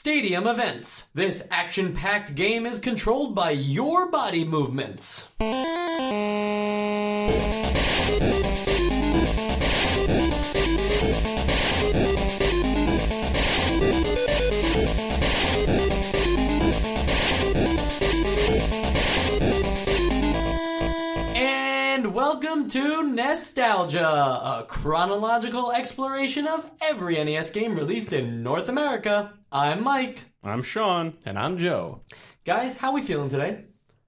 Stadium 0.00 0.46
Events. 0.46 1.08
This 1.12 1.42
action 1.50 1.92
packed 1.92 2.36
game 2.36 2.66
is 2.66 2.78
controlled 2.78 3.34
by 3.34 3.50
your 3.50 4.08
body 4.08 4.44
movements. 4.44 5.26
Nostalgia, 23.32 24.08
a 24.08 24.64
chronological 24.66 25.70
exploration 25.70 26.46
of 26.46 26.70
every 26.80 27.22
NES 27.22 27.50
game 27.50 27.76
released 27.76 28.14
in 28.14 28.42
North 28.42 28.70
America. 28.70 29.34
I'm 29.52 29.84
Mike. 29.84 30.24
I'm 30.42 30.62
Sean. 30.62 31.12
And 31.26 31.38
I'm 31.38 31.58
Joe. 31.58 32.00
Guys, 32.46 32.78
how 32.78 32.90
we 32.90 33.02
feeling 33.02 33.28
today? 33.28 33.64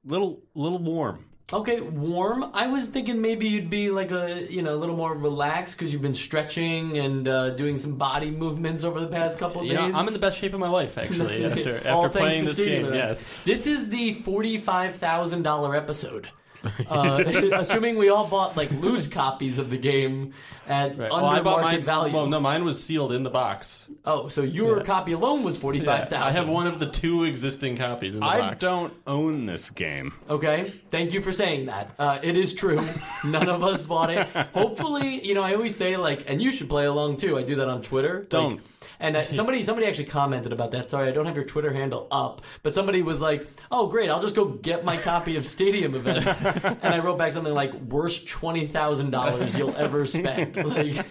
Little 0.07 0.41
little 0.55 0.79
warm. 0.79 1.27
Okay, 1.53 1.83
warm. 1.83 2.51
I 2.55 2.69
was 2.69 2.89
thinking 2.89 3.21
maybe 3.21 3.47
you'd 3.47 3.69
be 3.69 3.91
like 3.91 4.11
a 4.11 4.51
you 4.51 4.63
know 4.63 4.73
a 4.75 4.81
little 4.81 4.97
more 4.97 5.15
relaxed 5.15 5.77
because 5.79 5.93
you've 5.93 6.01
been 6.01 6.15
stretching 6.15 6.97
and 6.97 7.29
uh, 7.29 7.51
doing 7.51 7.77
some 7.77 7.97
body 7.99 8.31
movements 8.31 8.85
over 8.85 9.01
the 9.01 9.09
past 9.09 9.39
couple 9.39 9.61
of 9.61 9.67
You 9.67 9.75
know, 9.75 9.85
days. 9.85 9.95
I'm 9.97 10.07
in 10.07 10.15
the 10.15 10.19
best 10.19 10.39
shape 10.39 10.55
of 10.55 10.61
my 10.61 10.71
life, 10.71 10.97
actually, 10.97 11.45
after, 11.53 11.77
after 11.77 12.09
thanks 12.09 12.17
playing 12.17 12.41
to 12.41 12.47
this 12.47 12.55
Stadium 12.55 12.85
game. 12.85 12.95
Events. 12.95 13.23
Yes. 13.23 13.45
This 13.45 13.67
is 13.67 13.91
the 13.91 14.15
forty-five 14.15 14.95
thousand 14.95 15.43
dollar 15.43 15.77
episode. 15.77 16.31
Uh, 16.89 17.23
assuming 17.55 17.97
we 17.97 18.11
all 18.11 18.27
bought 18.27 18.57
like 18.57 18.71
loose 18.73 19.07
copies 19.07 19.59
of 19.59 19.71
the 19.71 19.79
game 19.79 20.33
at 20.69 20.97
Right. 20.99 21.11
under 21.11 21.25
Well, 21.25 21.25
I 21.27 21.41
bought 21.41 21.61
market 21.63 21.77
mine. 21.79 21.85
value. 21.87 22.15
Well, 22.15 22.27
no, 22.27 22.41
mine 22.41 22.65
was 22.65 22.83
sealed 22.83 23.13
in 23.13 23.23
the 23.23 23.31
box. 23.31 23.91
Oh, 24.05 24.29
so 24.29 24.43
your 24.43 24.83
copy 24.85 25.13
alone 25.13 25.43
was 25.43 25.57
forty-five 25.57 26.09
thousand. 26.09 26.29
I 26.29 26.33
have 26.33 26.49
one 26.49 26.67
of 26.67 26.79
the 26.79 26.87
two 26.91 27.25
existing 27.25 27.77
copies 27.77 28.15
in 28.15 28.21
the 28.21 28.27
I 28.27 28.41
box. 28.41 28.59
don't 28.59 28.93
own 29.07 29.47
this 29.47 29.71
game. 29.71 30.13
Okay, 30.29 30.73
thank 30.91 31.13
you 31.13 31.23
for 31.23 31.33
saying 31.33 31.67
that. 31.67 31.93
Uh, 31.99 32.19
it 32.23 32.37
is 32.37 32.55
true. 32.55 32.87
None 33.25 33.49
of 33.49 33.63
us 33.63 33.83
bought 33.83 34.11
it. 34.11 34.29
Hopefully, 34.55 35.25
you 35.27 35.35
know, 35.35 35.43
I 35.43 35.55
always 35.55 35.75
say 35.77 35.97
like, 35.97 36.25
and 36.29 36.41
you 36.43 36.53
should 36.53 36.69
play 36.69 36.85
along 36.87 37.17
too. 37.17 37.37
I 37.39 37.43
do 37.43 37.57
that 37.57 37.69
on 37.69 37.83
Twitter. 37.83 38.27
Don't. 38.29 38.61
and 39.01 39.17
uh, 39.17 39.23
somebody, 39.23 39.63
somebody 39.63 39.87
actually 39.87 40.05
commented 40.05 40.53
about 40.53 40.71
that. 40.73 40.89
Sorry, 40.89 41.09
I 41.09 41.13
don't 41.13 41.27
have 41.27 41.37
your 41.37 41.45
Twitter 41.45 41.73
handle 41.73 42.07
up, 42.11 42.43
but 42.63 42.75
somebody 42.75 43.03
was 43.03 43.21
like, 43.21 43.47
"Oh, 43.71 43.87
great! 43.89 44.11
I'll 44.11 44.21
just 44.23 44.35
go 44.35 44.45
get 44.47 44.85
my 44.85 44.97
copy 44.97 45.37
of 45.37 45.45
Stadium 45.45 45.95
Events." 45.95 46.43
and 46.83 46.95
I 46.95 46.99
wrote 46.99 47.19
back 47.19 47.33
something 47.33 47.55
like, 47.55 47.75
"Worst 47.75 48.29
twenty 48.29 48.67
thousand 48.67 49.11
dollars 49.11 49.57
you'll 49.57 49.77
ever 49.77 50.07
spend." 50.07 50.57
Like, 50.71 51.05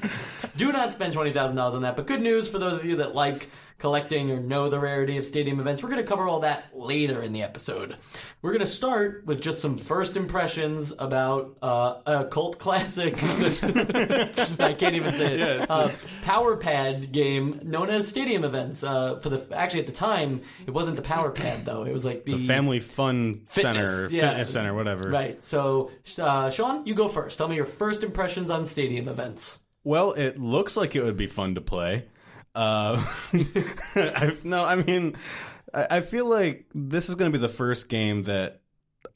do 0.55 0.71
not 0.71 0.91
spend 0.91 1.13
twenty 1.13 1.33
thousand 1.33 1.55
dollars 1.55 1.75
on 1.75 1.81
that. 1.81 1.95
But 1.95 2.07
good 2.07 2.21
news 2.21 2.49
for 2.49 2.59
those 2.59 2.77
of 2.77 2.85
you 2.85 2.97
that 2.97 3.13
like 3.15 3.49
collecting 3.79 4.29
or 4.31 4.39
know 4.39 4.69
the 4.69 4.79
rarity 4.79 5.17
of 5.17 5.25
stadium 5.25 5.59
events. 5.59 5.81
We're 5.81 5.89
going 5.89 6.01
to 6.01 6.07
cover 6.07 6.27
all 6.27 6.41
that 6.41 6.65
later 6.77 7.23
in 7.23 7.31
the 7.31 7.41
episode. 7.41 7.95
We're 8.41 8.51
going 8.51 8.59
to 8.59 8.67
start 8.67 9.25
with 9.25 9.41
just 9.41 9.61
some 9.61 9.77
first 9.77 10.17
impressions 10.17 10.93
about 10.99 11.57
uh, 11.63 11.95
a 12.05 12.25
cult 12.25 12.59
classic. 12.59 13.15
I 13.23 14.75
can't 14.77 14.95
even 14.95 15.15
say 15.15 15.33
it. 15.33 15.39
Yeah, 15.39 15.65
uh, 15.69 15.91
Power 16.23 16.57
Pad 16.57 17.13
game 17.13 17.61
known 17.63 17.89
as 17.89 18.05
Stadium 18.07 18.43
Events. 18.43 18.83
Uh, 18.83 19.19
for 19.19 19.29
the 19.29 19.47
actually 19.55 19.79
at 19.79 19.85
the 19.85 19.93
time, 19.93 20.41
it 20.67 20.71
wasn't 20.71 20.97
the 20.97 21.01
Power 21.01 21.31
Pad 21.31 21.63
though. 21.63 21.83
It 21.83 21.93
was 21.93 22.03
like 22.03 22.25
the, 22.25 22.33
The 22.33 22.45
Family 22.45 22.81
Fun 22.81 23.43
Fitness, 23.45 23.89
Center, 23.89 24.09
yeah. 24.11 24.29
Fitness 24.29 24.49
Center, 24.51 24.73
whatever. 24.73 25.09
Right. 25.09 25.41
So, 25.41 25.91
uh, 26.21 26.49
Sean, 26.49 26.85
you 26.85 26.93
go 26.93 27.07
first. 27.07 27.37
Tell 27.37 27.47
me 27.47 27.55
your 27.55 27.65
first 27.65 28.03
impressions 28.03 28.51
on 28.51 28.65
Stadium 28.65 29.07
Events. 29.07 29.59
Well, 29.83 30.11
it 30.11 30.37
looks 30.37 30.75
like 30.75 30.95
it 30.95 31.03
would 31.03 31.17
be 31.17 31.27
fun 31.27 31.55
to 31.55 31.61
play. 31.61 32.05
Uh, 32.55 33.05
I, 33.95 34.35
no, 34.43 34.63
I 34.63 34.75
mean, 34.75 35.15
I, 35.73 35.87
I 35.91 36.01
feel 36.01 36.25
like 36.25 36.65
this 36.73 37.09
is 37.09 37.15
going 37.15 37.31
to 37.31 37.37
be 37.37 37.41
the 37.41 37.53
first 37.53 37.89
game 37.89 38.23
that 38.23 38.61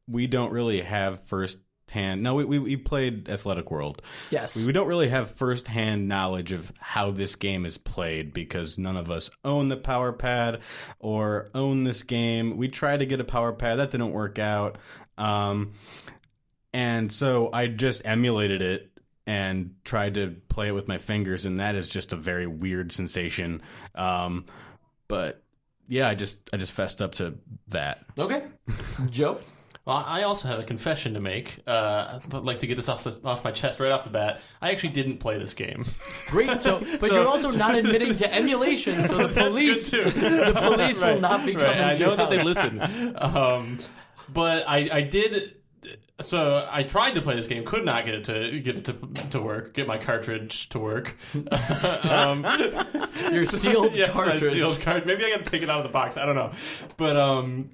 we 0.08 0.28
don't 0.28 0.52
really 0.52 0.81
have 0.81 1.23
first 1.23 1.59
hand. 1.94 2.23
No, 2.23 2.36
we, 2.36 2.45
we, 2.45 2.59
we 2.59 2.78
played 2.78 3.30
Athletic 3.30 3.72
World. 3.72 4.02
Yes. 4.31 4.66
We 4.66 4.72
don't 4.72 4.88
really 4.88 5.09
have 5.09 5.31
first 5.31 5.68
hand 5.68 6.07
knowledge 6.07 6.52
of 6.52 6.74
how 6.80 7.12
this 7.12 7.35
game 7.35 7.66
is 7.66 7.78
played 7.78 8.34
because 8.34 8.78
none 8.78 8.97
of 8.97 9.09
us 9.12 9.30
own 9.46 9.69
the 9.69 9.78
power 9.78 10.12
pad 10.12 10.62
or 11.00 11.50
own 11.53 11.84
this 11.84 12.03
game. 12.03 12.57
We 12.57 12.68
tried 12.68 12.97
to 12.97 13.06
get 13.06 13.19
a 13.19 13.24
power 13.24 13.53
pad, 13.53 13.80
that 13.80 13.91
didn't 13.91 14.12
work 14.12 14.40
out. 14.40 14.78
Um, 15.18 15.72
and 16.74 17.12
so 17.12 17.50
I 17.53 17.68
just 17.68 18.02
emulated 18.03 18.62
it 18.62 18.91
and 19.25 19.75
tried 19.84 20.16
to 20.16 20.35
play 20.50 20.67
it 20.67 20.72
with 20.72 20.88
my 20.88 20.97
fingers, 20.97 21.45
and 21.45 21.57
that 21.59 21.75
is 21.75 21.89
just 21.89 22.13
a 22.13 22.16
very 22.16 22.47
weird 22.47 22.91
sensation. 22.91 23.61
Um, 23.95 24.45
but 25.07 25.44
yeah, 25.88 26.07
I 26.09 26.16
just 26.16 26.38
I 26.53 26.57
just 26.57 26.73
fessed 26.73 27.01
up 27.01 27.16
to 27.16 27.35
that. 27.69 28.03
Okay. 28.17 28.44
Joe. 29.09 29.39
Well, 29.85 29.97
I 29.97 30.23
also 30.23 30.47
have 30.47 30.59
a 30.59 30.63
confession 30.63 31.16
to 31.16 31.19
make. 31.19 31.59
Uh, 31.67 32.17
I'd 32.31 32.31
like 32.33 32.59
to 32.62 32.67
get 32.67 32.75
this 32.75 32.88
off 32.88 33.03
the, 33.03 33.19
off 33.25 33.44
my 33.44 33.51
chest 33.51 33.81
right 33.81 33.91
off 33.91 34.06
the 34.06 34.09
bat. 34.12 34.39
I 34.62 34.72
actually 34.72 34.94
didn't 34.94 35.17
play 35.17 35.38
this 35.38 35.53
game. 35.53 35.85
Great. 36.28 36.62
So, 36.62 36.79
but 37.01 37.09
So- 37.09 37.16
you're 37.16 37.28
also 37.28 37.50
not 37.51 37.75
admitting 37.75 38.16
to 38.16 38.33
emulation, 38.33 39.06
so 39.09 39.28
the 39.28 39.33
police, 39.41 39.89
good, 39.89 40.13
too. 40.13 40.19
the 40.22 40.53
police 40.56 41.01
will 41.01 41.19
not 41.19 41.45
be 41.45 41.51
coming. 41.51 41.67
Right, 41.67 41.81
I 41.81 41.94
to 41.95 42.00
your 42.00 42.09
know 42.12 42.16
that 42.16 42.29
they 42.29 42.41
listen. 42.41 42.79
Um, 43.17 43.79
but 44.29 44.63
I, 44.69 44.89
I 44.89 45.01
did. 45.01 45.53
So 46.22 46.68
I 46.72 46.84
tried 46.84 47.16
to 47.16 47.22
play 47.22 47.35
this 47.35 47.47
game, 47.47 47.66
could 47.66 47.84
not 47.84 48.06
get 48.06 48.13
it 48.13 48.25
to 48.25 48.59
get 48.59 48.78
it 48.78 48.85
to, 48.85 48.94
to 49.31 49.41
work, 49.41 49.74
get 49.74 49.88
my 49.88 49.97
cartridge 49.97 50.69
to 50.69 50.79
work. 50.79 51.18
um, 52.03 52.44
Your 53.31 53.46
sealed 53.46 53.96
yes, 53.96 54.12
cartridge. 54.12 54.53
sealed 54.53 54.79
card. 54.79 55.07
Maybe 55.07 55.25
I 55.25 55.31
can 55.31 55.44
take 55.44 55.63
it 55.63 55.69
out 55.69 55.79
of 55.79 55.84
the 55.84 55.91
box. 55.91 56.18
I 56.18 56.25
don't 56.25 56.35
know, 56.35 56.51
but 56.97 57.18
um, 57.18 57.72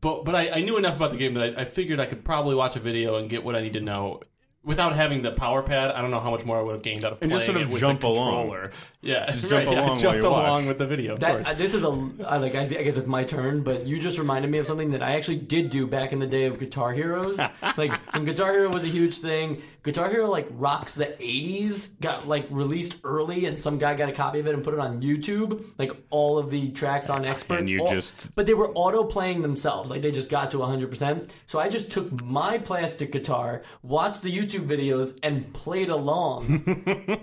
but 0.00 0.24
but 0.24 0.34
I, 0.34 0.50
I 0.50 0.60
knew 0.62 0.76
enough 0.76 0.94
about 0.94 1.10
the 1.10 1.16
game 1.16 1.34
that 1.34 1.58
I, 1.58 1.62
I 1.62 1.64
figured 1.64 1.98
I 1.98 2.06
could 2.06 2.24
probably 2.24 2.54
watch 2.54 2.76
a 2.76 2.80
video 2.80 3.16
and 3.16 3.28
get 3.28 3.42
what 3.42 3.56
I 3.56 3.60
need 3.60 3.72
to 3.72 3.80
know. 3.80 4.20
Without 4.64 4.94
having 4.94 5.22
the 5.22 5.32
power 5.32 5.60
pad, 5.60 5.90
I 5.90 6.00
don't 6.00 6.12
know 6.12 6.20
how 6.20 6.30
much 6.30 6.44
more 6.44 6.56
I 6.56 6.62
would 6.62 6.74
have 6.74 6.82
gained 6.82 7.04
out 7.04 7.10
of 7.12 7.18
And 7.20 7.32
playing 7.32 7.38
just 7.40 7.46
sort 7.46 7.56
of 7.60 7.62
it 7.68 7.72
with 7.72 7.80
jump 7.80 8.00
the 8.02 8.06
along. 8.06 8.42
controller. 8.46 8.70
Yeah, 9.00 9.28
Just 9.32 9.42
right, 9.50 9.64
jump 9.64 9.64
yeah, 9.66 9.72
along 9.72 9.88
while 9.88 9.98
jumped 9.98 10.22
you 10.22 10.30
watch. 10.30 10.46
along 10.46 10.66
with 10.66 10.78
the 10.78 10.86
video. 10.86 11.12
Of 11.14 11.20
That, 11.20 11.32
course. 11.34 11.46
uh, 11.48 11.54
this 11.54 11.74
is 11.74 11.82
a 11.82 11.88
I 12.28 12.36
like. 12.36 12.54
I, 12.54 12.60
I 12.60 12.66
guess 12.84 12.96
it's 12.96 13.08
my 13.08 13.24
turn, 13.24 13.64
but 13.64 13.86
you 13.88 13.98
just 13.98 14.18
reminded 14.18 14.52
me 14.52 14.58
of 14.58 14.66
something 14.68 14.92
that 14.92 15.02
I 15.02 15.16
actually 15.16 15.38
did 15.38 15.68
do 15.70 15.88
back 15.88 16.12
in 16.12 16.20
the 16.20 16.28
day 16.28 16.44
of 16.44 16.60
Guitar 16.60 16.92
Heroes. 16.92 17.38
like 17.76 17.92
when 18.14 18.24
Guitar 18.24 18.52
Hero 18.52 18.68
was 18.70 18.84
a 18.84 18.88
huge 18.88 19.16
thing. 19.18 19.62
Guitar 19.82 20.08
Hero 20.10 20.28
like 20.30 20.46
rocks 20.52 20.94
the 20.94 21.06
'80s. 21.06 21.98
Got 22.00 22.28
like 22.28 22.46
released 22.50 22.96
early, 23.04 23.46
and 23.46 23.58
some 23.58 23.78
guy 23.78 23.94
got 23.94 24.08
a 24.08 24.12
copy 24.12 24.38
of 24.40 24.46
it 24.46 24.54
and 24.54 24.62
put 24.62 24.74
it 24.74 24.80
on 24.80 25.02
YouTube. 25.02 25.64
Like 25.78 25.92
all 26.10 26.38
of 26.38 26.50
the 26.50 26.70
tracks 26.70 27.10
on 27.10 27.24
Expert. 27.24 27.58
And 27.60 27.68
you 27.70 27.80
all- 27.80 27.88
just- 27.88 28.34
but 28.34 28.46
they 28.46 28.54
were 28.54 28.70
auto 28.74 29.04
playing 29.04 29.42
themselves. 29.42 29.90
Like 29.90 30.02
they 30.02 30.12
just 30.12 30.30
got 30.30 30.50
to 30.52 30.58
100%. 30.58 31.30
So 31.46 31.58
I 31.58 31.68
just 31.68 31.90
took 31.90 32.22
my 32.22 32.58
plastic 32.58 33.10
guitar, 33.12 33.62
watched 33.82 34.22
the 34.22 34.30
YouTube 34.30 34.66
videos, 34.66 35.18
and 35.22 35.52
played 35.52 35.88
along. 35.88 36.64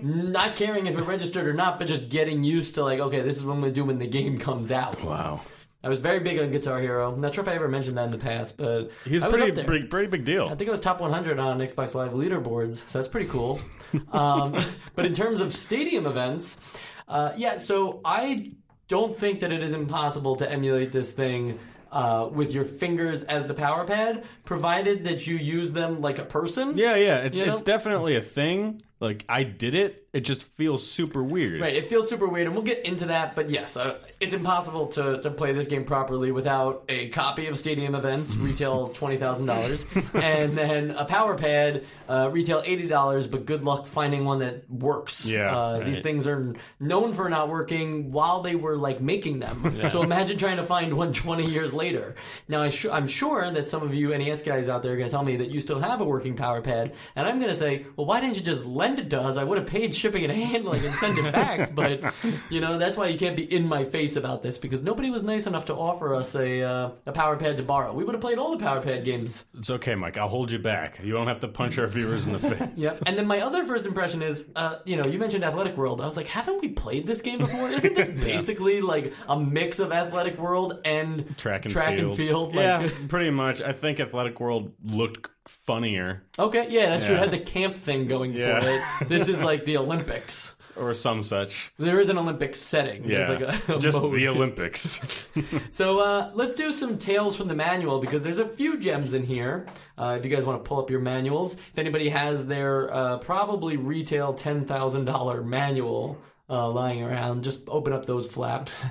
not 0.02 0.54
caring 0.56 0.86
if 0.86 0.96
it 0.98 1.02
registered 1.02 1.46
or 1.46 1.54
not, 1.54 1.78
but 1.78 1.88
just 1.88 2.08
getting 2.08 2.42
used 2.44 2.74
to 2.74 2.84
like, 2.84 3.00
okay, 3.00 3.20
this 3.22 3.36
is 3.36 3.44
what 3.44 3.54
I'm 3.54 3.60
gonna 3.60 3.72
do 3.72 3.84
when 3.84 3.98
the 3.98 4.06
game 4.06 4.38
comes 4.38 4.70
out. 4.70 5.02
Wow. 5.02 5.40
I 5.82 5.88
was 5.88 5.98
very 5.98 6.20
big 6.20 6.38
on 6.38 6.50
Guitar 6.50 6.78
Hero. 6.80 7.10
I'm 7.10 7.20
not 7.20 7.34
sure 7.34 7.42
if 7.42 7.48
I 7.48 7.54
ever 7.54 7.68
mentioned 7.68 7.96
that 7.96 8.04
in 8.04 8.10
the 8.10 8.18
past, 8.18 8.56
but 8.58 8.90
He's 9.04 9.22
I 9.22 9.28
was 9.28 9.36
pretty, 9.36 9.50
up 9.50 9.56
there. 9.56 9.64
pretty 9.64 9.86
pretty 9.86 10.08
big 10.08 10.24
deal. 10.24 10.46
I 10.46 10.54
think 10.54 10.68
it 10.68 10.70
was 10.70 10.80
top 10.80 11.00
100 11.00 11.38
on 11.38 11.58
Xbox 11.58 11.94
Live 11.94 12.12
leaderboards, 12.12 12.86
so 12.88 12.98
that's 12.98 13.08
pretty 13.08 13.28
cool. 13.28 13.60
um, 14.12 14.56
but 14.94 15.06
in 15.06 15.14
terms 15.14 15.40
of 15.40 15.54
stadium 15.54 16.06
events, 16.06 16.60
uh, 17.08 17.32
yeah, 17.36 17.58
so 17.58 18.00
I 18.04 18.52
don't 18.88 19.16
think 19.16 19.40
that 19.40 19.52
it 19.52 19.62
is 19.62 19.72
impossible 19.72 20.36
to 20.36 20.50
emulate 20.50 20.92
this 20.92 21.12
thing 21.12 21.58
uh, 21.92 22.28
with 22.32 22.52
your 22.52 22.64
fingers 22.64 23.24
as 23.24 23.46
the 23.46 23.54
power 23.54 23.84
pad, 23.84 24.24
provided 24.44 25.04
that 25.04 25.26
you 25.26 25.36
use 25.36 25.72
them 25.72 26.00
like 26.00 26.18
a 26.18 26.24
person. 26.24 26.76
Yeah, 26.76 26.96
yeah, 26.96 27.18
it's 27.18 27.36
You 27.36 27.46
know? 27.46 27.52
it's 27.52 27.62
definitely 27.62 28.16
a 28.16 28.22
thing. 28.22 28.82
Like 29.00 29.24
I 29.28 29.44
did 29.44 29.74
it, 29.74 30.08
it 30.12 30.20
just 30.20 30.42
feels 30.42 30.86
super 30.86 31.22
weird. 31.22 31.60
Right, 31.60 31.74
it 31.74 31.86
feels 31.86 32.08
super 32.08 32.28
weird, 32.28 32.46
and 32.46 32.54
we'll 32.54 32.64
get 32.64 32.84
into 32.84 33.06
that. 33.06 33.34
But 33.34 33.48
yes, 33.48 33.76
uh, 33.76 33.98
it's 34.18 34.34
impossible 34.34 34.88
to, 34.88 35.20
to 35.22 35.30
play 35.30 35.52
this 35.52 35.68
game 35.68 35.84
properly 35.84 36.32
without 36.32 36.84
a 36.88 37.08
copy 37.08 37.46
of 37.46 37.56
Stadium 37.56 37.94
Events, 37.94 38.36
retail 38.36 38.88
twenty 38.88 39.16
thousand 39.16 39.46
dollars, 39.46 39.86
and 40.12 40.56
then 40.58 40.90
a 40.90 41.04
power 41.04 41.34
pad, 41.36 41.84
uh, 42.08 42.28
retail 42.30 42.62
eighty 42.66 42.88
dollars. 42.88 43.26
But 43.26 43.46
good 43.46 43.62
luck 43.62 43.86
finding 43.86 44.24
one 44.24 44.40
that 44.40 44.68
works. 44.70 45.26
Yeah, 45.26 45.56
uh, 45.56 45.78
right. 45.78 45.86
these 45.86 46.00
things 46.00 46.26
are 46.26 46.54
known 46.78 47.14
for 47.14 47.30
not 47.30 47.48
working 47.48 48.12
while 48.12 48.42
they 48.42 48.56
were 48.56 48.76
like 48.76 49.00
making 49.00 49.38
them. 49.40 49.58
Yeah. 49.80 49.88
So 49.88 50.02
imagine 50.02 50.36
trying 50.36 50.56
to 50.56 50.64
find 50.64 50.92
one 50.94 51.12
20 51.12 51.46
years 51.46 51.72
later. 51.72 52.16
Now 52.48 52.60
I 52.60 52.68
sh- 52.70 52.86
I'm 52.90 53.06
sure 53.06 53.50
that 53.50 53.68
some 53.68 53.82
of 53.82 53.94
you 53.94 54.08
NES 54.08 54.42
guys 54.42 54.68
out 54.68 54.82
there 54.82 54.92
are 54.92 54.96
going 54.96 55.08
to 55.08 55.10
tell 55.10 55.24
me 55.24 55.36
that 55.36 55.50
you 55.50 55.60
still 55.60 55.78
have 55.78 56.00
a 56.00 56.04
working 56.04 56.34
power 56.36 56.60
pad, 56.60 56.92
and 57.14 57.26
I'm 57.26 57.38
going 57.38 57.50
to 57.50 57.56
say, 57.56 57.86
well, 57.96 58.06
why 58.06 58.20
didn't 58.20 58.36
you 58.36 58.42
just 58.42 58.66
lend 58.66 58.89
it 58.98 59.10
to 59.10 59.20
us, 59.20 59.36
I 59.36 59.44
would 59.44 59.58
have 59.58 59.66
paid 59.66 59.94
shipping 59.94 60.24
and 60.24 60.32
handling 60.32 60.84
and 60.84 60.94
send 60.96 61.18
it 61.18 61.32
back. 61.32 61.74
but 61.74 62.02
you 62.50 62.60
know 62.60 62.78
that's 62.78 62.96
why 62.96 63.08
you 63.08 63.18
can't 63.18 63.36
be 63.36 63.44
in 63.52 63.66
my 63.66 63.84
face 63.84 64.16
about 64.16 64.42
this 64.42 64.58
because 64.58 64.82
nobody 64.82 65.10
was 65.10 65.22
nice 65.22 65.46
enough 65.46 65.66
to 65.66 65.74
offer 65.74 66.14
us 66.14 66.34
a 66.34 66.62
uh, 66.62 66.90
a 67.06 67.12
power 67.12 67.36
pad 67.36 67.56
to 67.58 67.62
borrow. 67.62 67.92
We 67.92 68.04
would 68.04 68.14
have 68.14 68.20
played 68.22 68.38
all 68.38 68.56
the 68.56 68.62
power 68.62 68.80
pad 68.80 69.04
games. 69.04 69.44
It's 69.58 69.70
okay, 69.70 69.94
Mike. 69.94 70.18
I'll 70.18 70.28
hold 70.28 70.50
you 70.50 70.58
back. 70.58 70.98
You 71.04 71.12
don't 71.12 71.28
have 71.28 71.40
to 71.40 71.48
punch 71.48 71.78
our 71.78 71.86
viewers 71.86 72.26
in 72.26 72.32
the 72.32 72.38
face. 72.50 72.62
Yep. 72.76 72.94
And 73.06 73.16
then 73.18 73.26
my 73.26 73.40
other 73.40 73.64
first 73.64 73.86
impression 73.86 74.22
is, 74.22 74.46
uh, 74.56 74.76
you 74.84 74.96
know, 74.96 75.06
you 75.06 75.18
mentioned 75.18 75.44
Athletic 75.44 75.76
World. 75.76 76.00
I 76.00 76.04
was 76.04 76.16
like, 76.16 76.28
haven't 76.28 76.60
we 76.60 76.68
played 76.68 77.06
this 77.06 77.20
game 77.20 77.38
before? 77.38 77.68
Isn't 77.70 77.94
this 77.94 78.10
basically 78.24 78.80
like 78.80 79.12
a 79.28 79.38
mix 79.38 79.78
of 79.78 79.92
Athletic 79.92 80.38
World 80.38 80.80
and 80.84 81.36
Track 81.36 81.64
and 81.66 81.72
track 81.72 81.96
field. 81.96 82.08
and 82.08 82.16
field? 82.16 82.54
yeah, 82.54 82.78
Like, 82.78 83.08
pretty 83.08 83.30
much. 83.30 83.60
I 83.60 83.72
think 83.72 84.00
Athletic 84.00 84.40
World 84.40 84.72
looked 84.84 85.30
funnier 85.66 86.24
okay, 86.38 86.66
yeah, 86.70 86.90
that's 86.90 87.06
true. 87.06 87.16
It 87.16 87.18
had 87.20 87.30
the 87.30 87.38
camp 87.38 87.76
thing 87.76 88.06
going 88.08 88.32
Yeah. 88.34 88.60
for 88.60 88.68
it. 88.68 88.82
This 89.08 89.28
is 89.28 89.42
like 89.42 89.64
the 89.64 89.76
Olympics. 89.78 90.56
or 90.76 90.94
some 90.94 91.22
such. 91.22 91.72
There 91.78 92.00
is 92.00 92.08
an 92.08 92.16
Olympic 92.18 92.56
setting. 92.56 93.04
Yeah, 93.04 93.26
There's 93.26 93.30
like 93.42 93.68
a, 93.68 93.74
a 93.74 93.78
just 93.78 94.00
mode. 94.00 94.14
the 94.14 94.28
Olympics. 94.28 95.00
So 95.70 95.98
uh, 96.00 96.30
let's 96.34 96.54
do 96.54 96.72
some 96.72 96.96
tales 96.98 97.36
from 97.36 97.48
the 97.48 97.54
manual 97.54 97.98
because 98.00 98.22
there's 98.24 98.38
a 98.38 98.46
few 98.46 98.78
gems 98.78 99.12
in 99.14 99.22
here. 99.24 99.66
Uh, 99.98 100.16
if 100.18 100.24
you 100.24 100.30
guys 100.34 100.44
want 100.44 100.62
to 100.62 100.68
pull 100.68 100.78
up 100.80 100.90
your 100.90 101.00
manuals, 101.00 101.54
if 101.54 101.78
anybody 101.78 102.08
has 102.08 102.46
their 102.46 102.92
uh, 102.94 103.18
probably 103.18 103.76
retail 103.76 104.32
ten 104.34 104.64
thousand 104.64 105.04
dollar 105.04 105.42
manual 105.42 106.18
uh, 106.48 106.68
lying 106.68 107.02
around, 107.02 107.44
just 107.44 107.60
open 107.68 107.92
up 107.92 108.06
those 108.06 108.30
flaps. 108.32 108.84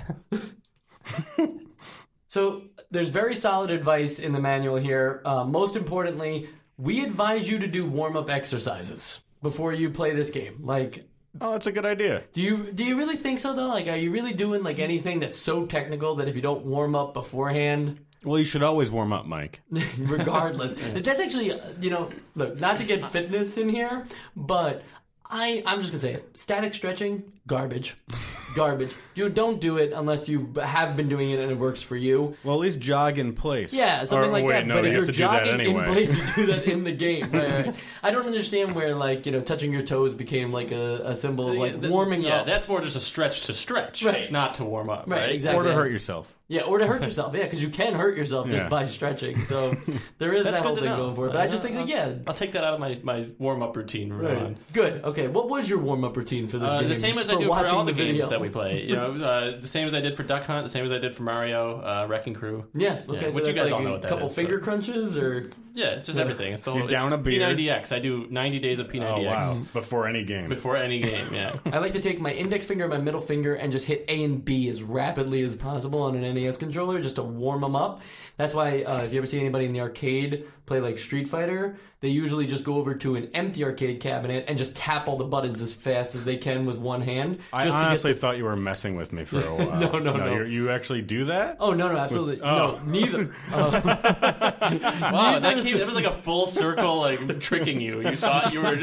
so 2.28 2.62
there's 2.90 3.08
very 3.10 3.34
solid 3.36 3.70
advice 3.70 4.18
in 4.18 4.32
the 4.32 4.40
manual 4.40 4.76
here. 4.76 5.20
Uh, 5.24 5.44
most 5.44 5.76
importantly, 5.76 6.48
we 6.76 7.04
advise 7.04 7.48
you 7.48 7.58
to 7.58 7.66
do 7.66 7.86
warm 7.86 8.16
up 8.16 8.30
exercises 8.30 9.20
before 9.42 9.72
you 9.72 9.90
play 9.90 10.14
this 10.14 10.30
game. 10.30 10.60
Like 10.62 11.04
oh, 11.40 11.52
that's 11.52 11.66
a 11.66 11.72
good 11.72 11.86
idea. 11.86 12.24
do 12.32 12.40
you 12.40 12.72
do 12.72 12.84
you 12.84 12.96
really 12.96 13.16
think 13.16 13.38
so 13.38 13.54
though? 13.54 13.68
Like, 13.68 13.86
are 13.86 13.96
you 13.96 14.10
really 14.10 14.32
doing 14.34 14.62
like 14.62 14.78
anything 14.78 15.20
that's 15.20 15.38
so 15.38 15.66
technical 15.66 16.16
that 16.16 16.28
if 16.28 16.36
you 16.36 16.42
don't 16.42 16.64
warm 16.64 16.94
up 16.94 17.14
beforehand, 17.14 18.00
Well, 18.24 18.38
you 18.38 18.44
should 18.44 18.62
always 18.62 18.90
warm 18.90 19.12
up, 19.12 19.26
Mike. 19.26 19.60
regardless, 19.98 20.74
that's 20.94 21.20
actually 21.20 21.52
uh, 21.52 21.58
you 21.80 21.90
know, 21.90 22.10
look, 22.34 22.58
not 22.58 22.78
to 22.78 22.84
get 22.84 23.12
fitness 23.12 23.56
in 23.58 23.68
here, 23.68 24.04
but 24.34 24.82
I 25.28 25.62
I'm 25.66 25.80
just 25.80 25.92
gonna 25.92 26.00
say 26.00 26.14
it. 26.14 26.38
Static 26.38 26.74
stretching, 26.74 27.32
garbage, 27.46 27.96
garbage. 28.56 28.92
You 29.14 29.28
don't 29.28 29.60
do 29.60 29.76
it 29.76 29.92
unless 29.92 30.28
you 30.28 30.52
have 30.62 30.96
been 30.96 31.08
doing 31.08 31.30
it 31.30 31.40
and 31.40 31.50
it 31.50 31.58
works 31.58 31.82
for 31.82 31.96
you. 31.96 32.36
Well, 32.44 32.54
at 32.54 32.60
least 32.60 32.80
jog 32.80 33.18
in 33.18 33.34
place. 33.34 33.72
Yeah, 33.72 34.04
something 34.04 34.30
Or, 34.30 34.32
like 34.32 34.44
wait, 34.44 34.52
that. 34.52 34.66
No, 34.66 34.80
but 34.80 34.84
you 34.84 34.90
if 34.90 34.94
have 34.94 34.94
you're 34.94 35.06
to 35.06 35.12
do 35.12 35.18
that 35.18 35.44
jogging 35.44 35.60
anyway. 35.60 35.84
in 35.86 35.92
place, 35.92 36.14
you 36.16 36.22
do 36.34 36.46
that 36.46 36.64
in 36.64 36.84
the 36.84 36.92
game. 37.06 37.30
Right, 37.30 37.66
right. 37.66 37.74
I 38.02 38.10
don't 38.10 38.26
understand 38.26 38.74
where 38.74 38.94
like 38.94 39.26
you 39.26 39.32
know 39.32 39.40
touching 39.40 39.72
your 39.72 39.82
toes 39.82 40.14
became 40.14 40.52
like 40.52 40.70
a, 40.72 41.02
a 41.10 41.14
symbol 41.14 41.50
of 41.50 41.56
like 41.56 41.80
Th- 41.80 41.90
warming 41.90 42.22
yeah, 42.22 42.36
up. 42.40 42.46
that's 42.46 42.68
more 42.68 42.80
just 42.80 42.96
a 42.96 43.00
stretch 43.00 43.42
to 43.46 43.54
stretch, 43.54 44.02
Right. 44.02 44.30
Not 44.32 44.54
to 44.56 44.64
warm 44.64 44.88
up, 44.90 45.04
Right, 45.06 45.20
right? 45.22 45.30
exactly. 45.32 45.60
Or 45.60 45.64
to 45.68 45.74
hurt 45.74 45.90
yourself. 45.90 46.34
Yeah, 46.48 46.62
or 46.62 46.78
to 46.78 46.86
hurt 46.86 47.02
yourself. 47.04 47.34
Yeah, 47.34 47.44
because 47.44 47.62
you 47.62 47.68
can 47.70 47.94
hurt 47.94 48.16
yourself 48.16 48.48
just 48.48 48.64
Yeah. 48.64 48.68
by 48.68 48.84
stretching. 48.86 49.44
So 49.44 49.76
there 50.18 50.32
is 50.32 50.44
That's 50.44 50.56
that 50.56 50.62
good 50.62 50.66
whole 50.66 50.74
to 50.76 50.80
thing 50.82 50.90
know. 50.90 50.96
going 50.96 51.14
for 51.14 51.26
it. 51.26 51.32
But 51.32 51.40
I 51.42 51.46
just 51.46 51.62
think, 51.62 51.76
I'll- 51.76 51.88
yeah, 51.88 52.14
I'll 52.26 52.34
take 52.34 52.52
that 52.52 52.64
out 52.64 52.74
of 52.74 52.80
my, 52.80 52.98
my 53.04 53.28
warm 53.38 53.62
up 53.62 53.76
routine 53.76 54.08
from 54.08 54.22
now 54.24 54.46
on. 54.46 54.56
good. 54.72 55.04
Okay, 55.04 55.28
what 55.28 55.48
was 55.48 55.68
your 55.70 55.78
warm 55.78 56.02
up 56.04 56.16
routine 56.16 56.48
for 56.48 56.58
this 56.58 56.70
Uh, 56.70 56.80
game? 56.80 56.88
the 56.88 56.96
same 56.96 57.18
as 57.18 57.29
I 57.30 57.40
do 57.40 57.46
for 57.48 57.66
all 57.66 57.84
the, 57.84 57.92
video? 57.92 58.14
games 58.14 58.28
that 58.30 58.40
we 58.40 58.48
play. 58.48 58.84
You 58.84 58.96
know, 58.96 59.12
uh, 59.16 59.60
the 59.60 59.68
same 59.68 59.86
as 59.86 59.94
I 59.94 60.00
did 60.00 60.16
for 60.16 60.22
Duck 60.22 60.44
Hunt, 60.44 60.64
the 60.64 60.70
same 60.70 60.84
as 60.84 60.92
I 60.92 60.98
did 60.98 61.14
for 61.14 61.22
Mario, 61.22 61.80
uh, 61.80 62.06
Wrecking 62.08 62.34
Crew. 62.34 62.66
Yeah. 62.74 63.02
Okay. 63.08 63.14
Yeah, 63.26 63.30
so 63.30 63.34
which 63.36 63.46
you 63.48 63.52
guys 63.52 63.64
like 63.66 63.72
all 63.74 63.80
know 63.82 63.88
a 63.88 63.92
what 63.92 64.02
that 64.02 64.08
couple 64.08 64.26
is, 64.26 64.34
so- 64.34 64.42
finger 64.42 64.58
crunches, 64.58 65.16
or 65.18 65.50
Yeah, 65.74 65.86
it's 65.90 66.06
just 66.06 66.18
everything. 66.18 66.52
It's 66.52 66.62
the 66.62 66.72
whole 66.72 66.82
You 66.82 66.88
down 66.88 67.12
it's 67.12 67.20
a 67.20 67.22
beer. 67.22 67.40
P90X. 67.48 67.92
I 67.94 67.98
do 67.98 68.26
90 68.30 68.58
days 68.58 68.78
of 68.78 68.86
Oh 68.86 68.90
P90X 68.90 69.24
wow! 69.24 69.66
Before 69.72 70.06
any 70.08 70.24
game. 70.24 70.48
before 70.48 70.76
any 70.76 70.98
game. 71.00 71.26
Yeah. 71.32 71.54
I 71.72 71.78
like 71.78 71.92
to 71.92 72.00
take 72.00 72.20
my 72.20 72.32
index 72.32 72.66
finger 72.66 72.84
and 72.84 72.92
my 72.92 72.98
middle 73.00 73.20
finger 73.20 73.54
and 73.54 73.72
just 73.72 73.86
hit 73.86 74.04
A 74.08 74.24
and 74.24 74.44
B 74.44 74.68
as 74.68 74.82
rapidly 74.82 75.42
as 75.42 75.56
possible 75.56 76.02
on 76.02 76.16
an 76.16 76.34
NES 76.34 76.56
controller 76.56 77.00
just 77.00 77.16
to 77.16 77.22
warm 77.22 77.60
them 77.60 77.76
up. 77.76 78.02
That's 78.36 78.54
why 78.54 78.82
uh, 78.82 79.02
if 79.04 79.12
you 79.12 79.18
ever 79.18 79.26
see 79.26 79.38
anybody 79.38 79.66
in 79.66 79.72
the 79.72 79.80
arcade 79.80 80.46
play 80.66 80.80
like 80.80 80.98
Street 80.98 81.28
Fighter, 81.28 81.76
they 82.00 82.08
usually 82.08 82.46
just 82.46 82.64
go 82.64 82.76
over 82.76 82.94
to 82.94 83.16
an 83.16 83.30
empty 83.34 83.64
arcade 83.64 84.00
cabinet 84.00 84.46
and 84.48 84.56
just 84.56 84.74
tap 84.74 85.08
all 85.08 85.18
the 85.18 85.24
buttons 85.24 85.60
as 85.60 85.74
fast 85.74 86.14
as 86.14 86.24
they 86.24 86.36
can 86.38 86.64
with 86.64 86.78
one 86.78 87.02
hand. 87.02 87.40
I 87.52 87.64
just 87.64 87.74
to 87.76 87.80
get 87.80 87.86
honestly 87.88 88.12
the 88.14 88.18
thought 88.20 88.38
you 88.38 88.44
were 88.44 88.56
messing 88.56 88.96
with 88.96 89.12
me 89.12 89.24
for 89.24 89.40
a 89.44 89.54
while. 89.54 89.78
No, 89.80 89.98
no, 89.98 90.16
no. 90.16 90.32
you're- 90.32 90.50
You 90.50 90.70
actually 90.70 91.02
do 91.02 91.26
that? 91.26 91.56
Oh 91.60 91.72
no, 91.74 91.88
no, 91.92 91.98
absolutely 91.98 92.40
oh. 92.40 92.78
no, 92.82 92.90
neither. 92.90 93.34
Uh, 93.52 94.46
Wow, 95.12 95.38
that 95.40 95.59
came. 95.62 95.78
That 95.78 95.86
was 95.86 95.94
like 95.94 96.04
a 96.04 96.22
full 96.22 96.46
circle, 96.46 96.96
like 97.00 97.40
tricking 97.40 97.80
you. 97.80 98.00
You 98.00 98.16
thought 98.16 98.52
you 98.52 98.60
were. 98.60 98.78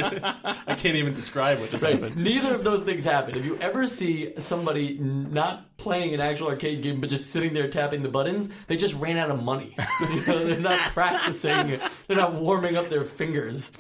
I 0.67 0.75
can't 0.75 0.95
even 0.95 1.13
describe 1.13 1.59
what 1.59 1.71
just 1.71 1.83
right, 1.83 1.93
happened. 1.93 2.17
neither 2.17 2.55
of 2.55 2.63
those 2.63 2.81
things 2.81 3.05
happened. 3.05 3.37
If 3.37 3.45
you 3.45 3.57
ever 3.59 3.87
see 3.87 4.33
somebody 4.39 4.97
not 4.99 5.77
playing 5.77 6.13
an 6.13 6.21
actual 6.21 6.47
arcade 6.47 6.81
game 6.81 6.99
but 6.99 7.09
just 7.09 7.31
sitting 7.31 7.53
there 7.53 7.69
tapping 7.69 8.01
the 8.03 8.09
buttons, 8.09 8.49
they 8.65 8.77
just 8.77 8.95
ran 8.95 9.17
out 9.17 9.31
of 9.31 9.41
money. 9.43 9.75
You 10.11 10.25
know, 10.25 10.45
they're 10.45 10.59
not 10.59 10.89
practicing. 10.93 11.79
They're 12.07 12.17
not 12.17 12.33
warming 12.35 12.77
up 12.77 12.89
their 12.89 13.03
fingers. 13.03 13.71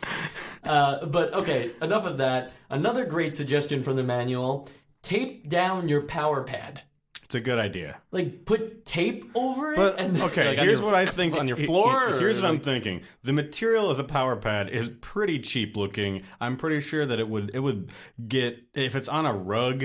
Uh, 0.63 1.05
but 1.05 1.33
okay, 1.33 1.71
enough 1.81 2.05
of 2.05 2.17
that. 2.17 2.53
Another 2.69 3.05
great 3.05 3.35
suggestion 3.35 3.83
from 3.83 3.95
the 3.95 4.03
manual: 4.03 4.67
tape 5.01 5.47
down 5.47 5.87
your 5.87 6.01
power 6.01 6.43
pad. 6.43 6.81
It's 7.27 7.35
a 7.35 7.39
good 7.41 7.59
idea. 7.59 7.97
Like 8.11 8.45
put 8.45 8.85
tape 8.85 9.29
over 9.35 9.73
it, 9.73 9.75
But 9.75 9.99
and 9.99 10.19
okay, 10.21 10.47
Like 10.47 10.59
here's 10.59 10.79
your- 10.79 10.85
what 10.85 10.95
I 10.95 11.05
think 11.11 11.35
on 11.35 11.47
your 11.47 11.57
he- 11.57 11.63
he- 11.63 11.67
floor, 11.67 12.13
or 12.15 12.19
Here's 12.19 12.41
what 12.41 12.49
I'm 12.49 12.61
thinking. 12.61 13.01
The 13.23 13.33
material 13.33 13.89
of 13.89 13.97
the 13.97 14.05
power 14.05 14.37
pad 14.37 14.69
is 14.69 14.87
pretty 15.01 15.39
cheap 15.39 15.75
looking. 15.75 16.21
I'm 16.39 16.55
pretty 16.55 16.79
sure 16.79 17.05
that 17.05 17.19
it 17.19 17.27
would 17.27 17.51
it 17.53 17.59
would 17.59 17.91
get 18.27 18.59
if 18.73 18.95
it's 18.95 19.09
on 19.09 19.25
a 19.25 19.33
rug, 19.33 19.83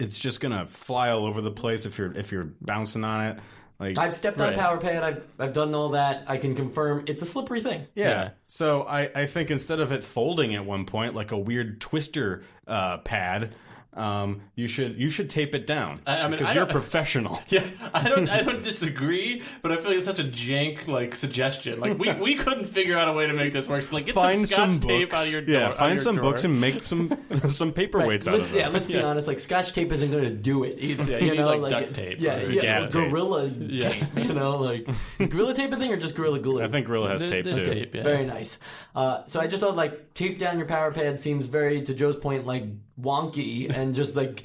it's 0.00 0.18
just 0.18 0.40
gonna 0.40 0.66
fly 0.66 1.10
all 1.10 1.24
over 1.24 1.40
the 1.40 1.52
place 1.52 1.86
if 1.86 1.98
you're 1.98 2.12
if 2.16 2.32
you're 2.32 2.50
bouncing 2.60 3.04
on 3.04 3.26
it. 3.26 3.38
Like 3.78 3.96
I've 3.98 4.14
stepped 4.14 4.40
on 4.40 4.48
Right. 4.48 4.56
a 4.56 4.58
power 4.58 4.78
pad. 4.78 5.02
I've 5.04 5.24
I've 5.38 5.52
done 5.52 5.72
all 5.74 5.90
that. 5.90 6.24
I 6.26 6.38
can 6.38 6.56
confirm 6.56 7.04
it's 7.06 7.22
a 7.22 7.26
slippery 7.26 7.60
thing. 7.60 7.86
yeah. 7.94 8.08
Yeah. 8.08 8.30
So 8.48 8.82
I, 8.82 9.10
I 9.14 9.26
think 9.26 9.50
instead 9.52 9.78
of 9.80 9.92
it 9.92 10.02
folding 10.02 10.54
at 10.56 10.64
one 10.64 10.84
point 10.86 11.14
like 11.14 11.30
a 11.30 11.38
weird 11.38 11.80
twister 11.80 12.42
uh, 12.66 12.98
pad, 12.98 13.54
um, 13.96 14.42
you 14.54 14.66
should 14.66 14.98
you 14.98 15.08
should 15.08 15.30
tape 15.30 15.54
it 15.54 15.66
down 15.66 16.00
I- 16.06 16.18
I 16.18 16.22
mean, 16.24 16.32
because 16.32 16.48
I 16.48 16.54
you're 16.54 16.66
professional. 16.66 17.40
Yeah, 17.48 17.64
I 17.94 18.08
don't. 18.08 18.28
I 18.28 18.42
don't 18.42 18.62
disagree, 18.62 19.42
but 19.62 19.72
I 19.72 19.76
feel 19.76 19.86
like 19.86 19.96
it's 19.98 20.06
such 20.06 20.18
a 20.18 20.24
jank 20.24 20.86
like 20.88 21.14
suggestion. 21.14 21.80
Like 21.80 21.98
we, 21.98 22.12
we 22.14 22.34
couldn't 22.34 22.66
figure 22.66 22.96
out 22.98 23.08
a 23.08 23.12
way 23.12 23.26
to 23.26 23.32
make 23.32 23.52
this 23.52 23.66
work. 23.66 23.82
So, 23.84 23.94
like 23.96 24.06
get 24.06 24.14
find 24.14 24.46
some 24.48 24.72
some 24.72 24.80
scotch 24.80 24.88
tape 24.88 25.10
books. 25.10 25.20
out 25.20 25.26
of 25.26 25.32
your 25.32 25.42
yeah, 25.42 25.58
door, 25.60 25.64
out 25.66 25.70
of 25.72 25.76
find 25.78 25.92
your 25.94 26.02
some 26.02 26.16
drawer. 26.16 26.32
books 26.32 26.44
and 26.44 26.60
make 26.60 26.82
some 26.82 27.08
some 27.48 27.72
paperweights 27.72 28.26
out 28.28 28.34
let's, 28.34 28.46
of 28.46 28.50
them. 28.50 28.58
yeah, 28.58 28.68
let's 28.68 28.86
be 28.86 29.00
honest. 29.00 29.28
Like 29.28 29.38
Scotch 29.40 29.72
tape 29.72 29.90
isn't 29.92 30.10
going 30.10 30.24
to 30.24 30.30
do 30.30 30.64
it 30.64 30.76
either. 30.78 31.04
Yeah, 31.10 31.18
you 31.18 31.24
you 31.26 31.30
need, 31.32 31.38
know, 31.38 31.56
like, 31.56 31.70
duct 31.72 31.94
tape 31.94 32.20
Yeah, 32.20 32.36
or 32.44 32.50
yeah, 32.50 32.62
gaff 32.62 32.90
tape. 32.90 33.10
gorilla 33.10 33.48
tape. 33.50 34.04
You 34.16 34.32
know, 34.34 34.52
like 34.56 34.88
is 35.18 35.28
gorilla 35.28 35.54
tape 35.54 35.72
a 35.72 35.76
thing 35.76 35.92
or 35.92 35.96
just 35.96 36.14
gorilla 36.16 36.38
glue? 36.40 36.62
I 36.62 36.68
think 36.68 36.86
Gorilla 36.86 37.10
has 37.10 37.20
Th- 37.22 37.30
tape 37.30 37.44
too. 37.44 37.64
tape, 37.64 37.94
yeah. 37.94 38.02
Very 38.02 38.24
nice. 38.24 38.58
Uh, 38.94 39.22
so 39.26 39.40
I 39.40 39.46
just 39.46 39.62
thought 39.62 39.76
like 39.76 40.12
tape 40.14 40.38
down 40.38 40.58
your 40.58 40.66
power 40.66 40.90
pad 40.92 41.18
seems 41.20 41.46
very, 41.46 41.82
to 41.82 41.94
Joe's 41.94 42.16
point, 42.16 42.44
like 42.46 42.64
wonky 43.00 43.70
and 43.70 43.94
just 43.94 44.16
like. 44.16 44.42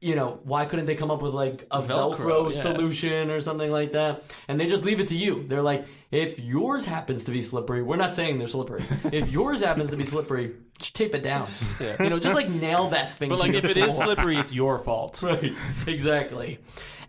You 0.00 0.16
know, 0.16 0.38
why 0.42 0.66
couldn't 0.66 0.84
they 0.84 0.96
come 0.96 1.10
up 1.10 1.22
with 1.22 1.32
like 1.32 1.66
a 1.70 1.80
Velcro, 1.80 2.18
Velcro, 2.18 2.54
yeah. 2.54 2.60
solution 2.60 3.30
or 3.30 3.40
something 3.40 3.70
like 3.70 3.92
that? 3.92 4.36
And 4.48 4.60
they 4.60 4.66
just 4.66 4.84
leave 4.84 5.00
it 5.00 5.08
to 5.08 5.16
you. 5.16 5.46
They're 5.48 5.62
like, 5.62 5.86
if 6.10 6.38
yours 6.38 6.84
happens 6.84 7.24
to 7.24 7.32
be 7.32 7.40
slippery, 7.40 7.82
we're 7.82 7.96
not 7.96 8.12
saying 8.12 8.38
they're 8.38 8.46
slippery. 8.46 8.84
if 9.12 9.30
yours 9.30 9.62
happens 9.62 9.88
to 9.92 9.96
be 9.96 10.04
slippery, 10.04 10.56
just 10.78 10.94
tape 10.94 11.14
it 11.14 11.22
down. 11.22 11.48
You 11.80 12.10
know, 12.10 12.18
just 12.18 12.34
like 12.34 12.50
nail 12.50 12.90
that 12.90 13.16
thing. 13.16 13.30
But 13.30 13.38
like, 13.38 13.54
if 13.54 13.64
it 13.64 13.78
is 13.78 13.94
floor. 13.94 14.04
slippery, 14.04 14.36
it's 14.36 14.52
your 14.52 14.78
fault. 14.84 15.22
Right. 15.22 15.54
Exactly. 15.86 16.58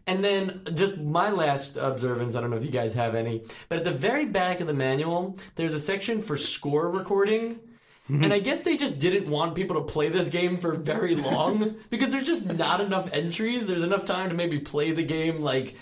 And 0.08 0.24
then 0.24 0.62
just 0.74 0.98
my 0.98 1.30
last 1.32 1.78
observance, 1.78 2.36
I 2.36 2.42
don't 2.42 2.52
know 2.52 2.58
if 2.58 2.64
you 2.64 2.72
guys 2.72 2.94
have 2.94 3.16
any, 3.16 3.44
but 3.70 3.80
at 3.80 3.84
the 3.84 3.92
very 3.92 4.26
back 4.26 4.60
of 4.60 4.68
the 4.68 4.74
manual, 4.74 5.38
there's 5.56 5.74
a 5.74 5.80
section 5.80 6.22
for 6.22 6.38
score 6.38 6.90
recording. 6.90 7.60
And 8.08 8.32
I 8.32 8.40
guess 8.40 8.62
they 8.62 8.78
just 8.78 9.00
didn't 9.00 9.30
want 9.30 9.56
people 9.56 9.78
to 9.78 9.92
play 9.92 10.10
this 10.10 10.30
game 10.30 10.58
for 10.60 10.74
very 10.76 11.16
long 11.16 11.76
because 11.90 12.12
there's 12.12 12.28
just 12.28 12.46
not 12.46 12.80
enough 12.82 13.10
entries. 13.14 13.66
There's 13.66 13.84
enough 13.84 14.06
time 14.06 14.30
to 14.30 14.36
maybe 14.36 14.60
play 14.60 14.92
the 14.92 15.04
game 15.04 15.42
like 15.42 15.76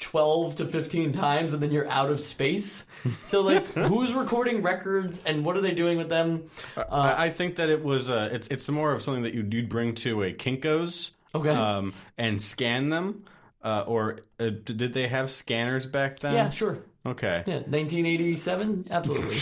12 0.00 0.56
to 0.56 0.66
15 0.66 1.12
times 1.12 1.54
and 1.54 1.62
then 1.62 1.72
you're 1.72 1.88
out 1.90 2.10
of 2.10 2.20
space. 2.20 2.84
So 3.24 3.40
like 3.40 3.66
who's 3.74 4.12
recording 4.12 4.62
records 4.62 5.22
and 5.24 5.44
what 5.44 5.56
are 5.56 5.60
they 5.62 5.72
doing 5.74 5.96
with 5.96 6.08
them? 6.08 6.44
I, 6.76 7.26
I 7.26 7.30
think 7.30 7.56
that 7.56 7.70
it 7.70 7.82
was 7.82 8.10
uh, 8.10 8.28
it's 8.32 8.48
it's 8.48 8.68
more 8.68 8.92
of 8.92 9.02
something 9.02 9.22
that 9.22 9.34
you'd, 9.34 9.52
you'd 9.52 9.68
bring 9.68 9.94
to 9.96 10.22
a 10.24 10.32
Kinkos, 10.32 11.10
Okay. 11.34 11.48
um, 11.50 11.94
and 12.18 12.40
scan 12.40 12.90
them. 12.90 13.24
Uh, 13.64 13.84
or 13.86 14.18
uh, 14.40 14.50
did 14.50 14.92
they 14.92 15.06
have 15.06 15.30
scanners 15.30 15.86
back 15.86 16.18
then? 16.18 16.34
Yeah, 16.34 16.50
sure. 16.50 16.78
Okay. 17.04 17.42
Yeah, 17.46 17.54
1987. 17.66 18.86
Absolutely, 18.90 19.36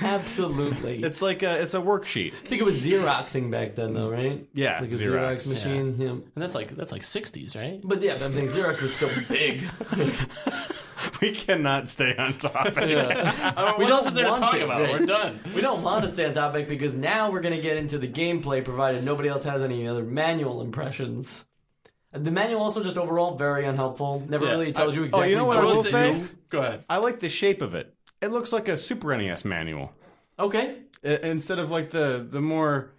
absolutely. 0.00 1.02
It's 1.02 1.22
like 1.22 1.42
a 1.44 1.60
it's 1.62 1.74
a 1.74 1.78
worksheet. 1.78 2.32
I 2.34 2.48
think 2.48 2.60
it 2.60 2.64
was 2.64 2.84
Xeroxing 2.84 3.50
back 3.50 3.76
then, 3.76 3.94
though, 3.94 4.10
right? 4.10 4.44
Yeah, 4.54 4.80
like 4.80 4.90
a 4.90 4.94
Xerox. 4.94 5.36
Xerox, 5.46 5.52
machine. 5.54 5.94
Yeah. 5.98 6.08
And 6.08 6.22
that's 6.34 6.54
like 6.54 6.70
that's 6.74 6.90
like 6.90 7.02
60s, 7.02 7.54
right? 7.56 7.80
But 7.84 8.02
yeah, 8.02 8.14
but 8.14 8.22
I'm 8.24 8.32
saying 8.32 8.48
Xerox 8.48 8.82
was 8.82 8.94
still 8.94 9.10
big. 9.28 9.64
We 11.20 11.32
cannot 11.32 11.90
stay 11.90 12.16
on 12.16 12.38
topic. 12.38 12.78
Uh, 12.78 13.74
We 13.78 13.84
what 13.84 13.92
else 13.92 14.04
don't 14.04 14.06
is 14.08 14.14
there 14.14 14.24
to 14.24 14.30
want 14.30 14.42
talk 14.42 14.52
to, 14.54 14.64
about? 14.64 14.80
right? 14.80 15.00
We're 15.00 15.06
done. 15.06 15.40
we 15.54 15.60
don't 15.60 15.82
want 15.82 16.02
to 16.04 16.10
stay 16.10 16.24
on 16.24 16.32
topic 16.32 16.66
because 16.66 16.94
now 16.94 17.30
we're 17.30 17.42
going 17.42 17.54
to 17.54 17.60
get 17.60 17.76
into 17.76 17.98
the 17.98 18.08
gameplay, 18.08 18.64
provided 18.64 19.04
nobody 19.04 19.28
else 19.28 19.44
has 19.44 19.62
any 19.62 19.86
other 19.86 20.02
manual 20.02 20.62
impressions. 20.62 21.44
The 22.14 22.30
manual 22.30 22.62
also 22.62 22.82
just 22.82 22.96
overall 22.96 23.34
very 23.36 23.64
unhelpful. 23.66 24.22
Never 24.28 24.44
Yeah. 24.46 24.50
really 24.52 24.72
tells 24.72 24.92
I- 24.92 24.96
you 24.96 25.02
Oh, 25.02 25.04
exactly. 25.06 25.30
you 25.30 25.36
know 25.36 25.44
what 25.44 25.56
I 25.58 25.64
what 25.64 25.74
will 25.74 25.82
to 25.82 25.88
say? 25.90 26.12
do. 26.14 26.28
Go 26.50 26.58
ahead. 26.60 26.84
I 26.88 26.98
like 26.98 27.18
the 27.20 27.28
shape 27.28 27.60
of 27.60 27.74
it. 27.74 27.92
It 28.22 28.28
looks 28.28 28.52
like 28.52 28.68
a 28.68 28.76
Super 28.76 29.12
NES 29.16 29.44
manual. 29.44 29.92
Okay, 30.38 30.76
I- 31.04 31.08
instead 31.24 31.58
of 31.58 31.70
like 31.70 31.90
the 31.90 32.24
the 32.28 32.40
more 32.40 32.92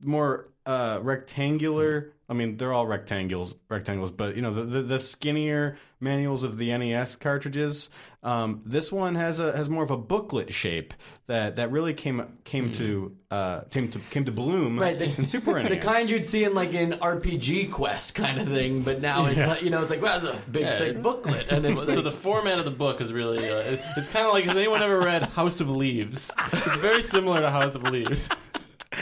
more 0.00 0.48
uh, 0.66 0.98
rectangular. 1.02 2.12
I 2.32 2.34
mean, 2.34 2.56
they're 2.56 2.72
all 2.72 2.86
rectangles, 2.86 3.54
rectangles, 3.68 4.10
but 4.10 4.36
you 4.36 4.40
know 4.42 4.52
the 4.54 4.62
the, 4.64 4.82
the 4.82 4.98
skinnier 4.98 5.76
manuals 6.00 6.42
of 6.44 6.56
the 6.56 6.76
NES 6.76 7.14
cartridges. 7.16 7.90
Um, 8.24 8.62
this 8.64 8.90
one 8.90 9.16
has 9.16 9.38
a 9.38 9.54
has 9.54 9.68
more 9.68 9.84
of 9.84 9.90
a 9.90 9.96
booklet 9.98 10.52
shape 10.54 10.94
that 11.26 11.56
that 11.56 11.70
really 11.70 11.92
came 11.92 12.24
came 12.44 12.72
to 12.74 13.14
uh, 13.30 13.60
came 13.70 13.90
to 13.90 13.98
came 14.10 14.24
to 14.24 14.32
bloom 14.32 14.78
Right, 14.78 14.98
the- 14.98 15.14
in 15.14 15.28
Super 15.28 15.62
NES. 15.62 15.68
the 15.68 15.76
kind 15.76 16.08
you'd 16.08 16.24
see 16.24 16.44
in 16.44 16.54
like 16.54 16.72
an 16.72 16.92
RPG 16.92 17.70
quest 17.70 18.14
kind 18.14 18.40
of 18.40 18.48
thing, 18.48 18.80
but 18.80 19.02
now 19.02 19.26
it's 19.26 19.36
like, 19.46 19.60
you 19.62 19.68
know 19.68 19.82
it's 19.82 19.90
like 19.90 20.00
well, 20.00 20.16
it's 20.16 20.24
a 20.24 20.42
big 20.50 20.62
Yeah, 20.62 20.78
thick 20.78 21.02
booklet, 21.02 21.48
and 21.50 21.78
So 21.80 22.00
the 22.00 22.10
format 22.12 22.58
of 22.58 22.64
the 22.64 22.70
book 22.70 23.02
is 23.02 23.12
really, 23.12 23.38
uh, 23.46 23.76
it's 23.98 24.08
kind 24.08 24.26
of 24.26 24.32
like, 24.32 24.44
has 24.46 24.56
anyone 24.56 24.82
ever 24.82 25.00
read 25.00 25.24
House 25.24 25.60
of 25.60 25.68
Leaves? 25.68 26.30
It's 26.52 26.76
very 26.80 27.02
similar 27.02 27.42
to 27.42 27.50
House 27.50 27.74
of 27.74 27.82
Leaves. 27.82 28.28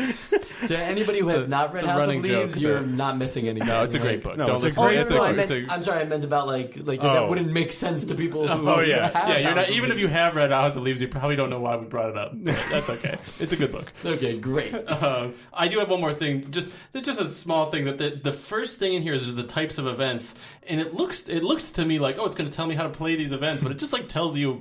to 0.66 0.78
anybody 0.78 1.20
who 1.20 1.28
has 1.28 1.42
a- 1.44 1.46
not 1.48 1.72
read 1.72 1.82
it's 1.82 1.88
a 1.88 1.92
House 1.92 2.00
of 2.02 2.06
running 2.08 2.22
joke, 2.22 2.42
Leaves, 2.44 2.60
you're 2.60 2.80
but- 2.80 2.88
not 2.88 3.18
missing 3.18 3.48
anything. 3.48 3.68
No, 3.68 3.82
it's 3.82 3.94
a 3.94 3.98
Like- 3.98 4.06
great 4.06 4.22
book. 4.22 4.36
No, 4.36 4.46
Don't 4.46 4.56
it's 4.56 4.76
a 4.76 4.80
listen. 4.80 4.82
Oh, 4.82 4.86
great- 4.86 4.94
no, 4.96 5.02
it's 5.02 5.10
no, 5.10 5.16
a 5.16 5.20
I 5.20 5.26
great- 5.32 5.36
meant, 5.36 5.50
it's 5.50 5.70
a- 5.70 5.72
I'm 5.74 5.82
sorry, 5.82 6.00
I 6.00 6.04
meant 6.04 6.24
about 6.24 6.46
like 6.46 6.76
like 6.86 7.00
that 7.00 7.16
Oh. 7.18 7.28
wouldn't 7.28 7.52
make 7.52 7.72
sense 7.72 8.04
to 8.06 8.14
people 8.14 8.46
who 8.48 8.68
Oh, 8.68 8.80
yeah. 8.80 9.10
have 9.10 9.28
yeah, 9.28 9.38
you're 9.38 9.46
House 9.48 9.56
not. 9.56 9.68
of 9.68 9.74
Even 9.74 9.90
if 9.90 9.96
you 9.98 10.04
Leaves. 10.04 10.12
have 10.12 10.36
read 10.36 10.50
House 10.50 10.76
of 10.76 10.82
Leaves, 10.82 11.00
you 11.02 11.08
probably 11.08 11.36
don't 11.36 11.50
know 11.50 11.60
why 11.60 11.76
we 11.76 11.86
brought 11.86 12.10
it 12.10 12.16
up. 12.18 12.32
But 12.34 12.56
that's 12.70 12.90
okay. 12.96 13.18
It's 13.38 13.52
a 13.52 13.56
good 13.56 13.72
book. 13.72 13.92
Okay, 14.04 14.38
great. 14.38 14.74
Uh, 14.74 15.28
I 15.52 15.68
do 15.68 15.78
have 15.78 15.90
one 15.90 16.00
more 16.00 16.14
thing. 16.14 16.50
Just 16.50 16.70
there's 16.92 17.06
just 17.06 17.20
a 17.20 17.28
small 17.28 17.70
thing 17.70 17.84
that 17.86 17.98
the 17.98 18.10
the 18.22 18.32
first 18.32 18.78
thing 18.78 18.94
in 18.94 19.02
here 19.02 19.14
is 19.14 19.34
the 19.34 19.42
types 19.42 19.78
of 19.78 19.86
events, 19.86 20.34
and 20.68 20.80
it 20.80 20.94
looks 20.94 21.28
it 21.28 21.42
looks 21.44 21.70
to 21.72 21.84
me 21.84 21.98
like 21.98 22.16
oh 22.18 22.26
it's 22.26 22.36
going 22.36 22.48
to 22.48 22.56
tell 22.56 22.66
me 22.66 22.74
how 22.74 22.84
to 22.84 22.90
play 22.90 23.16
these 23.16 23.32
events, 23.32 23.62
but 23.62 23.72
it 23.72 23.78
just 23.78 23.92
like 23.92 24.08
tells 24.08 24.36
you 24.36 24.60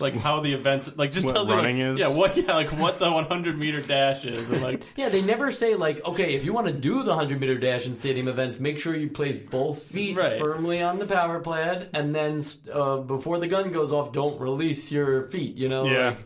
like 0.00 0.14
how 0.16 0.40
the 0.40 0.52
events 0.52 0.90
like 0.96 1.10
just 1.12 1.26
What 1.26 1.34
tells 1.34 1.48
running 1.48 1.76
you 1.76 1.86
like, 1.88 1.94
is? 1.94 2.00
yeah 2.00 2.08
what 2.16 2.36
yeah 2.36 2.54
like 2.54 2.70
what 2.72 2.98
the 3.00 3.10
100 3.10 3.58
meter 3.58 3.80
dash 3.80 4.24
is 4.24 4.48
and 4.50 4.62
like 4.62 4.84
Yeah, 4.96 5.08
they 5.08 5.22
never 5.22 5.50
say 5.52 5.74
like, 5.74 6.04
okay, 6.06 6.34
if 6.34 6.44
you 6.44 6.52
want 6.52 6.66
to 6.68 6.72
do 6.72 7.02
the 7.02 7.14
hundred 7.14 7.40
meter 7.40 7.56
dash 7.58 7.86
in 7.86 7.94
stadium 7.94 8.28
events, 8.28 8.58
make 8.60 8.78
sure 8.78 8.94
you 8.96 9.08
place 9.10 9.38
both 9.38 9.82
feet 9.82 10.16
Right. 10.16 10.38
firmly 10.38 10.82
on 10.82 10.98
the 10.98 11.06
power 11.06 11.40
pad, 11.40 11.88
and 11.92 12.14
then 12.14 12.42
uh, 12.72 12.98
before 12.98 13.38
the 13.38 13.48
gun 13.48 13.70
goes 13.72 13.92
off, 13.92 14.12
don't 14.12 14.40
release 14.40 14.90
your 14.92 15.28
feet. 15.30 15.56
You 15.56 15.68
know, 15.68 15.86
Yeah. 15.86 16.08
like, 16.08 16.24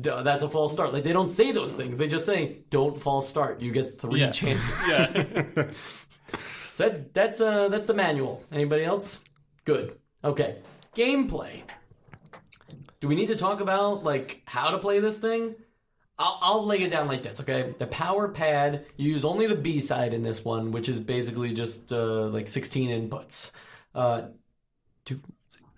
duh, 0.00 0.22
that's 0.22 0.42
a 0.42 0.48
false 0.48 0.72
start. 0.72 0.92
Like 0.92 1.04
they 1.04 1.12
don't 1.12 1.28
say 1.30 1.52
those 1.52 1.74
things. 1.74 1.98
They 1.98 2.08
just 2.08 2.26
say, 2.26 2.58
don't 2.70 3.00
false 3.00 3.28
start. 3.28 3.60
You 3.60 3.70
get 3.72 4.00
three 4.00 4.20
Yeah. 4.20 4.30
chances. 4.30 4.88
yeah 4.88 5.70
So 6.74 6.84
that's 6.84 6.98
that's 7.12 7.40
uh 7.40 7.68
that's 7.68 7.86
the 7.86 7.94
manual. 7.94 8.42
Anybody 8.52 8.84
else? 8.84 9.20
Good. 9.64 9.96
Okay. 10.24 10.56
Gameplay. 10.94 11.62
Do 13.06 13.10
we 13.10 13.14
need 13.14 13.28
to 13.28 13.36
talk 13.36 13.60
about 13.60 14.02
like 14.02 14.42
how 14.46 14.72
to 14.72 14.78
play 14.78 14.98
this 14.98 15.16
thing? 15.16 15.54
I'll, 16.18 16.38
I'll 16.42 16.66
lay 16.66 16.82
it 16.82 16.90
down 16.90 17.06
like 17.06 17.22
this, 17.22 17.40
okay? 17.40 17.72
The 17.78 17.86
power 17.86 18.26
pad, 18.26 18.84
you 18.96 19.12
use 19.12 19.24
only 19.24 19.46
the 19.46 19.54
B 19.54 19.78
side 19.78 20.12
in 20.12 20.24
this 20.24 20.44
one, 20.44 20.72
which 20.72 20.88
is 20.88 20.98
basically 20.98 21.54
just 21.54 21.92
uh, 21.92 22.26
like 22.26 22.48
16 22.48 23.08
inputs. 23.08 23.52
Uh, 23.94 24.22
two, 25.04 25.20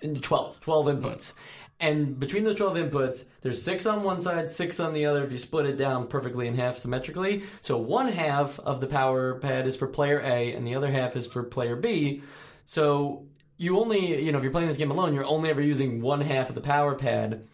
12, 0.00 0.58
12 0.62 0.87
inputs. 0.87 1.35
And 1.78 2.18
between 2.18 2.44
those 2.44 2.54
12 2.54 2.78
inputs, 2.78 3.26
there's 3.42 3.61
six 3.61 3.85
on 3.85 4.04
one 4.04 4.23
side, 4.23 4.50
six 4.50 4.80
on 4.80 4.94
the 4.94 5.04
other 5.04 5.23
if 5.23 5.30
you 5.30 5.38
split 5.38 5.66
it 5.66 5.76
down 5.76 6.08
perfectly 6.08 6.47
in 6.47 6.54
half 6.54 6.78
symmetrically. 6.78 7.42
So 7.61 7.76
one 7.76 8.08
half 8.08 8.58
of 8.61 8.80
the 8.80 8.87
power 8.87 9.35
pad 9.35 9.66
is 9.66 9.76
for 9.76 9.87
player 9.87 10.20
A, 10.20 10.54
and 10.54 10.66
the 10.66 10.75
other 10.75 10.90
half 10.90 11.14
is 11.14 11.26
for 11.26 11.42
player 11.42 11.76
B. 11.76 12.23
So 12.64 13.26
you 13.58 13.78
only, 13.78 14.24
you 14.24 14.32
know, 14.32 14.38
if 14.38 14.44
you're 14.44 14.52
playing 14.52 14.68
this 14.68 14.76
game 14.76 14.90
alone, 14.90 15.12
you're 15.12 15.24
only 15.24 15.50
ever 15.50 15.60
using 15.60 16.00
one 16.00 16.22
half 16.22 16.48
of 16.48 16.54
the 16.54 16.60
power 16.60 16.94
pad. 16.94 17.44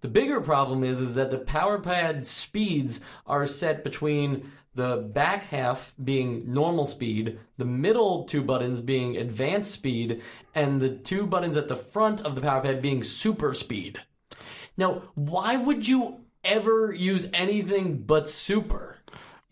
The 0.00 0.08
bigger 0.08 0.40
problem 0.40 0.82
is 0.82 1.00
is 1.00 1.14
that 1.14 1.30
the 1.30 1.38
power 1.38 1.78
pad 1.78 2.26
speeds 2.26 3.00
are 3.26 3.46
set 3.46 3.84
between 3.84 4.50
the 4.74 4.96
back 4.96 5.44
half 5.44 5.92
being 6.02 6.50
normal 6.52 6.84
speed, 6.84 7.38
the 7.58 7.64
middle 7.64 8.24
two 8.24 8.42
buttons 8.42 8.80
being 8.80 9.16
advanced 9.16 9.72
speed, 9.72 10.22
and 10.54 10.80
the 10.80 10.90
two 10.90 11.26
buttons 11.26 11.56
at 11.56 11.68
the 11.68 11.76
front 11.76 12.22
of 12.22 12.34
the 12.34 12.40
power 12.40 12.62
pad 12.62 12.80
being 12.80 13.02
super 13.02 13.52
speed. 13.52 14.00
Now, 14.76 15.02
why 15.14 15.56
would 15.56 15.86
you 15.86 16.20
ever 16.44 16.92
use 16.92 17.28
anything 17.34 17.98
but 17.98 18.28
super? 18.28 18.89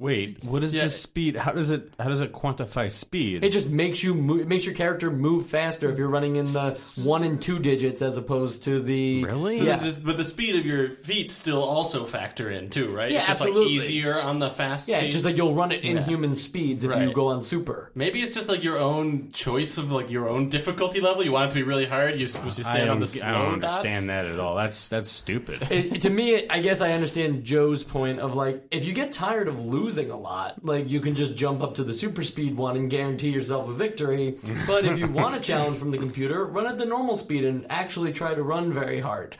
Wait, 0.00 0.44
what 0.44 0.62
is 0.62 0.72
Yeah. 0.72 0.84
the 0.84 0.90
speed? 0.90 1.34
How 1.34 1.50
does 1.50 1.72
it 1.72 1.92
how 1.98 2.08
does 2.08 2.20
it 2.20 2.32
quantify 2.32 2.90
speed? 2.90 3.42
It 3.42 3.50
just 3.50 3.68
makes 3.68 4.00
you 4.00 4.14
move, 4.14 4.42
it 4.42 4.46
makes 4.48 4.64
your 4.64 4.74
character 4.76 5.10
move 5.10 5.46
faster 5.46 5.90
if 5.90 5.98
you're 5.98 6.08
running 6.08 6.36
in 6.36 6.52
the 6.52 6.70
one 7.04 7.24
and 7.24 7.42
two 7.42 7.58
digits 7.58 8.00
as 8.00 8.16
opposed 8.16 8.62
to 8.64 8.80
the 8.80 9.24
Really? 9.24 9.58
So 9.58 9.64
yeah. 9.64 9.76
the, 9.78 10.00
but 10.04 10.16
the 10.16 10.24
speed 10.24 10.54
of 10.54 10.64
your 10.64 10.92
feet 10.92 11.32
still 11.32 11.64
also 11.64 12.04
factor 12.04 12.48
in 12.48 12.70
too, 12.70 12.94
right? 12.94 13.10
Yeah, 13.10 13.18
it's 13.20 13.28
just 13.28 13.40
absolutely. 13.40 13.76
like 13.76 13.84
easier 13.86 14.20
on 14.20 14.38
the 14.38 14.50
fast. 14.50 14.88
yeah, 14.88 14.98
speed. 14.98 15.06
it's 15.06 15.14
just 15.14 15.24
like 15.24 15.36
you'll 15.36 15.54
run 15.54 15.72
it 15.72 15.82
in 15.82 15.96
human 16.04 16.36
speeds 16.36 16.84
if 16.84 16.96
you 16.96 17.12
go 17.12 17.26
on 17.28 17.42
super. 17.42 17.90
Maybe 17.96 18.20
it's 18.20 18.34
just 18.34 18.48
like 18.48 18.62
your 18.62 18.78
own 18.78 19.32
choice 19.32 19.78
of 19.78 19.90
like 19.90 20.12
your 20.12 20.28
own 20.28 20.48
difficulty 20.48 21.00
level. 21.00 21.24
You 21.24 21.32
want 21.32 21.46
it 21.46 21.48
to 21.50 21.54
be 21.56 21.64
really 21.64 21.86
hard. 21.86 22.20
You're 22.20 22.28
supposed 22.28 22.56
to 22.58 22.68
I 22.68 22.74
stand 22.74 22.90
on 22.90 23.00
the 23.00 23.08
slow 23.08 23.26
I 23.26 23.32
don't 23.32 23.58
dots. 23.60 23.78
understand 23.78 24.08
that 24.10 24.26
at 24.26 24.38
all. 24.38 24.54
That's 24.54 24.86
that's 24.86 25.10
stupid. 25.10 25.66
It, 25.72 26.02
to 26.02 26.10
me, 26.10 26.48
I 26.48 26.60
guess 26.60 26.80
I 26.80 26.92
understand 26.92 27.42
Joe's 27.42 27.82
point 27.82 28.20
of 28.20 28.36
like, 28.36 28.64
if 28.70 28.84
you 28.84 28.92
get 28.92 29.10
tired 29.10 29.48
of 29.48 29.64
losing 29.64 29.88
a 29.97 30.16
lot, 30.16 30.64
like 30.64 30.88
you 30.90 31.00
can 31.00 31.14
just 31.14 31.35
jump 31.35 31.62
up 31.62 31.75
to 31.76 31.85
the 31.85 31.95
super 31.95 32.23
speed 32.23 32.57
one 32.57 32.76
and 32.76 32.90
guarantee 32.90 33.30
yourself 33.30 33.68
a 33.68 33.73
victory. 33.73 34.38
But 34.66 34.85
if 34.85 34.99
you 34.99 35.09
want 35.12 35.35
a 35.35 35.40
challenge 35.40 35.78
from 35.78 35.90
the 35.90 35.99
computer, 35.99 36.45
run 36.45 36.66
at 36.66 36.78
the 36.78 36.85
normal 36.85 37.16
speed 37.16 37.45
and 37.45 37.66
actually 37.71 38.12
try 38.12 38.35
to 38.35 38.42
run 38.42 38.73
very 38.73 39.00
hard. 39.00 39.37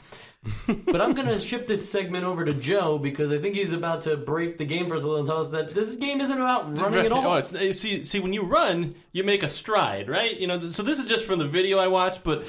but 0.87 1.01
I'm 1.01 1.15
going 1.15 1.29
to 1.29 1.41
shift 1.41 1.67
this 1.67 1.91
segment 1.91 2.25
over 2.25 2.45
to 2.45 2.55
Joe 2.55 2.97
because 2.97 3.33
I 3.33 3.39
think 3.39 3.57
he's 3.57 3.73
about 3.73 4.03
to 4.03 4.17
break 4.17 4.57
the 4.57 4.65
game 4.65 4.89
for 4.89 4.95
us 4.95 5.03
a 5.03 5.07
little 5.07 5.19
and 5.19 5.27
tell 5.27 5.39
us 5.39 5.51
that 5.51 5.71
this 5.71 5.97
game 5.97 6.21
isn't 6.21 6.37
about 6.37 6.79
running 6.79 7.07
at 7.07 7.13
all. 7.13 7.27
Oh, 7.27 7.43
see 7.43 8.05
see 8.05 8.21
when 8.21 8.33
you 8.33 8.45
run, 8.45 8.95
you 9.13 9.25
make 9.25 9.43
a 9.43 9.49
stride, 9.49 10.09
right? 10.09 10.39
You 10.39 10.47
know. 10.47 10.61
So 10.61 10.83
this 10.83 10.99
is 10.99 11.07
just 11.07 11.27
from 11.27 11.39
the 11.39 11.47
video 11.47 11.79
I 11.79 11.89
watched, 11.89 12.25
but. 12.25 12.45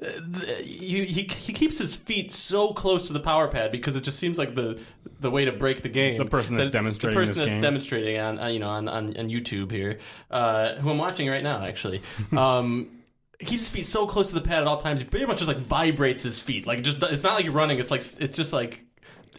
He 0.00 1.04
he 1.04 1.52
keeps 1.52 1.78
his 1.78 1.94
feet 1.94 2.32
so 2.32 2.72
close 2.72 3.06
to 3.08 3.12
the 3.12 3.20
power 3.20 3.48
pad 3.48 3.70
because 3.72 3.94
it 3.94 4.02
just 4.02 4.18
seems 4.18 4.38
like 4.38 4.54
the 4.54 4.80
the 5.20 5.30
way 5.30 5.44
to 5.44 5.52
break 5.52 5.82
the 5.82 5.88
game. 5.88 6.16
The 6.16 6.24
person 6.24 6.56
that's 6.56 6.68
The- 6.68 6.72
demonstrating 6.72 7.18
the 7.18 7.26
person 7.26 7.38
that's 7.44 7.54
game. 7.56 7.60
demonstrating 7.60 8.18
on, 8.18 8.38
on 8.38 8.52
you 8.52 8.58
know 8.58 8.68
on, 8.70 8.88
on, 8.88 9.16
on 9.16 9.28
YouTube 9.28 9.70
here, 9.70 9.98
uh, 10.30 10.74
who 10.76 10.90
I'm 10.90 10.98
watching 10.98 11.28
right 11.28 11.42
now 11.42 11.64
actually. 11.64 12.00
Um, 12.36 12.90
keeps 13.38 13.64
his 13.64 13.70
feet 13.70 13.86
so 13.86 14.06
close 14.06 14.28
to 14.28 14.34
the 14.34 14.40
pad 14.40 14.62
at 14.62 14.66
all 14.66 14.80
times. 14.80 15.00
He 15.00 15.06
pretty 15.06 15.26
much 15.26 15.38
just 15.38 15.48
like 15.48 15.58
vibrates 15.58 16.22
his 16.22 16.40
feet. 16.40 16.66
Like 16.66 16.82
just 16.82 17.02
it's 17.02 17.22
not 17.22 17.34
like 17.34 17.44
you're 17.44 17.52
running. 17.52 17.78
It's 17.78 17.90
like 17.90 18.00
it's 18.00 18.36
just 18.36 18.52
like 18.52 18.84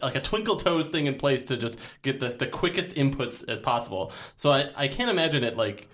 like 0.02 0.14
a 0.14 0.20
twinkle 0.20 0.56
toes 0.56 0.88
thing 0.88 1.06
in 1.06 1.14
place 1.16 1.44
to 1.46 1.56
just 1.56 1.78
get 2.02 2.20
the, 2.20 2.28
the 2.28 2.46
quickest 2.46 2.94
inputs 2.94 3.48
as 3.48 3.58
possible. 3.60 4.12
So 4.36 4.52
I, 4.52 4.68
I 4.76 4.88
can't 4.88 5.10
imagine 5.10 5.44
it 5.44 5.56
like 5.56 5.88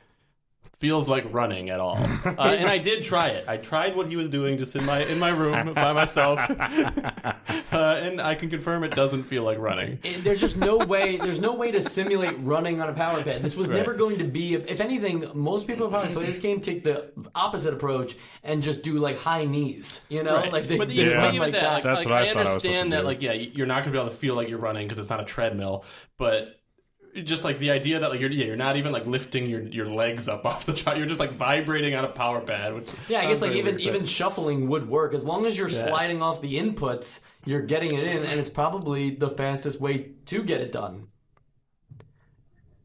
feels 0.80 1.08
like 1.08 1.25
running 1.32 1.70
at 1.70 1.78
all. 1.78 1.96
Uh, 2.25 2.54
and 2.58 2.68
I 2.68 2.78
did 2.78 3.02
try 3.04 3.28
it. 3.28 3.44
I 3.49 3.56
tried 3.56 3.94
what 3.96 4.06
he 4.08 4.16
was 4.16 4.28
doing 4.30 4.56
just 4.58 4.75
in 4.76 4.84
my 4.87 5.02
in 5.04 5.18
my 5.18 5.28
room 5.30 5.72
by 5.75 5.92
myself, 5.92 6.38
uh, 6.50 8.00
and 8.02 8.20
I 8.20 8.34
can 8.34 8.50
confirm 8.50 8.84
it 8.84 8.94
doesn't 8.94 9.25
feel 9.25 9.42
like 9.42 9.58
running. 9.58 9.99
It- 10.02 10.25
there's 10.25 10.40
just 10.40 10.56
no 10.56 10.78
way 10.78 11.16
there's 11.16 11.40
no 11.40 11.54
way 11.54 11.70
to 11.72 11.82
simulate 11.82 12.37
running 12.40 12.80
on 12.80 12.88
a 12.88 12.92
power 12.92 13.22
pad 13.22 13.42
this 13.42 13.56
was 13.56 13.68
never 13.68 13.94
going 13.94 14.18
to 14.18 14.25
be 14.25 14.54
if 14.54 14.80
anything 14.80 15.25
most 15.34 15.66
people 15.66 15.87
who 15.87 15.90
probably 15.92 16.14
play 16.14 16.26
this 16.26 16.38
game 16.38 16.60
take 16.60 16.84
the 16.84 17.10
opposite 17.34 17.72
approach 17.75 18.16
and 18.42 18.62
just 18.62 18.82
do 18.82 18.92
like 18.92 19.18
high 19.18 19.44
knees 19.44 20.00
you 20.08 20.22
know 20.22 20.37
Right. 20.37 20.52
like 20.52 20.66
they, 20.66 20.78
but 20.78 20.88
they 20.88 20.94
even, 20.94 21.08
Yeah. 21.10 21.14
run 21.16 21.28
even 21.34 21.40
like 21.40 21.52
that, 21.52 21.62
that 21.62 21.72
like, 21.75 21.82
That's 21.82 21.99
like, 21.99 22.06
what 22.06 22.14
I 22.14 22.20
I, 22.22 22.26
thought 22.32 22.37
I 22.37 22.54
was 22.54 22.62
supposed 22.62 22.66
understand 22.66 22.90
to 22.90 22.96
that, 22.96 23.00
do. 23.02 23.06
like, 23.06 23.22
yeah, 23.22 23.32
you're 23.32 23.66
not 23.66 23.82
going 23.82 23.84
to 23.84 23.90
be 23.92 23.99
able 23.99 24.10
to 24.10 24.16
feel 24.16 24.34
like 24.34 24.49
you're 24.49 24.58
running 24.58 24.87
because 24.87 24.99
it's 24.99 25.10
not 25.10 25.20
a 25.20 25.25
treadmill. 25.25 25.84
But 26.18 26.60
just 27.25 27.45
like 27.45 27.59
the 27.59 27.71
idea 27.71 28.00
that 28.00 28.11
like 28.11 28.21
you're 28.21 28.31
yeah, 28.31 28.47
you're 28.47 28.57
not 28.57 28.76
even 28.76 28.93
like 28.93 29.07
lifting 29.07 29.47
your, 29.47 29.62
your 29.62 29.87
legs 29.87 30.29
up 30.29 30.45
off 30.47 30.67
the 30.67 30.73
truck. 30.73 30.97
You're 30.97 31.07
just 31.07 31.21
like 31.21 31.33
vibrating 31.33 31.95
on 31.95 32.05
a 32.05 32.09
power 32.09 32.40
pad. 32.40 32.75
Which 32.75 32.90
yeah 33.09 33.21
i 33.21 33.26
guess 33.26 33.40
like 33.40 33.52
even 33.52 33.64
weird, 33.64 33.76
but- 33.76 33.83
even 33.83 34.05
shuffling 34.05 34.69
would 34.69 34.88
work 34.88 35.14
as 35.14 35.25
long 35.25 35.47
as 35.47 35.57
you're 35.57 35.69
sliding 35.69 36.23
off 36.23 36.40
the 36.40 36.55
inputs 36.57 37.21
you're 37.47 37.62
getting 37.62 37.95
it 37.95 38.05
in 38.05 38.25
and 38.25 38.38
it's 38.38 38.50
probably 38.50 39.11
the 39.17 39.31
fastest 39.31 39.81
way 39.81 40.11
to 40.26 40.43
get 40.43 40.61
it 40.61 40.73
done 40.73 41.07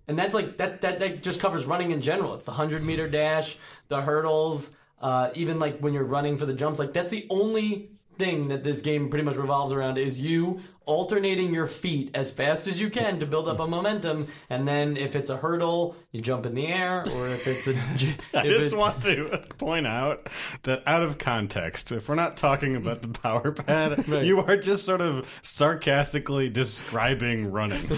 and 0.07 0.17
that's 0.17 0.33
like 0.33 0.57
that 0.57 0.81
that, 0.81 0.99
that 0.99 1.21
just 1.21 1.39
covers 1.39 1.65
running 1.65 1.91
in 1.91 1.99
general 2.01 2.33
it's 2.35 2.45
the 2.45 2.51
100 2.51 2.83
meter 2.83 3.07
dash 3.07 3.57
the 3.89 4.01
hurdles 4.01 4.71
uh, 5.01 5.29
even 5.35 5.59
like 5.59 5.79
when 5.79 5.93
you're 5.93 6.03
running 6.03 6.37
for 6.37 6.45
the 6.45 6.53
jumps, 6.53 6.79
like 6.79 6.93
that's 6.93 7.09
the 7.09 7.27
only 7.29 7.91
thing 8.17 8.47
that 8.47 8.63
this 8.63 8.81
game 8.81 9.09
pretty 9.09 9.25
much 9.25 9.35
revolves 9.35 9.73
around 9.73 9.97
is 9.97 10.19
you 10.19 10.61
alternating 10.85 11.53
your 11.53 11.67
feet 11.67 12.11
as 12.13 12.31
fast 12.33 12.67
as 12.67 12.79
you 12.79 12.89
can 12.89 13.19
to 13.19 13.25
build 13.25 13.47
up 13.47 13.59
a 13.59 13.67
momentum, 13.67 14.27
and 14.49 14.67
then 14.67 14.97
if 14.97 15.15
it's 15.15 15.29
a 15.29 15.37
hurdle, 15.37 15.95
you 16.11 16.21
jump 16.21 16.45
in 16.45 16.53
the 16.55 16.67
air, 16.67 17.03
or 17.15 17.27
if 17.27 17.47
it's 17.47 17.67
a. 17.67 17.73
j- 17.95 18.15
I 18.33 18.45
if 18.45 18.59
just 18.61 18.73
it- 18.73 18.77
want 18.77 19.01
to 19.03 19.43
point 19.57 19.87
out 19.87 20.27
that 20.63 20.83
out 20.87 21.03
of 21.03 21.17
context, 21.17 21.91
if 21.91 22.07
we're 22.09 22.15
not 22.15 22.37
talking 22.37 22.75
about 22.75 23.01
the 23.01 23.07
power 23.09 23.51
pad, 23.51 24.07
Right. 24.15 24.25
you 24.25 24.39
are 24.41 24.57
just 24.57 24.85
sort 24.85 25.01
of 25.01 25.39
sarcastically 25.41 26.49
describing 26.49 27.51
running. 27.51 27.85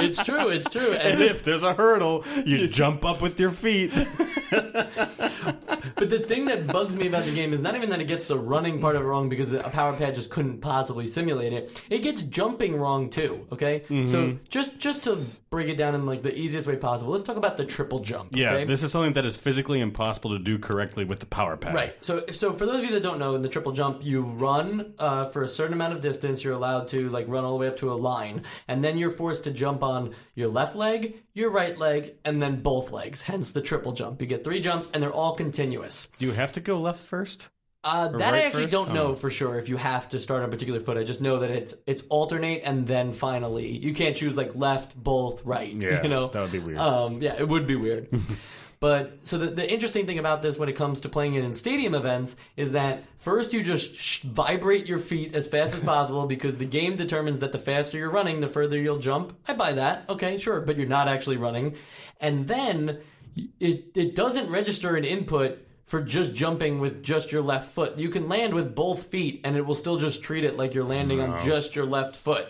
it's 0.00 0.22
true, 0.24 0.48
it's 0.48 0.68
true, 0.68 0.92
and 0.92 1.08
and 1.18 1.22
if 1.22 1.42
there's 1.42 1.62
a 1.62 1.74
hurdle, 1.74 2.24
you 2.44 2.68
jump 2.68 3.04
up 3.04 3.20
with 3.22 3.40
your 3.40 3.50
feet. 3.50 3.90
But 4.50 6.10
the 6.10 6.20
thing 6.26 6.44
that 6.46 6.66
bugs 6.66 6.96
me 6.96 7.06
about 7.08 7.24
the 7.24 7.32
game 7.32 7.52
is 7.52 7.60
not 7.60 7.74
even 7.74 7.90
that 7.90 8.00
it 8.00 8.06
gets 8.06 8.26
the 8.26 8.38
running 8.38 8.80
part 8.80 8.94
of 8.96 9.02
it 9.02 9.04
wrong 9.04 9.28
because 9.28 9.52
a 9.52 9.60
power 9.64 9.96
pad 9.96 10.14
just 10.14 10.30
couldn't 10.30 10.57
possibly 10.60 11.06
simulate 11.06 11.52
it. 11.52 11.80
It 11.90 12.00
gets 12.00 12.22
jumping 12.22 12.76
wrong 12.76 13.10
too. 13.10 13.46
Okay, 13.52 13.80
Mm-hmm. 13.88 14.06
so 14.10 14.38
just 14.48 14.78
just 14.78 15.04
to 15.04 15.24
break 15.50 15.68
it 15.68 15.76
down 15.76 15.94
in 15.94 16.04
like 16.04 16.22
the 16.22 16.36
easiest 16.38 16.66
way 16.66 16.76
possible, 16.76 17.12
let's 17.12 17.24
talk 17.24 17.36
about 17.36 17.56
the 17.56 17.64
triple 17.64 18.00
jump. 18.00 18.36
Yeah, 18.36 18.52
okay? 18.52 18.64
this 18.64 18.82
is 18.82 18.92
something 18.92 19.14
that 19.14 19.24
is 19.24 19.36
physically 19.36 19.80
impossible 19.80 20.36
to 20.36 20.38
do 20.38 20.58
correctly 20.58 21.04
with 21.04 21.20
the 21.20 21.26
power 21.26 21.56
pad. 21.56 21.74
Right. 21.74 21.94
So, 22.04 22.26
so 22.30 22.52
for 22.52 22.66
those 22.66 22.80
of 22.80 22.84
you 22.84 22.90
that 22.92 23.02
don't 23.02 23.18
know, 23.18 23.34
in 23.34 23.42
the 23.42 23.48
triple 23.48 23.72
jump, 23.72 24.04
you 24.04 24.22
run 24.22 24.92
uh, 24.98 25.24
for 25.26 25.42
a 25.42 25.48
certain 25.48 25.72
amount 25.72 25.94
of 25.94 26.00
distance. 26.02 26.44
You're 26.44 26.52
allowed 26.54 26.88
to 26.88 27.08
like 27.08 27.26
run 27.28 27.44
all 27.44 27.52
the 27.52 27.58
way 27.58 27.68
up 27.68 27.76
to 27.78 27.90
a 27.92 27.94
line, 27.94 28.42
and 28.68 28.84
then 28.84 28.98
you're 28.98 29.10
forced 29.10 29.44
to 29.44 29.50
jump 29.50 29.82
on 29.82 30.14
your 30.34 30.48
left 30.48 30.76
leg, 30.76 31.16
your 31.34 31.50
right 31.50 31.78
leg, 31.78 32.14
and 32.24 32.42
then 32.42 32.60
both 32.60 32.90
legs. 32.90 33.22
Hence 33.22 33.50
the 33.52 33.62
triple 33.62 33.92
jump. 33.92 34.20
You 34.20 34.26
get 34.26 34.44
three 34.44 34.60
jumps, 34.60 34.90
and 34.92 35.02
they're 35.02 35.12
all 35.12 35.34
continuous. 35.34 36.08
Do 36.18 36.26
you 36.26 36.32
have 36.32 36.52
to 36.52 36.60
go 36.60 36.78
left 36.78 37.00
first? 37.00 37.48
Uh, 37.84 38.08
that 38.08 38.34
I 38.34 38.42
actually 38.42 38.64
first? 38.64 38.72
don't 38.72 38.92
know 38.92 39.08
Oh. 39.08 39.14
for 39.14 39.30
sure 39.30 39.58
if 39.58 39.68
you 39.68 39.76
have 39.76 40.08
to 40.10 40.18
start 40.18 40.42
on 40.42 40.48
a 40.48 40.50
particular 40.50 40.80
foot. 40.80 40.96
I 40.98 41.04
just 41.04 41.20
know 41.20 41.38
that 41.38 41.50
it's 41.50 41.74
it's 41.86 42.02
alternate 42.08 42.62
and 42.64 42.86
then 42.86 43.12
finally 43.12 43.68
you 43.70 43.94
can't 43.94 44.16
choose 44.16 44.36
like 44.36 44.54
left, 44.56 44.96
both, 44.96 45.44
right. 45.44 45.72
Yeah, 45.80 46.02
you 46.02 46.08
know 46.08 46.28
that 46.28 46.42
would 46.42 46.52
be 46.52 46.58
weird. 46.58 46.78
Um, 46.78 47.22
yeah, 47.22 47.34
it 47.38 47.48
would 47.48 47.66
be 47.68 47.76
weird. 47.76 48.08
but 48.80 49.18
so 49.22 49.38
the, 49.38 49.46
the 49.46 49.72
interesting 49.72 50.06
thing 50.06 50.18
about 50.18 50.42
this 50.42 50.58
when 50.58 50.68
it 50.68 50.74
comes 50.74 51.00
to 51.02 51.08
playing 51.08 51.34
it 51.34 51.44
in 51.44 51.54
stadium 51.54 51.94
events 51.94 52.36
is 52.56 52.72
that 52.72 53.04
first 53.18 53.52
you 53.52 53.62
just 53.62 53.94
sh- 53.94 54.20
vibrate 54.22 54.86
your 54.86 54.98
feet 54.98 55.34
as 55.36 55.46
fast 55.46 55.74
as 55.74 55.80
possible 55.94 56.26
because 56.26 56.56
the 56.56 56.64
game 56.66 56.96
determines 56.96 57.38
that 57.38 57.52
the 57.52 57.58
faster 57.58 57.96
you're 57.96 58.10
running, 58.10 58.40
the 58.40 58.48
further 58.48 58.76
you'll 58.76 58.98
jump. 58.98 59.36
I 59.46 59.54
buy 59.54 59.72
that. 59.74 60.04
Okay, 60.08 60.36
sure, 60.36 60.60
but 60.60 60.76
you're 60.76 60.88
not 60.88 61.06
actually 61.08 61.36
running. 61.36 61.76
And 62.20 62.48
then 62.48 62.98
it 63.60 63.92
it 63.94 64.16
doesn't 64.16 64.50
register 64.50 64.96
an 64.96 65.04
input 65.04 65.64
for 65.88 66.02
just 66.02 66.34
jumping 66.34 66.80
with 66.80 67.02
just 67.02 67.32
your 67.32 67.40
left 67.40 67.72
foot. 67.72 67.98
You 67.98 68.10
can 68.10 68.28
land 68.28 68.52
with 68.52 68.74
both 68.74 69.06
feet 69.06 69.40
and 69.42 69.56
it 69.56 69.64
will 69.64 69.74
still 69.74 69.96
just 69.96 70.22
treat 70.22 70.44
it 70.44 70.58
like 70.58 70.74
you're 70.74 70.84
landing 70.84 71.20
on 71.20 71.42
just 71.42 71.74
your 71.74 71.86
left 71.86 72.14
foot. 72.14 72.48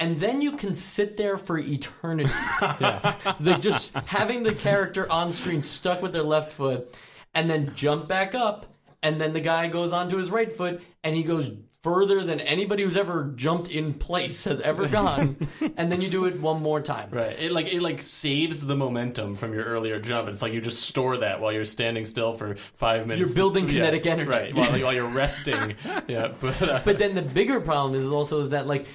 And 0.00 0.18
then 0.18 0.42
you 0.42 0.56
can 0.56 0.74
sit 0.74 1.16
there 1.16 1.36
for 1.36 1.58
eternity. 1.58 2.30
yeah. 2.60 3.58
Just 3.60 3.94
having 3.94 4.42
the 4.42 4.52
character 4.52 5.10
on 5.10 5.30
screen 5.30 5.62
stuck 5.62 6.02
with 6.02 6.12
their 6.12 6.24
left 6.24 6.52
foot 6.52 6.92
and 7.32 7.48
then 7.48 7.72
jump 7.76 8.08
back 8.08 8.34
up 8.34 8.74
and 9.00 9.20
then 9.20 9.32
the 9.32 9.40
guy 9.40 9.68
goes 9.68 9.92
onto 9.92 10.16
his 10.16 10.32
right 10.32 10.52
foot 10.52 10.82
and 11.04 11.14
he 11.14 11.22
goes 11.22 11.52
further 11.86 12.24
than 12.24 12.40
anybody 12.40 12.82
who's 12.82 12.96
ever 12.96 13.30
jumped 13.36 13.70
in 13.70 13.94
place 13.94 14.42
has 14.42 14.60
ever 14.60 14.88
gone 15.00 15.36
and 15.76 15.92
then 15.92 16.00
you 16.00 16.10
do 16.10 16.24
it 16.24 16.40
one 16.40 16.60
more 16.60 16.80
time. 16.80 17.08
Right. 17.12 17.38
It 17.38 17.52
like 17.52 17.72
it 17.72 17.80
like 17.80 18.02
saves 18.02 18.66
the 18.66 18.74
momentum 18.74 19.36
from 19.36 19.54
your 19.54 19.62
earlier 19.62 20.00
jump. 20.00 20.28
It's 20.28 20.42
like 20.42 20.52
you 20.52 20.60
just 20.60 20.82
store 20.82 21.18
that 21.18 21.40
while 21.40 21.52
you're 21.52 21.64
standing 21.64 22.04
still 22.04 22.32
for 22.32 22.56
five 22.56 23.06
minutes. 23.06 23.28
You're 23.28 23.36
building 23.36 23.68
Yeah, 23.68 23.74
kinetic 23.74 24.04
energy. 24.06 24.28
Right. 24.28 24.52
While, 24.52 24.72
while 24.80 24.92
you're 24.92 25.08
resting. 25.08 25.76
yeah. 26.08 26.32
But, 26.40 26.60
uh, 26.60 26.80
But 26.84 26.98
then 26.98 27.14
the 27.14 27.22
bigger 27.22 27.60
problem 27.60 27.94
is 27.94 28.10
also 28.10 28.40
is 28.40 28.50
that 28.50 28.66
like 28.66 28.88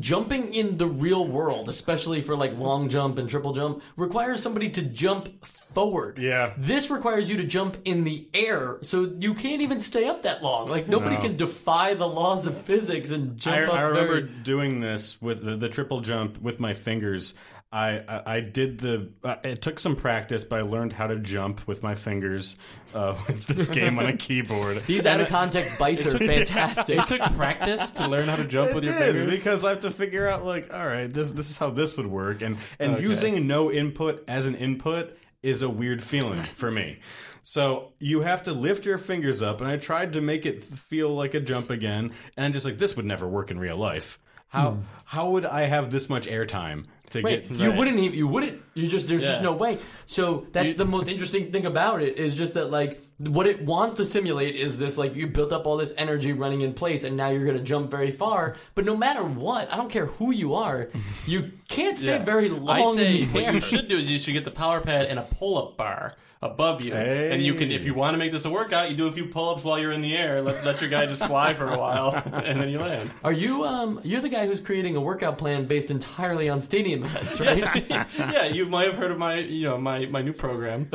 jumping 0.00 0.54
in 0.54 0.78
the 0.78 0.86
real 0.86 1.24
world, 1.26 1.68
especially 1.68 2.22
for 2.22 2.36
like 2.36 2.56
long 2.58 2.88
jump 2.88 3.18
and 3.18 3.28
triple 3.28 3.52
jump, 3.52 3.82
requires 3.96 4.42
somebody 4.42 4.70
to 4.70 4.82
jump 4.82 5.44
forward. 5.44 6.18
Yeah. 6.18 6.54
This 6.56 6.90
requires 6.90 7.28
you 7.30 7.36
to 7.38 7.44
jump 7.44 7.76
in 7.84 8.04
the 8.04 8.28
air, 8.34 8.78
so 8.82 9.12
you 9.18 9.34
can't 9.34 9.62
even 9.62 9.80
stay 9.80 10.06
up 10.08 10.22
that 10.22 10.42
long. 10.42 10.68
Like 10.68 10.88
nobody 10.88 11.16
No. 11.16 11.22
can 11.22 11.36
defy 11.36 11.94
the 11.94 12.06
laws 12.08 12.46
of 12.46 12.56
physics 12.56 13.10
and 13.10 13.36
jump 13.36 13.56
I, 13.56 13.64
up. 13.64 13.74
I 13.74 13.82
remember 13.82 14.20
very- 14.22 14.42
doing 14.42 14.80
this 14.80 15.20
with 15.20 15.44
the, 15.44 15.56
the 15.56 15.68
triple 15.68 16.00
jump 16.00 16.40
with 16.40 16.60
my 16.60 16.74
fingers. 16.74 17.34
I, 17.70 17.98
I, 17.98 18.36
I 18.36 18.40
did 18.40 18.78
the. 18.78 19.10
Uh, 19.22 19.36
it 19.44 19.60
took 19.60 19.78
some 19.78 19.94
practice, 19.94 20.42
but 20.44 20.58
I 20.58 20.62
learned 20.62 20.94
how 20.94 21.06
to 21.06 21.16
jump 21.18 21.66
with 21.68 21.82
my 21.82 21.94
fingers 21.94 22.56
uh, 22.94 23.14
with 23.26 23.46
this 23.46 23.68
game 23.68 23.98
on 23.98 24.06
a 24.06 24.16
keyboard. 24.16 24.82
These 24.86 25.04
out 25.04 25.20
of 25.20 25.28
context 25.28 25.78
bites 25.78 26.06
are 26.06 26.16
fantastic. 26.18 26.98
it 26.98 27.06
took 27.06 27.20
practice 27.36 27.90
to 27.90 28.08
learn 28.08 28.26
how 28.26 28.36
to 28.36 28.44
jump 28.44 28.70
It 28.70 28.74
with 28.74 28.84
your 28.84 28.94
did, 28.98 29.14
fingers. 29.14 29.36
because 29.36 29.64
I 29.64 29.70
have 29.70 29.80
to 29.80 29.90
figure 29.90 30.26
out 30.26 30.44
like, 30.46 30.72
all 30.72 30.86
right, 30.86 31.12
this 31.12 31.30
this 31.32 31.50
is 31.50 31.58
how 31.58 31.68
this 31.70 31.96
would 31.98 32.06
work, 32.06 32.40
and 32.40 32.56
and 32.78 32.94
Okay. 32.94 33.02
using 33.02 33.46
no 33.46 33.70
input 33.70 34.24
as 34.28 34.46
an 34.46 34.54
input 34.54 35.18
is 35.42 35.60
a 35.62 35.68
weird 35.68 36.02
feeling 36.02 36.42
for 36.54 36.70
me. 36.70 36.98
So 37.42 37.92
you 37.98 38.22
have 38.22 38.42
to 38.44 38.52
lift 38.52 38.86
your 38.86 38.98
fingers 38.98 39.40
up, 39.42 39.60
and 39.60 39.68
I 39.70 39.76
tried 39.76 40.14
to 40.14 40.20
make 40.20 40.46
it 40.46 40.64
feel 40.64 41.10
like 41.14 41.34
a 41.34 41.40
jump 41.40 41.70
again, 41.70 42.12
and 42.36 42.46
I'm 42.46 42.52
just 42.52 42.64
like, 42.66 42.78
this 42.78 42.96
would 42.96 43.04
never 43.06 43.28
work 43.28 43.50
in 43.50 43.58
real 43.58 43.76
life. 43.76 44.18
How 44.48 44.72
hmm. 44.72 44.80
how 45.04 45.30
would 45.30 45.44
I 45.46 45.66
have 45.66 45.90
this 45.90 46.08
much 46.08 46.26
airtime 46.26 46.86
to 47.10 47.22
Wait, 47.22 47.48
get? 47.48 47.58
you 47.58 47.72
wouldn't 47.72 47.98
even 47.98 48.16
you 48.18 48.26
wouldn't 48.28 48.60
you 48.74 48.88
just 48.88 49.08
there's 49.08 49.22
just 49.22 49.42
no 49.42 49.52
way. 49.52 49.78
So 50.06 50.46
that's 50.52 50.68
You- 50.68 50.74
the 50.74 50.84
most 50.84 51.08
interesting 51.08 51.52
thing 51.52 51.66
about 51.66 52.02
it 52.02 52.18
is 52.18 52.34
just 52.34 52.54
that 52.54 52.70
like 52.70 53.02
what 53.18 53.46
it 53.48 53.60
wants 53.62 53.96
to 53.96 54.04
simulate 54.04 54.54
is 54.54 54.78
this 54.78 54.96
like 54.96 55.16
you 55.16 55.26
built 55.26 55.52
up 55.52 55.66
all 55.66 55.76
this 55.76 55.92
energy 55.96 56.32
running 56.32 56.60
in 56.60 56.72
place 56.72 57.02
and 57.04 57.16
now 57.16 57.28
you're 57.28 57.44
going 57.44 57.58
to 57.58 57.62
jump 57.64 57.90
very 57.90 58.12
far. 58.12 58.54
But 58.74 58.84
no 58.84 58.96
matter 58.96 59.24
what, 59.24 59.72
I 59.72 59.76
don't 59.76 59.90
care 59.90 60.06
who 60.06 60.30
you 60.32 60.54
are, 60.54 60.88
you 61.26 61.50
can't 61.68 61.98
stay 61.98 62.18
Yeah. 62.18 62.24
very 62.24 62.46
I 62.48 62.52
long 62.52 62.94
say 62.96 63.22
in 63.22 63.28
the 63.28 63.34
what 63.34 63.44
air. 63.44 63.52
you 63.54 63.60
should 63.60 63.88
do 63.88 63.96
is 63.98 64.10
you 64.10 64.18
should 64.20 64.34
get 64.34 64.44
the 64.44 64.50
power 64.52 64.80
pad 64.80 65.06
and 65.06 65.18
a 65.18 65.22
pull-up 65.22 65.76
bar 65.76 66.14
above 66.40 66.82
you, 66.84 66.94
and 66.94 67.42
you 67.42 67.54
can, 67.54 67.72
if 67.72 67.84
you 67.84 67.94
want 67.94 68.14
to 68.14 68.18
make 68.18 68.30
this 68.30 68.44
a 68.44 68.50
workout, 68.50 68.90
you 68.90 68.96
do 68.96 69.08
a 69.08 69.12
few 69.12 69.26
pull-ups 69.26 69.64
while 69.64 69.78
you're 69.78 69.92
in 69.92 70.02
the 70.02 70.16
air. 70.16 70.40
Let, 70.40 70.64
let 70.64 70.80
your 70.80 70.88
guy 70.88 71.06
just 71.06 71.24
fly 71.24 71.54
for 71.54 71.66
a 71.66 71.78
while, 71.78 72.14
and 72.32 72.60
then 72.60 72.68
you 72.68 72.78
land. 72.78 73.10
Are 73.24 73.32
you 73.32 73.64
um 73.64 74.00
you're 74.04 74.20
the 74.20 74.28
guy 74.28 74.46
who's 74.46 74.60
creating 74.60 74.96
a 74.96 75.00
workout 75.00 75.38
plan 75.38 75.66
based 75.66 75.90
entirely 75.90 76.48
on 76.48 76.62
stadium 76.62 77.04
events, 77.04 77.40
right? 77.40 77.88
yeah, 78.18 78.44
you 78.44 78.66
might 78.66 78.86
have 78.86 78.96
heard 78.96 79.10
of 79.10 79.18
my, 79.18 79.38
you 79.38 79.64
know, 79.64 79.78
my 79.78 80.06
my 80.06 80.22
new 80.22 80.32
program. 80.32 80.88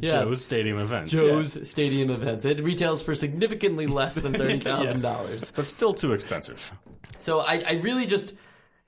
yeah. 0.00 0.22
Joe's 0.22 0.44
stadium 0.44 0.78
events, 0.78 1.10
Joe's 1.10 1.68
stadium 1.68 2.10
events. 2.10 2.44
It 2.44 2.62
retails 2.62 3.02
for 3.02 3.14
significantly 3.14 3.86
less 3.86 4.14
than 4.14 4.32
thirty 4.32 4.60
thousand 4.60 5.02
dollars. 5.02 5.50
but 5.50 5.66
still 5.66 5.94
too 5.94 6.12
expensive. 6.12 6.72
So 7.18 7.40
I, 7.40 7.62
I 7.66 7.72
really 7.82 8.06
just, 8.06 8.34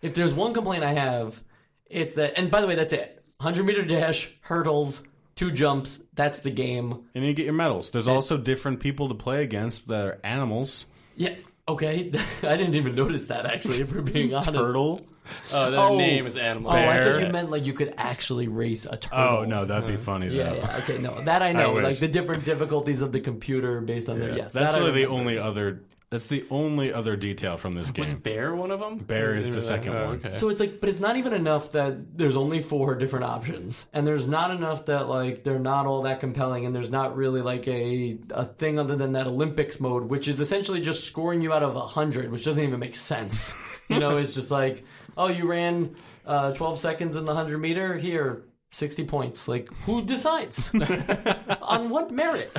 if 0.02 0.14
there's 0.14 0.32
one 0.34 0.54
complaint 0.54 0.84
I 0.84 0.92
have, 0.92 1.42
it's 1.86 2.14
that. 2.14 2.34
And 2.36 2.50
by 2.50 2.60
the 2.60 2.66
way, 2.66 2.74
that's 2.74 2.92
it. 2.92 3.24
Hundred 3.40 3.66
meter 3.66 3.84
dash, 3.84 4.30
hurdles, 4.40 5.02
two 5.36 5.52
jumps. 5.52 6.00
That's 6.14 6.40
the 6.40 6.50
game. 6.50 7.04
And 7.14 7.24
you 7.24 7.32
get 7.34 7.44
your 7.44 7.54
medals. 7.54 7.90
There's 7.90 8.08
also 8.08 8.36
different 8.36 8.80
people 8.80 9.08
to 9.08 9.14
play 9.14 9.42
against 9.44 9.86
that 9.88 10.06
are 10.06 10.18
animals. 10.24 10.86
Yeah. 11.16 11.36
Okay. 11.68 12.10
I 12.42 12.56
didn't 12.56 12.74
even 12.74 12.94
notice 12.94 13.26
that 13.26 13.46
actually. 13.46 13.80
If 13.80 13.92
we're 13.92 14.02
being 14.02 14.34
honest. 14.34 14.52
Turtle. 14.52 15.06
Uh, 15.52 15.70
their 15.70 15.80
Oh. 15.80 15.98
name 15.98 16.24
is 16.28 16.36
Animal. 16.36 16.70
Oh, 16.70 16.76
I 16.76 17.02
thought 17.02 17.20
you 17.20 17.26
meant 17.32 17.50
like 17.50 17.66
you 17.66 17.72
could 17.72 17.94
actually 17.96 18.46
race 18.46 18.86
a 18.86 18.96
turtle. 18.96 19.18
Oh 19.40 19.44
no, 19.44 19.64
that'd 19.64 19.88
be 19.88 19.96
funny. 19.96 20.28
Yeah, 20.28 20.50
though. 20.50 20.54
yeah. 20.56 20.76
Okay, 20.84 20.98
no, 20.98 21.20
that 21.22 21.42
I 21.42 21.50
know. 21.52 21.72
wish. 21.72 21.82
like 21.82 21.98
the 21.98 22.06
different 22.06 22.44
difficulties 22.44 23.00
of 23.00 23.10
the 23.10 23.18
computer 23.18 23.80
based 23.80 24.08
on 24.08 24.20
their 24.20 24.36
yes. 24.36 24.52
That's 24.52 24.72
that 24.72 24.76
I 24.76 24.78
really 24.86 24.92
the 25.02 25.08
remember. 25.08 25.20
only 25.20 25.38
other. 25.38 25.82
That's 26.16 26.28
the 26.28 26.46
only 26.48 26.94
other 26.94 27.14
detail 27.14 27.58
from 27.58 27.72
this 27.72 27.90
game. 27.90 28.04
Was. 28.04 28.14
Bear 28.14 28.54
one 28.54 28.70
of 28.70 28.80
them? 28.80 28.96
Bear 28.96 29.34
is 29.34 29.50
the 29.50 29.60
second 29.60 29.92
Oh, 29.94 30.06
one. 30.06 30.16
Okay. 30.24 30.38
So 30.38 30.48
it's 30.48 30.60
like, 30.60 30.80
but 30.80 30.88
it's 30.88 30.98
not 30.98 31.18
even 31.18 31.34
enough 31.34 31.72
that 31.72 32.16
there's 32.16 32.36
only 32.36 32.62
four 32.62 32.94
different 32.94 33.26
options, 33.26 33.86
and 33.92 34.06
there's 34.06 34.26
not 34.26 34.50
enough 34.50 34.86
that 34.86 35.10
like 35.10 35.44
they're 35.44 35.58
not 35.58 35.84
all 35.84 36.00
that 36.04 36.20
compelling, 36.20 36.64
and 36.64 36.74
there's 36.74 36.90
not 36.90 37.14
really 37.16 37.42
like 37.42 37.68
a 37.68 38.16
a 38.30 38.46
thing 38.46 38.78
other 38.78 38.96
than 38.96 39.12
that 39.12 39.26
Olympics 39.26 39.78
mode, 39.78 40.04
which 40.04 40.26
is 40.26 40.40
essentially 40.40 40.80
just 40.80 41.04
scoring 41.04 41.42
you 41.42 41.52
out 41.52 41.62
of 41.62 41.76
a 41.76 41.86
hundred, 41.86 42.30
which 42.32 42.46
doesn't 42.46 42.64
even 42.64 42.80
make 42.80 42.94
sense. 42.94 43.52
you 43.90 43.98
know, 43.98 44.16
it's 44.16 44.32
just 44.32 44.50
like, 44.50 44.84
oh, 45.18 45.28
you 45.28 45.46
ran 45.46 45.96
uh, 46.24 46.54
12 46.54 46.78
seconds 46.78 47.16
in 47.16 47.26
the 47.26 47.34
hundred 47.34 47.58
meter, 47.58 47.98
here. 47.98 48.42
60 48.72 49.04
points. 49.04 49.48
Like, 49.48 49.68
who 49.84 50.02
decides? 50.14 50.70
On 51.62 51.90
what 51.90 52.10
merit? 52.10 52.50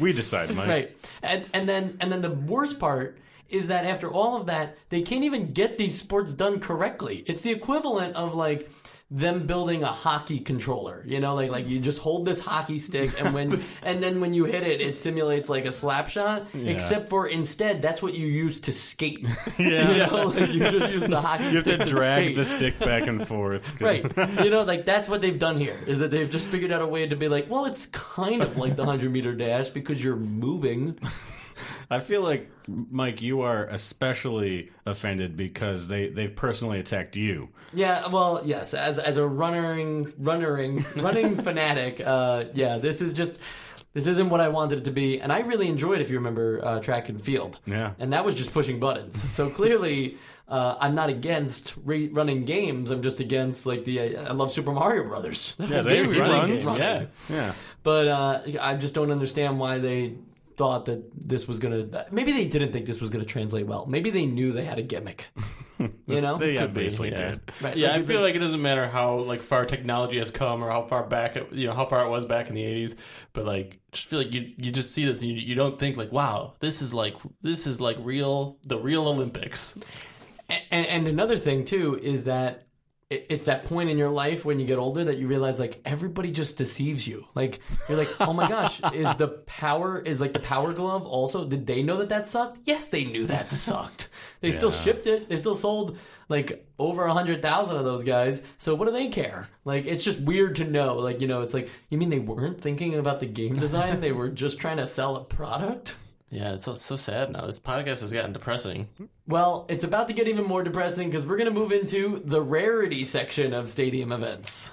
We 0.00 0.12
decide, 0.12 0.54
Mike. 0.54 0.68
Right. 0.68 0.96
And 1.22 1.46
and 1.52 1.68
then 1.68 1.96
and 2.00 2.10
then 2.10 2.22
the 2.22 2.30
worst 2.30 2.78
part 2.78 3.18
is 3.48 3.66
that 3.66 3.84
after 3.84 4.08
all 4.10 4.36
of 4.36 4.46
that, 4.46 4.76
they 4.90 5.02
can't 5.02 5.24
even 5.24 5.52
get 5.52 5.76
these 5.76 5.98
sports 5.98 6.32
done 6.34 6.60
correctly. 6.60 7.24
It's 7.26 7.40
the 7.40 7.50
equivalent 7.50 8.14
of 8.14 8.34
like 8.34 8.70
them 9.12 9.44
building 9.46 9.82
a 9.82 9.92
hockey 9.92 10.38
controller. 10.38 11.02
You 11.06 11.18
know, 11.20 11.34
like 11.34 11.50
like 11.50 11.68
you 11.68 11.80
just 11.80 11.98
hold 11.98 12.24
this 12.26 12.38
hockey 12.40 12.78
stick, 12.78 13.20
and 13.20 13.34
when 13.34 13.60
and 13.82 14.02
then 14.02 14.20
when 14.20 14.32
you 14.34 14.44
hit 14.44 14.62
it, 14.62 14.80
it 14.80 14.96
simulates 14.98 15.48
like 15.48 15.64
a 15.64 15.72
slap 15.72 16.08
shot. 16.08 16.46
Except 16.54 17.08
for 17.10 17.26
instead, 17.26 17.82
that's 17.82 18.00
what 18.02 18.14
you 18.14 18.26
use 18.26 18.60
to 18.62 18.72
skate. 18.72 19.26
Yeah. 19.58 19.90
you 19.90 19.98
know, 19.98 20.22
like 20.28 20.50
you 20.50 20.60
just 20.60 20.92
use 20.92 21.06
the 21.08 21.20
hockey 21.28 21.44
You 21.44 21.56
have 21.56 21.64
stick 21.64 21.80
to 21.80 21.86
drag 21.86 22.24
skate. 22.26 22.36
the 22.36 22.44
stick 22.44 22.78
back 22.78 23.06
and 23.08 23.26
forth. 23.26 23.80
Right. 23.80 24.04
You 24.42 24.50
know, 24.50 24.62
like 24.62 24.84
that's 24.86 25.08
what 25.08 25.20
they've 25.20 25.38
done 25.38 25.58
here 25.58 25.78
is 25.86 25.98
that 25.98 26.10
they've 26.10 26.30
just 26.30 26.48
figured 26.48 26.70
out 26.72 26.80
a 26.80 26.86
way 26.86 27.06
to 27.06 27.16
be 27.16 27.28
like, 27.28 27.50
well, 27.50 27.64
it's 27.66 27.86
kind 27.86 28.42
of 28.42 28.56
like 28.56 28.76
the 28.76 28.82
100 28.84 29.10
meter 29.10 29.34
dash 29.34 29.68
because 29.70 30.02
you're 30.02 30.16
moving. 30.16 30.96
I 31.90 32.00
feel 32.00 32.22
like 32.22 32.50
Mike, 32.68 33.20
you 33.22 33.40
are 33.42 33.64
especially 33.66 34.70
offended 34.86 35.36
because 35.36 35.88
they 35.88 36.08
they've 36.08 36.34
personally 36.34 36.78
attacked 36.80 37.16
you. 37.16 37.48
Yeah, 37.72 38.08
well, 38.08 38.42
yes, 38.44 38.74
as 38.74 38.98
as 38.98 39.16
a 39.16 39.26
runnering 39.26 40.12
runnering 40.18 40.84
running 40.96 41.36
fanatic, 41.42 42.00
uh 42.00 42.44
yeah, 42.54 42.78
this 42.78 43.00
is 43.02 43.12
just 43.12 43.38
this 43.92 44.06
isn't 44.06 44.30
what 44.30 44.40
I 44.40 44.48
wanted 44.48 44.78
it 44.78 44.84
to 44.84 44.92
be, 44.92 45.20
and 45.20 45.32
I 45.32 45.40
really 45.40 45.68
enjoyed, 45.68 46.00
if 46.00 46.10
you 46.10 46.16
remember, 46.18 46.64
uh, 46.64 46.78
track 46.80 47.08
and 47.08 47.20
field. 47.20 47.58
Yeah. 47.66 47.94
and 47.98 48.12
that 48.12 48.24
was 48.24 48.36
just 48.36 48.52
pushing 48.52 48.78
buttons. 48.78 49.34
So 49.34 49.50
clearly, 49.50 50.16
uh, 50.46 50.76
I'm 50.78 50.94
not 50.94 51.08
against 51.10 51.74
re- 51.84 52.06
running 52.06 52.44
games. 52.44 52.92
I'm 52.92 53.02
just 53.02 53.18
against 53.18 53.66
like 53.66 53.84
the 53.84 54.16
I 54.16 54.30
love 54.32 54.52
Super 54.52 54.70
Mario 54.72 55.08
Brothers. 55.08 55.56
That 55.58 55.70
Yeah, 55.70 55.82
they 55.82 56.02
game 56.02 56.12
he 56.12 56.20
is 56.20 56.28
runs. 56.28 56.64
running. 56.66 56.80
Yeah, 56.82 57.06
yeah. 57.28 57.52
But 57.82 58.06
uh, 58.08 58.40
I 58.60 58.76
just 58.76 58.94
don't 58.94 59.10
understand 59.10 59.58
why 59.58 59.80
they 59.80 60.14
thought 60.60 60.84
that 60.84 61.02
this 61.14 61.48
was 61.48 61.58
gonna. 61.58 62.06
Maybe 62.10 62.32
they 62.32 62.46
didn't 62.46 62.72
think 62.72 62.84
this 62.86 63.00
was 63.00 63.08
gonna 63.10 63.24
translate 63.24 63.66
well. 63.66 63.86
Maybe 63.86 64.10
they 64.10 64.26
knew 64.26 64.52
they 64.52 64.64
had 64.66 64.78
a 64.78 64.82
gimmick. 64.82 65.26
You 66.06 66.20
know, 66.20 66.36
They 66.36 66.56
Could 66.56 66.74
be, 66.74 66.80
obviously 66.82 67.10
yeah. 67.10 67.16
did. 67.30 67.40
Right, 67.62 67.74
Yeah, 67.74 67.86
like 67.88 67.94
I 67.94 67.98
you 68.00 68.04
feel 68.04 68.16
think- 68.16 68.26
like 68.26 68.34
it 68.34 68.40
doesn't 68.40 68.60
matter 68.60 68.86
how 68.86 69.20
like 69.20 69.40
far 69.40 69.64
technology 69.64 70.18
has 70.18 70.30
come 70.30 70.62
or 70.62 70.70
how 70.70 70.82
far 70.82 71.04
back 71.04 71.36
it, 71.36 71.50
you 71.52 71.66
know 71.66 71.72
how 71.72 71.86
far 71.86 72.04
it 72.04 72.10
was 72.10 72.26
back 72.26 72.48
in 72.50 72.54
the 72.54 72.62
'80s, 72.62 72.96
but 73.32 73.46
like 73.46 73.80
just 73.92 74.04
feel 74.06 74.18
like 74.18 74.30
you 74.30 74.52
you 74.58 74.70
just 74.72 74.92
see 74.92 75.06
this 75.06 75.22
and 75.22 75.30
you, 75.30 75.36
you 75.38 75.54
don't 75.54 75.78
think 75.78 75.96
like 75.96 76.12
wow 76.12 76.52
this 76.60 76.82
is 76.82 76.92
like 76.92 77.14
this 77.40 77.66
is 77.66 77.80
like 77.80 77.96
real 78.00 78.58
the 78.66 78.78
real 78.78 79.08
Olympics. 79.08 79.74
And, 80.70 80.86
and 80.86 81.06
another 81.08 81.38
thing 81.38 81.64
too 81.64 81.98
is 82.02 82.24
that 82.24 82.52
it- 82.56 82.66
it's 83.10 83.46
that 83.46 83.64
point 83.64 83.90
in 83.90 83.98
your 83.98 84.08
life 84.08 84.44
when 84.44 84.60
you 84.60 84.66
get 84.66 84.78
older 84.78 85.02
that 85.04 85.18
you 85.18 85.26
realize 85.26 85.58
like 85.58 85.80
everybody 85.84 86.30
just 86.30 86.56
deceives 86.56 87.08
you. 87.08 87.26
Like 87.34 87.58
you're 87.88 87.98
like, 87.98 88.08
oh 88.20 88.32
my 88.32 88.48
gosh, 88.48 88.80
is 88.94 89.12
the 89.16 89.28
power 89.46 89.98
is 89.98 90.20
like 90.20 90.32
the 90.32 90.38
power 90.38 90.72
glove 90.72 91.04
also? 91.04 91.44
Did 91.44 91.66
they 91.66 91.82
know 91.82 91.96
that 91.96 92.08
that 92.10 92.28
sucked? 92.28 92.60
Yes, 92.64 92.86
they 92.86 93.04
knew 93.04 93.26
that 93.26 93.50
sucked. 93.50 94.08
They 94.40 94.52
still 94.52 94.70
shipped 94.70 95.08
it. 95.08 95.28
They 95.28 95.36
still 95.36 95.56
sold 95.56 95.98
like 96.28 96.64
over 96.78 97.04
a 97.04 97.12
hundred 97.12 97.42
thousand 97.42 97.76
of 97.76 97.84
those 97.84 98.04
guys. 98.04 98.44
So 98.58 98.76
what 98.76 98.84
do 98.84 98.92
they 98.92 99.08
care? 99.08 99.48
Like 99.64 99.86
it's 99.86 100.04
just 100.04 100.20
weird 100.20 100.56
to 100.56 100.64
know. 100.64 100.94
Like 100.94 101.20
you 101.20 101.26
know, 101.26 101.42
it's 101.42 101.52
like 101.52 101.68
you 101.88 101.98
mean 101.98 102.10
they 102.10 102.20
weren't 102.20 102.60
thinking 102.60 102.94
about 102.94 103.18
the 103.18 103.26
game 103.26 103.56
design? 103.58 104.00
they 104.00 104.12
were 104.12 104.28
just 104.28 104.60
trying 104.60 104.76
to 104.76 104.86
sell 104.86 105.16
a 105.16 105.24
product. 105.24 105.96
Yeah, 106.30 106.52
it's 106.52 106.64
so 106.64 106.74
so 106.74 106.94
sad 106.94 107.30
now. 107.30 107.46
This 107.46 107.58
podcast 107.58 108.02
has 108.02 108.12
gotten 108.12 108.32
depressing. 108.32 108.88
Well, 109.26 109.66
it's 109.68 109.82
about 109.82 110.06
to 110.08 110.14
get 110.14 110.28
even 110.28 110.44
more 110.44 110.62
depressing 110.62 111.10
because 111.10 111.26
we're 111.26 111.36
going 111.36 111.52
to 111.52 111.58
move 111.58 111.72
into 111.72 112.22
the 112.24 112.40
rarity 112.40 113.02
section 113.02 113.52
of 113.52 113.68
stadium 113.68 114.12
events. 114.12 114.70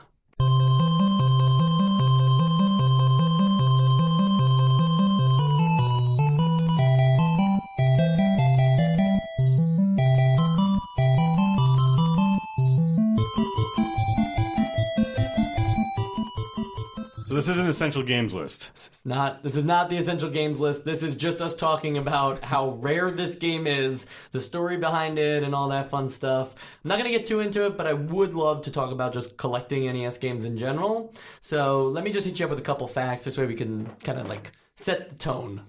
This 17.38 17.47
is 17.47 17.60
an 17.60 17.69
essential 17.69 18.02
games 18.02 18.34
list. 18.34 18.71
It's 18.73 19.06
not 19.06 19.43
this 19.43 19.56
is 19.56 19.63
not 19.63 19.91
the 19.91 19.97
essential 19.97 20.30
games 20.30 20.60
list. 20.60 20.86
This 20.86 21.04
is 21.04 21.15
just 21.15 21.39
us 21.39 21.56
talking 21.56 21.95
about 21.95 22.43
how 22.43 22.71
rare 22.71 23.12
this 23.12 23.36
game 23.36 23.67
is, 23.67 24.08
the 24.32 24.41
story 24.41 24.76
behind 24.76 25.19
it 25.19 25.43
and 25.43 25.54
all 25.54 25.69
that 25.69 25.91
fun 25.91 26.10
stuff. 26.10 26.56
I'm 26.84 26.89
not 26.89 26.97
to 26.97 27.10
get 27.12 27.28
too 27.28 27.39
into 27.39 27.67
it, 27.67 27.78
but 27.78 27.86
I 27.86 27.93
would 27.93 28.34
love 28.34 28.63
to 28.63 28.71
talk 28.71 28.91
about 28.91 29.13
just 29.13 29.38
collecting 29.38 29.86
NES 29.86 30.17
games 30.17 30.45
in 30.45 30.58
general. 30.58 31.13
So, 31.41 31.88
let 31.89 32.04
me 32.04 32.12
just 32.12 32.26
hit 32.26 32.39
you 32.39 32.45
up 32.45 32.50
with 32.50 32.60
a 32.60 32.63
couple 32.63 32.88
facts 32.88 33.26
this 33.26 33.38
way 33.38 33.45
we 33.45 33.54
can 33.54 33.86
kind 34.04 34.19
of 34.19 34.28
like 34.28 34.52
set 34.76 35.10
the 35.10 35.15
tone. 35.15 35.62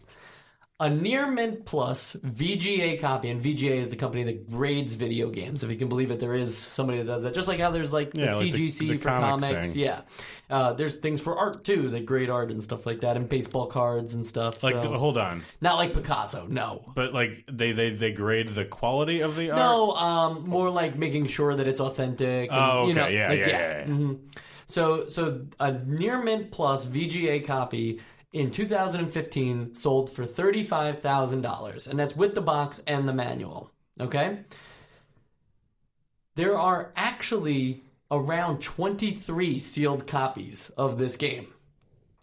A 0.81 0.88
near 0.88 1.27
mint 1.29 1.64
plus 1.64 2.14
VGA 2.25 3.01
copy, 3.01 3.31
and 3.31 3.43
VGA 3.43 3.79
is 3.81 3.88
the 3.88 3.97
company 3.97 4.23
that 4.23 4.49
grades 4.49 4.95
video 4.95 5.29
games. 5.29 5.64
If 5.64 5.71
you 5.73 5.77
can 5.77 5.88
believe 5.88 6.12
it, 6.12 6.21
there 6.21 6.35
is 6.37 6.57
somebody 6.57 6.99
that 6.99 7.05
does 7.07 7.25
that. 7.25 7.35
Just 7.35 7.49
like 7.49 7.59
how 7.59 7.73
there's 7.73 7.93
like 7.93 8.12
the 8.12 8.21
Yeah, 8.21 8.35
like 8.37 8.53
the- 8.53 8.69
CGC 8.69 8.79
the 8.91 8.99
for 8.99 9.09
comic 9.09 9.51
comics. 9.51 9.73
thing. 9.73 9.83
Yeah. 9.83 10.03
Uh, 10.49 10.75
there's 10.75 10.93
things 10.93 11.21
for 11.21 11.37
art 11.37 11.64
too 11.64 11.88
that 11.88 12.07
grade 12.07 12.31
art 12.31 12.53
and 12.53 12.62
stuff 12.62 12.87
like 12.87 13.01
that, 13.01 13.17
and 13.17 13.29
baseball 13.29 13.67
cards 13.67 14.14
and 14.14 14.25
stuff. 14.25 14.62
Like, 14.62 14.81
so. 14.81 14.93
hold 14.93 15.19
on, 15.19 15.43
Not 15.61 15.79
like 15.79 15.95
Picasso, 15.95 16.47
no. 16.49 16.93
but 16.95 17.12
like 17.12 17.43
they 17.51 17.73
they 17.73 17.91
they 17.91 18.12
grade 18.12 18.47
the 18.51 18.64
quality 18.64 19.21
of 19.21 19.35
the 19.35 19.51
art. 19.51 19.59
No, 19.59 19.93
um, 19.95 20.49
more 20.49 20.71
like 20.71 20.97
making 20.97 21.27
sure 21.27 21.57
that 21.57 21.67
it's 21.67 21.81
authentic. 21.81 22.53
And, 22.53 22.61
Oh, 22.61 22.87
you 22.87 22.95
know, 22.95 23.03
okay. 23.07 23.14
Yeah, 23.17 23.29
like, 23.31 23.38
yeah, 23.41 23.49
yeah, 23.49 23.79
yeah. 23.81 23.85
mhm. 23.87 24.19
So, 24.69 25.09
so 25.09 25.47
a 25.59 25.73
near 25.73 26.23
mint 26.23 26.51
plus 26.53 26.87
VGA 26.87 27.45
copy 27.45 28.01
in 28.33 28.51
2015 28.51 29.75
sold 29.75 30.11
for 30.11 30.25
thirty-five 30.25 31.01
thousand 31.01 31.43
dollars, 31.43 31.87
and 31.87 31.99
that's 31.99 32.17
with 32.17 32.35
the 32.35 32.41
box 32.41 32.83
and 32.87 33.09
the 33.09 33.12
manual. 33.12 33.71
Okay. 34.01 34.41
There 36.35 36.57
are 36.57 36.93
actually 36.95 37.83
around 38.11 38.62
23 38.62 39.59
sealed 39.59 40.07
copies 40.07 40.71
of 40.71 40.97
this 40.97 41.17
game. 41.17 41.49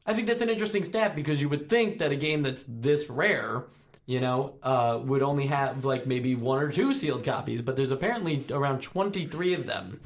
I 0.05 0.13
think 0.13 0.27
that's 0.27 0.41
an 0.41 0.49
interesting 0.49 0.83
stat 0.83 1.15
because 1.15 1.41
you 1.41 1.49
would 1.49 1.69
think 1.69 1.97
that 1.97 2.11
a 2.11 2.15
game 2.15 2.41
that's 2.41 2.63
this 2.67 3.09
rare, 3.09 3.65
you 4.05 4.21
know, 4.21 4.55
uh, 4.63 4.99
would 5.03 5.21
only 5.21 5.47
have 5.47 5.83
like 5.83 6.07
maybe 6.07 6.35
one 6.35 6.61
or 6.61 6.71
two 6.71 6.93
sealed 6.93 7.23
copies, 7.23 7.61
but 7.61 7.75
there's 7.75 7.91
apparently 7.91 8.45
around 8.51 8.81
23 8.81 9.53
of 9.53 9.65
them. 9.65 9.99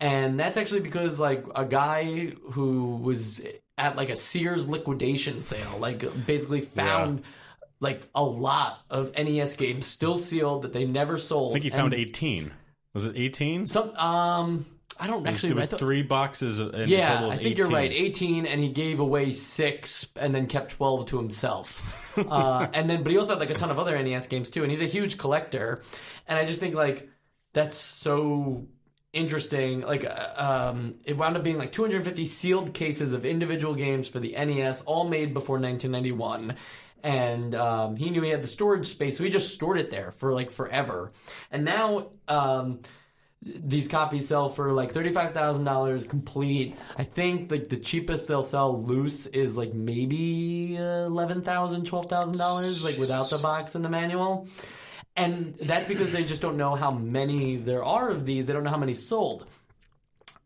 And 0.00 0.40
that's 0.40 0.56
actually 0.56 0.80
because 0.80 1.20
like 1.20 1.44
a 1.54 1.64
guy 1.66 2.32
who 2.52 2.96
was 2.96 3.40
at 3.76 3.96
like 3.96 4.10
a 4.10 4.16
Sears 4.16 4.68
liquidation 4.68 5.40
sale, 5.42 5.76
like 5.78 6.02
basically 6.26 6.62
found 6.62 7.22
like 7.80 8.02
a 8.14 8.22
lot 8.24 8.80
of 8.90 9.12
NES 9.16 9.54
games 9.56 9.86
still 9.86 10.16
sealed 10.16 10.62
that 10.62 10.72
they 10.72 10.84
never 10.86 11.18
sold. 11.18 11.50
I 11.50 11.52
think 11.54 11.64
he 11.64 11.70
And 11.70 11.80
found 11.80 11.94
eighteen. 11.94 12.52
Was 12.94 13.04
it 13.04 13.16
eighteen? 13.16 13.66
some 13.66 13.90
um 13.96 14.66
I 14.98 15.06
don't 15.06 15.26
actually 15.26 15.50
There 15.50 15.56
was 15.56 15.66
thought- 15.68 15.80
three 15.80 16.02
boxes. 16.02 16.60
Yeah, 16.88 17.14
total 17.14 17.30
of 17.30 17.38
I 17.38 17.42
think 17.42 17.56
you're 17.56 17.68
right. 17.70 17.90
18, 17.90 18.44
and 18.44 18.60
he 18.60 18.68
gave 18.68 19.00
away 19.00 19.32
six, 19.32 20.06
and 20.14 20.34
then 20.34 20.46
kept 20.46 20.72
12 20.72 21.06
to 21.06 21.16
himself. 21.16 22.12
uh, 22.18 22.66
and 22.74 22.90
then, 22.90 23.02
but 23.02 23.10
he 23.10 23.16
also 23.16 23.32
had 23.32 23.40
like 23.40 23.48
a 23.48 23.54
ton 23.54 23.70
of 23.70 23.78
other 23.78 23.96
NES 24.02 24.26
games 24.26 24.50
too, 24.50 24.62
and 24.62 24.70
he's 24.70 24.82
a 24.82 24.86
huge 24.86 25.16
collector. 25.16 25.82
And 26.26 26.38
I 26.38 26.44
just 26.44 26.60
think 26.60 26.74
like 26.74 27.08
that's 27.54 27.76
so 27.76 28.66
interesting. 29.12 29.82
Like, 29.82 30.04
uh, 30.04 30.70
um, 30.70 30.94
it 31.04 31.16
wound 31.16 31.36
up 31.36 31.42
being 31.42 31.58
like 31.58 31.72
250 31.72 32.24
sealed 32.24 32.74
cases 32.74 33.12
of 33.12 33.24
individual 33.24 33.74
games 33.74 34.08
for 34.08 34.20
the 34.20 34.32
NES, 34.32 34.82
all 34.82 35.08
made 35.08 35.34
before 35.34 35.58
1991. 35.58 36.54
And 37.02 37.54
um, 37.54 37.96
he 37.96 38.10
knew 38.10 38.20
he 38.20 38.30
had 38.30 38.42
the 38.42 38.48
storage 38.48 38.86
space, 38.86 39.16
so 39.16 39.24
he 39.24 39.30
just 39.30 39.54
stored 39.54 39.78
it 39.78 39.90
there 39.90 40.10
for 40.10 40.32
like 40.32 40.50
forever. 40.50 41.12
And 41.50 41.64
now. 41.64 42.08
Um, 42.28 42.80
these 43.42 43.88
copies 43.88 44.28
sell 44.28 44.50
for 44.50 44.72
like 44.72 44.90
thirty-five 44.92 45.32
thousand 45.32 45.64
dollars 45.64 46.06
complete. 46.06 46.76
I 46.98 47.04
think 47.04 47.50
like 47.50 47.70
the 47.70 47.78
cheapest 47.78 48.28
they'll 48.28 48.42
sell 48.42 48.82
loose 48.82 49.26
is 49.28 49.56
like 49.56 49.72
maybe 49.72 50.76
uh, 50.78 51.06
eleven 51.06 51.40
thousand, 51.40 51.86
twelve 51.86 52.10
thousand 52.10 52.36
dollars, 52.36 52.84
like 52.84 52.98
without 52.98 53.30
the 53.30 53.38
box 53.38 53.74
and 53.74 53.82
the 53.84 53.88
manual. 53.88 54.46
And 55.16 55.54
that's 55.60 55.86
because 55.86 56.12
they 56.12 56.24
just 56.24 56.40
don't 56.40 56.56
know 56.56 56.74
how 56.74 56.90
many 56.90 57.56
there 57.56 57.84
are 57.84 58.10
of 58.10 58.24
these. 58.24 58.46
They 58.46 58.52
don't 58.52 58.64
know 58.64 58.70
how 58.70 58.76
many 58.78 58.94
sold. 58.94 59.46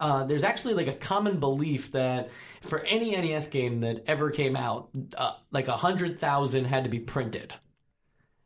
Uh, 0.00 0.24
there's 0.24 0.42
actually 0.42 0.74
like 0.74 0.88
a 0.88 0.92
common 0.92 1.38
belief 1.38 1.92
that 1.92 2.30
for 2.60 2.80
any 2.80 3.12
NES 3.12 3.48
game 3.48 3.80
that 3.80 4.04
ever 4.06 4.30
came 4.30 4.56
out, 4.56 4.88
uh, 5.16 5.34
like 5.52 5.68
a 5.68 5.76
hundred 5.76 6.18
thousand 6.18 6.64
had 6.64 6.84
to 6.84 6.90
be 6.90 6.98
printed. 6.98 7.52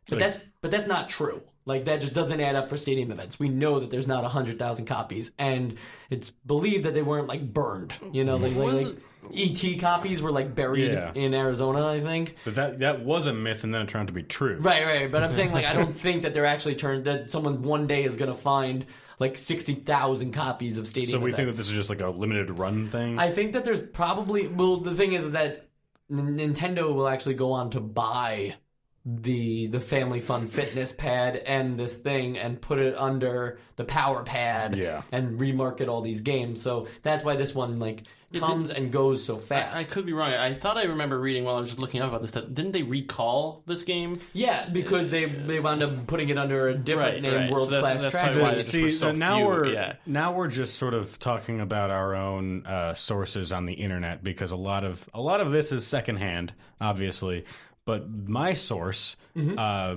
But 0.08 0.20
Like- 0.20 0.32
that's 0.32 0.44
but 0.60 0.70
that's 0.70 0.86
not 0.86 1.08
true. 1.08 1.42
Like 1.64 1.84
that 1.84 2.00
just 2.00 2.14
doesn't 2.14 2.40
add 2.40 2.56
up 2.56 2.68
for 2.70 2.76
stadium 2.78 3.10
events. 3.10 3.38
We 3.38 3.48
know 3.50 3.80
that 3.80 3.90
there's 3.90 4.08
not 4.08 4.24
hundred 4.24 4.58
thousand 4.58 4.86
copies, 4.86 5.32
and 5.38 5.76
it's 6.10 6.30
believed 6.30 6.84
that 6.86 6.94
they 6.94 7.02
weren't 7.02 7.28
like 7.28 7.52
burned. 7.52 7.94
You 8.12 8.24
know, 8.24 8.36
like 8.36 8.54
like, 8.54 8.86
like 8.86 8.96
ET 9.34 9.80
copies 9.80 10.20
were 10.22 10.30
like 10.32 10.54
buried 10.54 10.92
Yeah. 10.92 11.12
in 11.14 11.34
Arizona, 11.34 11.86
I 11.86 12.00
think. 12.00 12.36
But 12.44 12.54
that 12.56 12.78
that 12.80 13.04
was 13.04 13.26
a 13.26 13.32
myth, 13.34 13.64
and 13.64 13.72
then 13.74 13.82
it 13.82 13.88
turned 13.88 14.02
out 14.02 14.06
to 14.08 14.12
be 14.12 14.22
true. 14.22 14.56
Right, 14.60 14.84
right. 14.84 15.10
But 15.10 15.24
I'm 15.24 15.32
saying 15.32 15.52
like 15.52 15.66
I 15.66 15.72
don't 15.74 15.92
think 15.98 16.22
that 16.22 16.34
they're 16.34 16.46
actually 16.46 16.74
turned 16.76 17.04
that 17.04 17.30
someone 17.30 17.62
one 17.62 17.86
day 17.86 18.04
is 18.04 18.16
going 18.16 18.30
to 18.32 18.38
find 18.38 18.86
like 19.18 19.36
sixty 19.36 19.74
thousand 19.74 20.32
copies 20.32 20.78
of 20.78 20.86
stadium. 20.86 21.12
So 21.12 21.18
we 21.18 21.30
think 21.32 21.36
that 21.36 21.42
events. 21.42 21.58
this 21.58 21.68
is 21.70 21.74
just 21.74 21.90
like 21.90 22.00
a 22.00 22.08
limited 22.08 22.58
run 22.58 22.88
thing. 22.88 23.18
I 23.18 23.30
think 23.30 23.52
that 23.52 23.64
there's 23.64 23.80
probably 23.82 24.48
well 24.48 24.76
the 24.78 24.94
thing 24.94 25.12
is 25.12 25.32
that 25.32 25.68
N- 26.10 26.36
Nintendo 26.38 26.94
will 26.94 27.08
actually 27.08 27.34
go 27.34 27.52
on 27.52 27.70
to 27.70 27.80
buy 27.80 28.54
the 29.16 29.68
the 29.68 29.80
family 29.80 30.20
fun 30.20 30.46
fitness 30.46 30.92
pad 30.92 31.36
and 31.36 31.78
this 31.78 31.96
thing 31.96 32.36
and 32.36 32.60
put 32.60 32.78
it 32.78 32.94
under 32.98 33.58
the 33.76 33.84
power 33.84 34.22
pad 34.22 34.76
Yeah. 34.76 35.02
and 35.12 35.40
remarket 35.40 35.88
all 35.88 36.02
these 36.02 36.20
games. 36.20 36.60
So 36.60 36.88
that's 37.02 37.24
why 37.24 37.36
this 37.36 37.54
one 37.54 37.78
like 37.78 38.02
comes 38.34 38.68
and 38.70 38.92
goes 38.92 39.24
so 39.24 39.38
fast 39.38 39.72
I 39.72 39.76
fast. 39.76 39.90
could 39.90 40.04
be 40.04 40.12
wrong. 40.12 40.30
I 40.34 40.52
thought 40.52 40.76
I 40.76 40.82
remember 40.84 41.18
reading 41.18 41.44
while 41.44 41.56
I 41.56 41.60
was 41.60 41.70
just 41.70 41.80
looking 41.80 42.02
up 42.02 42.08
about 42.10 42.20
this 42.20 42.32
that 42.32 42.54
didn't 42.54 42.72
they 42.72 42.82
recall 42.82 43.62
this 43.64 43.82
game? 43.84 44.20
yeah, 44.34 44.68
because 44.68 45.08
they 45.08 45.24
they 45.24 45.58
wound 45.60 45.82
up 45.82 46.06
putting 46.06 46.28
it 46.28 46.36
under 46.36 46.68
a 46.68 46.74
different 46.76 47.14
Right, 47.14 47.22
name, 47.22 47.34
right. 47.34 47.48
So 47.48 47.54
world 47.54 47.70
that- 47.70 47.80
class 47.80 48.02
that's 48.02 48.12
track. 48.12 48.24
probably 48.24 48.42
why 48.42 48.48
Meet. 48.50 48.58
it's- 48.58 48.68
See, 48.68 48.90
so 48.90 49.12
now 49.12 49.38
few, 49.38 49.46
we're 49.46 49.66
yeah. 49.72 49.94
now 50.04 50.32
we're 50.34 50.48
just 50.48 50.74
sort 50.76 50.92
of 50.92 51.18
talking 51.18 51.60
about 51.62 51.90
our 51.90 52.14
own 52.14 52.66
uh, 52.66 52.92
sources 52.92 53.50
on 53.52 53.64
the 53.64 53.72
internet 53.72 54.22
because 54.22 54.50
a 54.52 54.56
lot 54.56 54.84
of 54.84 55.08
a 55.14 55.20
lot 55.22 55.40
of 55.40 55.50
this 55.50 55.72
is 55.72 55.86
secondhand, 55.86 56.52
obviously. 56.82 57.46
But 57.88 58.02
my 58.28 58.52
source, 58.52 59.16
Mm-hmm. 59.34 59.54
uh, 59.56 59.96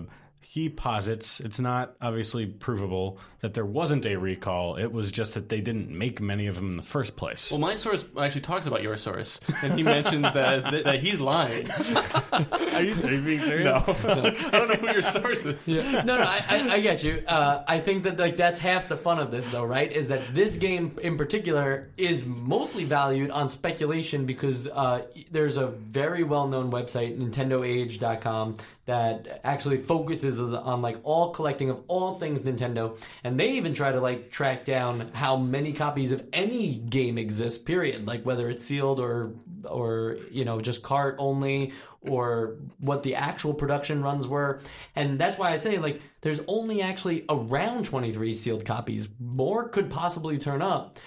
he 0.51 0.67
posits 0.67 1.39
it's 1.39 1.61
not 1.61 1.95
obviously 2.01 2.45
provable 2.45 3.17
that 3.39 3.53
there 3.53 3.65
wasn't 3.65 4.05
a 4.05 4.17
recall. 4.17 4.75
It 4.75 4.91
was 4.91 5.09
just 5.09 5.35
that 5.35 5.47
they 5.47 5.61
didn't 5.61 5.89
make 5.89 6.19
many 6.19 6.47
of 6.47 6.57
them 6.57 6.71
in 6.71 6.75
the 6.75 6.83
first 6.83 7.15
place. 7.15 7.51
Well, 7.51 7.61
my 7.61 7.73
source 7.73 8.03
actually 8.19 8.41
talks 8.41 8.67
about 8.67 8.83
your 8.83 8.97
source, 8.97 9.39
and 9.63 9.75
he 9.75 9.83
mentions 9.83 10.23
that, 10.23 10.63
that 10.71 10.83
that 10.83 10.99
he's 10.99 11.21
lying. 11.21 11.71
are, 12.33 12.83
you, 12.83 12.93
are 13.01 13.11
you 13.13 13.21
being 13.21 13.39
serious? 13.39 13.63
No, 13.63 13.95
I 14.09 14.49
don't 14.51 14.67
know 14.67 14.75
who 14.75 14.91
your 14.91 15.01
source 15.01 15.45
is. 15.45 15.65
Yeah. 15.69 16.03
No, 16.03 16.17
no, 16.17 16.23
I, 16.23 16.43
I, 16.49 16.73
I 16.73 16.79
get 16.81 17.01
you. 17.01 17.23
Uh, 17.25 17.63
I 17.65 17.79
think 17.79 18.03
that 18.03 18.19
like 18.19 18.35
that's 18.35 18.59
half 18.59 18.89
the 18.89 18.97
fun 18.97 19.19
of 19.19 19.31
this, 19.31 19.49
though, 19.51 19.63
right? 19.63 19.89
Is 19.89 20.09
that 20.09 20.35
this 20.35 20.57
game 20.57 20.99
in 21.01 21.15
particular 21.15 21.91
is 21.95 22.25
mostly 22.25 22.83
valued 22.83 23.31
on 23.31 23.47
speculation 23.47 24.25
because 24.25 24.67
uh, 24.67 25.03
there's 25.31 25.55
a 25.55 25.67
very 25.67 26.23
well-known 26.23 26.71
website, 26.73 27.17
NintendoAge.com, 27.17 28.57
that 28.85 29.41
actually 29.43 29.77
focuses 29.77 30.39
on 30.39 30.81
like 30.81 30.97
all 31.03 31.31
collecting 31.31 31.69
of 31.69 31.83
all 31.87 32.15
things 32.15 32.43
Nintendo, 32.43 32.97
and 33.23 33.39
they 33.39 33.51
even 33.51 33.73
try 33.73 33.91
to 33.91 33.99
like 33.99 34.31
track 34.31 34.65
down 34.65 35.11
how 35.13 35.37
many 35.37 35.73
copies 35.73 36.11
of 36.11 36.27
any 36.33 36.75
game 36.75 37.17
exist. 37.17 37.65
Period. 37.65 38.07
Like 38.07 38.25
whether 38.25 38.49
it's 38.49 38.63
sealed 38.63 38.99
or 38.99 39.33
or 39.65 40.17
you 40.31 40.45
know 40.45 40.59
just 40.61 40.81
cart 40.81 41.15
only 41.19 41.73
or 42.09 42.55
what 42.79 43.03
the 43.03 43.15
actual 43.15 43.53
production 43.53 44.01
runs 44.01 44.27
were. 44.27 44.59
And 44.95 45.19
that's 45.19 45.37
why 45.37 45.51
I 45.51 45.57
say, 45.57 45.77
like, 45.77 46.01
there's 46.21 46.41
only 46.47 46.81
actually 46.81 47.25
around 47.29 47.85
23 47.85 48.33
sealed 48.33 48.65
copies. 48.65 49.07
More 49.19 49.69
could 49.69 49.89
possibly 49.89 50.37
turn 50.37 50.61
up. 50.61 50.97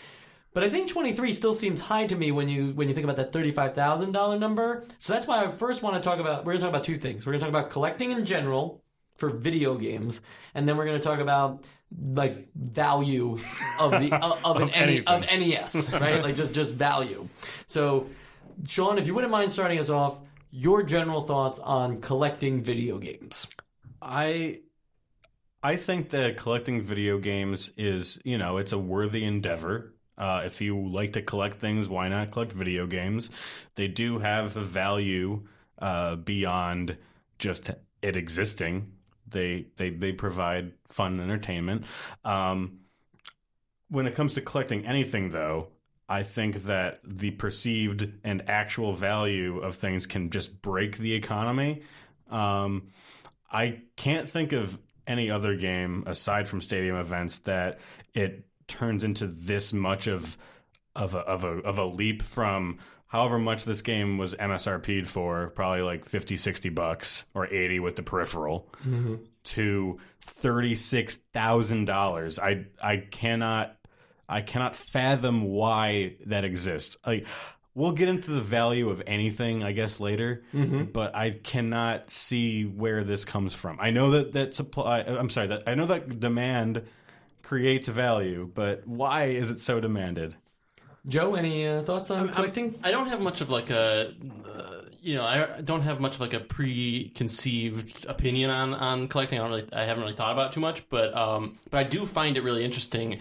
But 0.55 0.63
I 0.63 0.71
think 0.71 0.89
23 0.89 1.33
still 1.33 1.53
seems 1.53 1.81
high 1.81 2.07
to 2.07 2.15
me 2.17 2.31
when 2.31 2.49
you 2.49 2.71
when 2.75 2.89
you 2.89 2.95
think 2.95 3.05
about 3.05 3.17
that 3.17 3.33
$35,000 3.33 4.39
number. 4.39 4.85
So 5.01 5.13
that's 5.13 5.27
why 5.27 5.45
I 5.45 5.51
first 5.51 5.83
want 5.83 5.97
to 5.97 6.01
talk 6.01 6.21
about 6.21 6.45
we're 6.45 6.53
going 6.53 6.61
to 6.61 6.67
talk 6.67 6.71
about 6.71 6.85
two 6.85 6.95
things. 6.95 7.27
We're 7.27 7.33
going 7.33 7.41
to 7.41 7.47
talk 7.47 7.61
about 7.61 7.71
collecting 7.71 8.13
in 8.13 8.25
general 8.25 8.83
for 9.17 9.29
video 9.31 9.77
games 9.77 10.23
and 10.55 10.67
then 10.69 10.77
we're 10.77 10.87
going 10.87 10.99
to 10.99 11.05
talk 11.05 11.19
about 11.19 11.67
like 11.99 12.49
value 12.55 13.37
of 13.81 13.91
the 13.91 14.15
of, 14.23 14.39
of 14.45 14.63
an 14.63 14.71
N- 14.71 15.05
of 15.07 15.23
NES, 15.23 15.93
right? 15.93 16.23
like 16.23 16.37
just 16.37 16.55
just 16.55 16.75
value. 16.75 17.29
So 17.67 18.07
Sean, 18.67 18.99
if 18.99 19.09
you 19.09 19.15
wouldn't 19.15 19.33
mind 19.33 19.51
starting 19.51 19.81
us 19.81 19.91
off, 19.91 20.21
your 20.53 20.85
general 20.85 21.25
thoughts 21.25 21.59
on 21.59 21.99
collecting 22.01 22.63
video 22.63 22.99
games. 22.99 23.49
I 24.01 24.61
I 25.65 25.77
think 25.77 26.11
that 26.11 26.37
collecting 26.37 26.83
video 26.83 27.19
games 27.19 27.73
is, 27.77 28.21
you 28.23 28.37
know, 28.39 28.59
it's 28.59 28.73
a 28.73 28.79
worthy 28.79 29.25
endeavor. 29.25 29.94
Uh, 30.17 30.43
if 30.45 30.61
you 30.61 30.89
like 30.89 31.15
to 31.15 31.23
collect 31.23 31.57
things, 31.57 31.89
why 31.89 32.09
not 32.09 32.31
collect 32.31 32.53
video 32.53 32.87
games? 32.87 33.31
They 33.75 33.89
do 33.89 34.19
have 34.19 34.57
a 34.57 34.61
value 34.63 35.45
uh, 35.79 36.17
beyond 36.17 36.97
just 37.39 37.71
it 38.03 38.17
existing. 38.17 38.93
They 39.29 39.67
they 39.77 39.91
they 39.91 40.13
provide 40.13 40.73
fun 40.89 41.21
entertainment. 41.21 41.85
Um, 42.25 42.81
when 43.89 44.07
it 44.07 44.15
comes 44.15 44.35
to 44.35 44.41
collecting 44.41 44.87
anything, 44.87 45.31
though, 45.31 45.69
I 46.09 46.23
think 46.23 46.65
that 46.65 47.01
the 47.05 47.31
perceived 47.31 48.09
and 48.23 48.49
actual 48.49 48.93
value 48.93 49.59
of 49.59 49.77
things 49.77 50.07
can 50.07 50.31
just 50.31 50.61
break 50.61 50.99
the 50.99 51.15
economy. 51.15 51.83
Um, 52.31 52.89
I 53.51 53.83
can't 53.97 54.29
think 54.29 54.53
of 54.53 54.79
any 55.07 55.31
other 55.31 55.57
game 55.57 56.05
aside 56.07 56.49
from 56.49 56.61
stadium 56.61 56.97
events 56.97 57.39
that 57.41 57.79
it 58.15 58.45
turns 58.69 59.05
into 59.05 59.27
this 59.27 59.73
much 59.73 60.07
of 60.07 60.37
of 60.97 61.15
a 61.15 61.21
of 61.21 61.45
a 61.45 61.59
of 61.61 61.79
a 61.79 61.85
leap 61.85 62.23
from 62.23 62.79
however 63.15 63.39
much 63.39 63.65
this 63.65 63.81
game 63.81 64.19
was 64.19 64.35
MSRP'd 64.35 65.07
for, 65.07 65.51
probably 65.51 65.83
like 65.83 66.05
50, 66.05 66.37
60 66.37 66.69
bucks 66.71 67.25
or 67.33 67.47
80 67.47 67.79
with 67.79 67.95
the 67.95 68.03
peripheral 68.03 68.69
mm-hmm. 68.85 69.15
to 69.45 70.01
$36,000. 70.27 72.39
I 72.41 72.67
I 72.83 72.97
cannot 72.97 73.77
I 74.29 74.41
cannot 74.41 74.75
fathom 74.75 75.45
why 75.45 76.17
that 76.27 76.45
exists. 76.45 76.97
Like 77.07 77.29
we'll 77.77 77.93
get 77.93 78.09
into 78.09 78.33
the 78.33 78.41
value 78.41 78.91
of 78.91 79.01
anything 79.07 79.65
I 79.65 79.71
guess 79.71 80.01
later, 80.01 80.43
mm-hmm. 80.53 80.83
but 80.85 81.15
I 81.15 81.31
cannot 81.31 82.11
see 82.11 82.65
where 82.65 83.05
this 83.05 83.25
comes 83.25 83.55
from. 83.55 83.79
I 83.81 83.91
know 83.91 84.11
that 84.13 84.33
that 84.33 84.57
supply 84.57 85.03
I'm 85.03 85.31
sorry, 85.31 85.47
that 85.49 85.69
I 85.69 85.77
know 85.77 85.87
that 85.87 86.19
demand 86.19 86.83
creates 87.45 87.89
value, 87.89 88.51
but 88.53 88.87
why 88.87 89.27
is 89.27 89.51
it 89.51 89.61
so 89.61 89.81
demanded? 89.81 90.35
Joe, 91.07 91.35
any 91.35 91.67
uh, 91.67 91.83
thoughts 91.83 92.11
on 92.11 92.29
collecting? 92.31 92.79
I 92.83 92.91
don't 92.91 93.09
have 93.09 93.21
much 93.21 93.43
of 93.43 93.51
like 93.51 93.69
a, 93.69 94.15
uh, 94.49 94.83
you 95.03 95.15
know, 95.15 95.25
I 95.25 95.61
don't 95.61 95.83
have 95.83 96.01
much 96.01 96.15
of 96.15 96.21
like 96.21 96.33
a 96.33 96.41
preconceived 96.41 98.07
opinion 98.07 98.51
on 98.51 98.73
on 98.73 99.09
collecting. 99.09 99.39
I 99.39 99.43
don't 99.43 99.51
really, 99.51 99.73
I 99.75 99.85
haven't 99.85 100.03
really 100.03 100.17
thought 100.17 100.33
about 100.33 100.51
it 100.51 100.55
too 100.55 100.61
much, 100.61 100.89
but 100.89 101.15
um, 101.15 101.59
but 101.71 101.79
I 101.79 101.83
do 101.83 102.07
find 102.07 102.39
it 102.39 102.43
really 102.43 102.65
interesting. 102.65 103.21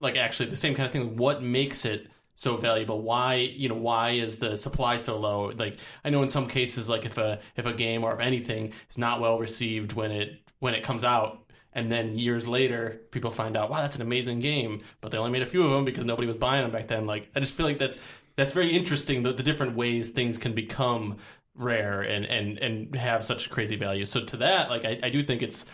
Like 0.00 0.16
actually, 0.16 0.48
the 0.50 0.56
same 0.56 0.76
kind 0.76 0.86
of 0.86 0.92
thing. 0.92 1.16
What 1.16 1.42
makes 1.42 1.84
it 1.84 2.08
so 2.36 2.56
valuable? 2.56 3.02
Why, 3.02 3.34
you 3.34 3.68
know, 3.68 3.74
why 3.74 4.10
is 4.10 4.38
the 4.38 4.56
supply 4.56 4.98
so 4.98 5.18
low? 5.18 5.50
Like 5.56 5.78
I 6.04 6.10
know 6.10 6.22
in 6.22 6.28
some 6.28 6.46
cases, 6.46 6.88
like 6.88 7.04
if 7.04 7.18
a 7.18 7.40
if 7.56 7.66
a 7.66 7.72
game 7.72 8.04
or 8.04 8.12
if 8.14 8.20
anything 8.20 8.72
is 8.88 8.96
not 8.96 9.20
well 9.20 9.40
received 9.40 9.92
when 9.94 10.12
it 10.12 10.40
when 10.60 10.74
it 10.74 10.84
comes 10.84 11.02
out. 11.02 11.43
And 11.74 11.90
then 11.90 12.16
years 12.16 12.46
later, 12.46 13.00
people 13.10 13.30
find 13.30 13.56
out, 13.56 13.68
wow, 13.68 13.80
that's 13.80 13.96
an 13.96 14.02
amazing 14.02 14.40
game, 14.40 14.80
but 15.00 15.10
they 15.10 15.18
only 15.18 15.32
made 15.32 15.42
a 15.42 15.46
few 15.46 15.64
of 15.64 15.70
them 15.70 15.84
because 15.84 16.04
nobody 16.04 16.28
was 16.28 16.36
buying 16.36 16.62
them 16.62 16.70
back 16.70 16.86
then. 16.86 17.06
Like, 17.06 17.28
I 17.34 17.40
just 17.40 17.52
feel 17.52 17.66
like 17.66 17.78
that's 17.78 17.96
that's 18.36 18.52
very 18.52 18.70
interesting 18.70 19.22
the, 19.22 19.32
the 19.32 19.42
different 19.42 19.76
ways 19.76 20.10
things 20.10 20.38
can 20.38 20.54
become 20.54 21.16
rare 21.54 22.02
and 22.02 22.24
and 22.24 22.58
and 22.58 22.94
have 22.96 23.24
such 23.24 23.50
crazy 23.50 23.76
value. 23.76 24.06
So 24.06 24.24
to 24.24 24.36
that 24.38 24.70
like 24.70 24.84
i, 24.84 24.98
I 25.04 25.10
do 25.10 25.22
think 25.22 25.42
it's 25.42 25.64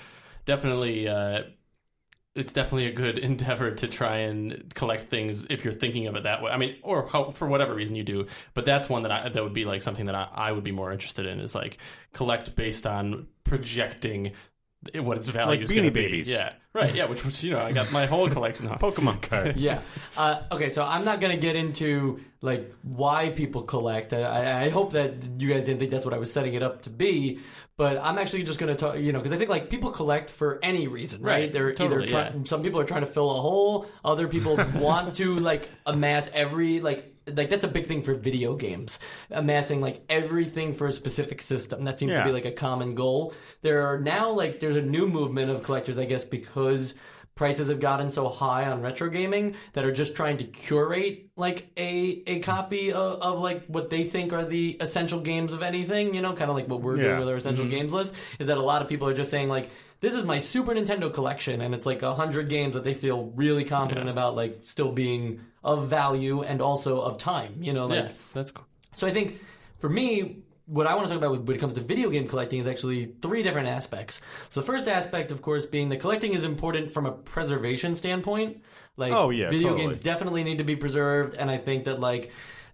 definitely 0.44 1.08
uh 1.08 1.44
it's 2.34 2.52
definitely 2.52 2.86
a 2.86 2.92
good 2.92 3.18
endeavor 3.30 3.70
to 3.72 3.88
try 3.88 4.18
and 4.18 4.72
collect 4.74 5.08
things 5.08 5.46
if 5.50 5.64
you're 5.64 5.72
thinking 5.72 6.06
of 6.06 6.16
it 6.16 6.24
that 6.24 6.42
way. 6.42 6.50
I 6.52 6.58
mean 6.58 6.76
or 6.82 7.06
how, 7.08 7.30
for 7.30 7.48
whatever 7.48 7.74
reason 7.74 7.96
you 7.96 8.04
do. 8.04 8.26
But 8.54 8.64
that's 8.66 8.88
one 8.88 9.02
that 9.04 9.12
i 9.12 9.28
that 9.28 9.42
would 9.42 9.54
be 9.54 9.64
like 9.64 9.82
something 9.82 10.06
that 10.06 10.14
i, 10.14 10.28
I 10.34 10.52
would 10.52 10.64
be 10.64 10.72
more 10.72 10.92
interested 10.92 11.26
in 11.26 11.40
is 11.40 11.54
like 11.54 11.78
collect 12.12 12.56
based 12.56 12.86
on 12.86 13.26
projecting 13.44 14.32
what 14.94 15.18
its 15.18 15.28
value 15.28 15.50
Like 15.50 15.60
is 15.60 15.70
going 15.70 15.84
to 15.84 15.90
be 15.90 16.22
yeah 16.26 16.54
right 16.72 16.94
yeah 16.94 17.04
which 17.04 17.22
was 17.24 17.44
you 17.44 17.52
know 17.52 17.60
i 17.60 17.70
got 17.70 17.92
my 17.92 18.06
whole 18.06 18.30
collection 18.30 18.66
of 18.66 18.78
Pokemon 18.80 19.20
cards. 19.20 19.62
yeah. 19.62 19.80
Uh, 20.16 20.42
okay, 20.52 20.70
so 20.70 20.82
I'm 20.82 21.04
not 21.04 21.20
gonna 21.20 21.36
get 21.36 21.54
into 21.56 22.20
like 22.40 22.72
why 22.82 23.28
people 23.30 23.62
collect. 23.62 24.12
I- 24.14 24.22
I, 24.22 24.64
I 24.64 24.68
hope 24.70 24.92
that 24.92 25.14
you 25.38 25.48
guys 25.52 25.64
didn't 25.64 25.80
think 25.80 25.90
that's 25.90 26.04
what 26.06 26.14
I 26.14 26.18
was 26.18 26.32
setting 26.32 26.54
it 26.54 26.62
up 26.62 26.82
to 26.82 26.90
be. 26.90 27.40
But 27.76 27.98
I'm 28.02 28.18
actually 28.18 28.42
just 28.44 28.58
gonna 28.60 28.74
talk, 28.74 28.98
you 28.98 29.12
know, 29.12 29.18
because 29.18 29.32
I 29.32 29.38
think 29.38 29.50
like 29.50 29.68
people 29.70 29.90
collect 29.90 30.30
for 30.30 30.58
any 30.62 30.86
reason, 30.88 31.20
right? 31.22 31.32
Right, 31.42 31.52
They're 31.52 31.72
totally, 31.74 32.04
either 32.04 32.10
trying. 32.30 32.44
Some 32.46 32.62
people 32.62 32.80
are 32.80 32.84
trying 32.84 33.00
to 33.02 33.06
fill 33.06 33.30
a 33.36 33.40
hole. 33.40 33.86
Other 34.04 34.28
people 34.28 34.56
want 34.74 35.14
to 35.16 35.38
like 35.40 35.68
amass 35.86 36.30
every 36.32 36.80
like. 36.80 37.09
Like 37.26 37.50
that's 37.50 37.64
a 37.64 37.68
big 37.68 37.86
thing 37.86 38.02
for 38.02 38.14
video 38.14 38.56
games, 38.56 38.98
amassing 39.30 39.80
like 39.80 40.02
everything 40.08 40.72
for 40.72 40.86
a 40.86 40.92
specific 40.92 41.42
system. 41.42 41.84
That 41.84 41.98
seems 41.98 42.14
to 42.14 42.24
be 42.24 42.32
like 42.32 42.46
a 42.46 42.52
common 42.52 42.94
goal. 42.94 43.34
There 43.62 43.86
are 43.86 44.00
now 44.00 44.30
like 44.30 44.60
there's 44.60 44.76
a 44.76 44.82
new 44.82 45.06
movement 45.06 45.50
of 45.50 45.62
collectors, 45.62 45.98
I 45.98 46.06
guess, 46.06 46.24
because 46.24 46.94
prices 47.40 47.68
have 47.68 47.80
gotten 47.80 48.10
so 48.10 48.28
high 48.28 48.66
on 48.66 48.82
retro 48.82 49.08
gaming 49.08 49.54
that 49.72 49.84
are 49.84 49.92
just 49.92 50.14
trying 50.14 50.36
to 50.36 50.44
curate 50.44 51.30
like 51.36 51.70
a 51.78 52.22
a 52.26 52.40
copy 52.40 52.92
of, 52.92 53.20
of 53.22 53.40
like 53.40 53.64
what 53.66 53.88
they 53.88 54.04
think 54.04 54.34
are 54.34 54.44
the 54.44 54.76
essential 54.80 55.20
games 55.20 55.54
of 55.54 55.62
anything 55.62 56.14
you 56.14 56.20
know 56.20 56.34
kind 56.34 56.50
of 56.50 56.56
like 56.56 56.68
what 56.68 56.82
we're 56.82 56.96
doing 56.96 57.18
with 57.18 57.28
our 57.28 57.36
essential 57.36 57.64
mm-hmm. 57.64 57.76
games 57.76 57.94
list 57.94 58.14
is 58.38 58.48
that 58.48 58.58
a 58.58 58.62
lot 58.62 58.82
of 58.82 58.88
people 58.88 59.08
are 59.08 59.14
just 59.14 59.30
saying 59.30 59.48
like 59.48 59.70
this 60.00 60.14
is 60.14 60.24
my 60.24 60.38
super 60.38 60.74
nintendo 60.74 61.12
collection 61.12 61.60
and 61.60 61.74
it's 61.74 61.86
like 61.86 62.02
a 62.02 62.14
hundred 62.14 62.48
games 62.48 62.74
that 62.74 62.84
they 62.84 62.94
feel 62.94 63.32
really 63.34 63.64
confident 63.64 64.08
about 64.08 64.34
like 64.34 64.60
still 64.64 64.92
being 64.92 65.40
of 65.62 65.88
value 65.88 66.42
and 66.42 66.60
also 66.62 67.00
of 67.00 67.18
time 67.18 67.54
you 67.60 67.72
know 67.72 67.86
like 67.86 68.04
yeah 68.04 68.10
that's 68.34 68.50
cool 68.50 68.66
so 68.94 69.06
I 69.06 69.12
think 69.12 69.40
for 69.78 69.88
me, 69.88 70.42
what 70.66 70.86
I 70.86 70.94
want 70.94 71.08
to 71.08 71.14
talk 71.14 71.22
about 71.24 71.44
when 71.46 71.56
it 71.56 71.60
comes 71.60 71.72
to 71.74 71.80
video 71.80 72.10
game 72.10 72.28
collecting 72.28 72.60
is 72.60 72.66
actually 72.66 73.14
three 73.22 73.42
different 73.42 73.68
aspects. 73.68 74.20
So 74.50 74.60
the 74.60 74.66
first 74.66 74.88
aspect, 74.88 75.32
of 75.32 75.42
course, 75.42 75.64
being 75.64 75.88
that 75.88 76.00
collecting 76.00 76.32
is 76.34 76.44
important 76.44 76.90
from 76.90 77.06
a 77.06 77.12
preservation 77.12 77.94
standpoint. 77.94 78.62
Like, 78.96 79.12
Oh, 79.12 79.30
yeah, 79.30 79.48
video 79.48 79.70
totally. 79.70 79.86
games 79.86 79.98
definitely 79.98 80.44
need 80.44 80.58
to 80.58 80.64
be 80.64 80.76
preserved, 80.76 81.34
and 81.34 81.50
I 81.50 81.56
think 81.56 81.84
that 81.84 82.00
like 82.00 82.30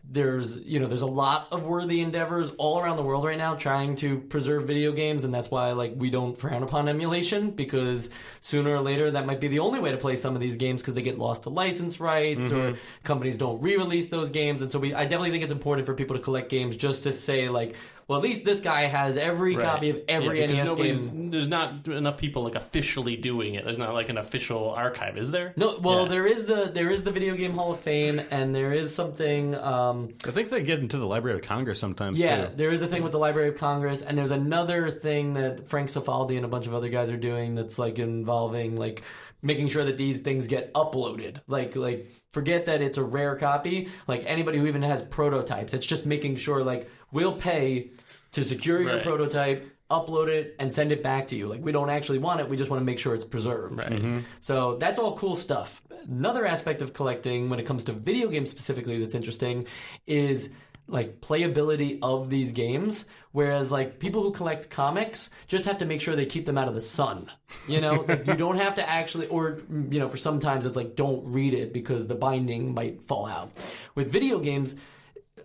there's 0.09 0.59
you 0.59 0.79
know 0.79 0.87
there's 0.87 1.03
a 1.03 1.07
lot 1.07 1.49
of 1.51 1.67
worthy 1.67 2.01
endeavors 2.01 2.51
all 2.59 2.79
around 2.79 2.97
the 2.97 3.03
world 3.03 3.25
right 3.25 3.39
now 3.39 3.55
trying 3.55 3.97
to 3.97 4.21
preserve 4.21 4.67
video 4.67 4.93
games 4.93 5.25
and 5.25 5.35
that's 5.35 5.51
why 5.51 5.73
like 5.73 5.93
we 5.97 6.11
don't 6.11 6.39
frown 6.39 6.63
upon 6.63 6.89
emulation 6.89 7.51
because 7.51 8.11
sooner 8.41 8.75
or 8.75 8.81
later 8.81 9.11
that 9.11 9.27
might 9.27 9.41
be 9.41 9.49
the 9.49 9.59
only 9.59 9.81
way 9.81 9.91
to 9.91 9.97
play 9.97 10.15
some 10.15 10.35
of 10.35 10.41
these 10.41 10.57
games 10.57 10.81
because 10.81 10.95
they 10.95 11.03
get 11.03 11.19
lost 11.19 11.43
to 11.43 11.51
license 11.51 11.99
rights 11.99 12.53
or 12.53 12.73
mm-hmm. 12.73 12.79
companies 13.03 13.37
don't 13.37 13.61
re-release 13.61 14.09
those 14.09 14.31
games. 14.31 14.63
And 14.63 14.71
so 14.71 14.79
we 14.79 14.95
I 14.95 15.03
definitely 15.03 15.31
think 15.31 15.43
it's 15.43 15.53
important 15.53 15.87
for 15.87 15.95
people 15.95 16.17
to 16.17 16.23
collect 16.23 16.49
games 16.49 16.77
just 16.77 17.03
to 17.05 17.13
say 17.13 17.49
like 17.49 17.75
well 18.09 18.19
at 18.19 18.23
least 18.23 18.45
this 18.45 18.61
guy 18.61 18.83
has 18.87 19.17
every 19.17 19.57
copy 19.57 19.91
of 19.91 20.01
every 20.09 20.41
Yeah, 20.41 20.65
NES 20.65 20.75
game 20.77 21.31
There's 21.31 21.49
not 21.49 21.87
enough 21.89 22.17
people 22.19 22.43
like 22.45 22.55
officially 22.55 23.17
doing 23.17 23.55
it. 23.55 23.65
There's 23.65 23.79
not 23.79 23.95
like 23.95 24.09
an 24.09 24.19
official 24.19 24.71
archive, 24.71 25.17
is 25.19 25.31
there? 25.31 25.53
no 25.57 25.79
well 25.81 26.03
Yeah. 26.03 26.09
there 26.09 26.27
is 26.27 26.45
the 26.45 26.71
there 26.73 26.91
is 26.91 27.05
the 27.05 27.11
video 27.11 27.35
game 27.35 27.53
hall 27.53 27.73
of 27.73 27.81
fame 27.81 28.21
and 28.31 28.55
there 28.55 28.73
is 28.73 28.95
something 28.95 29.55
um 29.57 30.11
I 30.27 30.31
think 30.31 30.49
they 30.51 30.63
get 30.63 30.79
into 30.81 30.99
the 30.99 31.07
Library 31.07 31.39
of 31.39 31.45
Congress 31.45 31.79
sometimes 31.81 32.19
Yeah, 32.19 32.47
too. 32.47 32.57
there 32.57 32.71
is 32.71 32.83
a 32.83 32.87
thing 32.87 33.03
with 33.03 33.13
the 33.13 33.19
Library 33.19 33.49
of 33.49 33.57
Congress, 33.59 34.03
and 34.03 34.17
there's 34.17 34.31
another 34.31 34.91
thing 34.91 35.35
that 35.35 35.69
Frank 35.69 35.89
Cifaldi 35.89 36.37
and 36.37 36.45
a 36.45 36.49
bunch 36.49 36.67
of 36.67 36.75
other 36.75 36.89
guys 36.89 37.11
are 37.11 37.17
doing 37.17 37.55
that's 37.55 37.79
like 37.79 37.99
involving 37.99 38.77
like 38.77 39.03
making 39.43 39.69
sure 39.69 39.85
that 39.85 39.97
these 39.97 40.21
things 40.21 40.49
get 40.49 40.73
uploaded. 40.75 41.41
Like 41.47 41.77
like 41.77 42.11
forget 42.33 42.67
that 42.67 42.83
it's 42.83 42.97
a 42.99 43.03
rare 43.05 43.37
copy. 43.37 43.89
Like 44.09 44.23
anybody 44.27 44.59
who 44.59 44.67
even 44.67 44.83
has 44.83 45.03
prototypes, 45.03 45.75
it's 45.75 45.87
just 45.87 46.07
making 46.07 46.37
sure 46.37 46.63
like 46.65 46.89
we'll 47.13 47.35
pay 47.35 47.91
to 48.33 48.45
secure 48.45 48.81
your 48.83 48.95
Right. 48.95 49.03
prototype. 49.03 49.71
Upload 49.89 50.27
it 50.27 50.57
and 50.59 50.73
send 50.73 50.91
it 50.91 51.01
back 51.01 51.29
to 51.29 51.37
you. 51.37 51.47
Like 51.47 51.63
we 51.65 51.71
don't 51.71 51.91
actually 51.91 52.19
want 52.19 52.41
it, 52.41 52.49
we 52.49 52.57
just 52.57 52.71
want 52.71 52.81
to 52.81 52.85
make 52.85 52.99
sure 52.99 53.15
it's 53.15 53.25
preserved. 53.25 53.79
Right. 53.79 53.91
Mm-hmm. 53.91 54.19
So 54.41 54.77
that's 54.79 54.99
all 54.99 55.17
cool 55.17 55.37
stuff. 55.37 55.81
Another 56.09 56.45
aspect 56.45 56.83
of 56.83 56.93
collecting 56.93 57.51
when 57.51 57.61
it 57.61 57.67
comes 57.67 57.85
to 57.85 57.93
video 57.93 58.27
games 58.29 58.51
specifically 58.51 58.99
that's 58.99 59.15
interesting 59.15 59.67
is 60.07 60.51
like 60.89 61.21
playability 61.21 61.99
of 62.03 62.31
these 62.31 62.53
games 62.53 63.07
whereas 63.33 63.73
like 63.73 63.99
people 63.99 64.23
who 64.23 64.31
collect 64.31 64.71
comics 64.71 65.31
just 65.49 65.65
have 65.65 65.79
to 65.79 65.85
make 65.85 66.01
sure 66.01 66.15
they 66.15 66.25
keep 66.27 66.47
them 66.47 66.57
out 66.57 66.69
of 66.69 66.75
the 66.75 66.81
sun 66.81 67.29
you 67.67 67.81
know 67.81 68.05
like 68.09 68.25
you 68.25 68.35
don't 68.37 68.57
have 68.59 68.77
to 68.77 68.89
actually 68.89 69.27
or 69.27 69.59
you 69.91 69.99
know 69.99 70.09
for 70.09 70.17
sometimes 70.17 70.65
it's 70.65 70.77
like 70.77 70.95
don't 70.95 71.25
read 71.33 71.55
it 71.55 71.73
because 71.73 72.07
the 72.07 72.15
binding 72.15 72.73
might 72.73 73.03
fall 73.03 73.27
out 73.27 73.51
with 73.97 74.13
video 74.13 74.39
games 74.39 74.77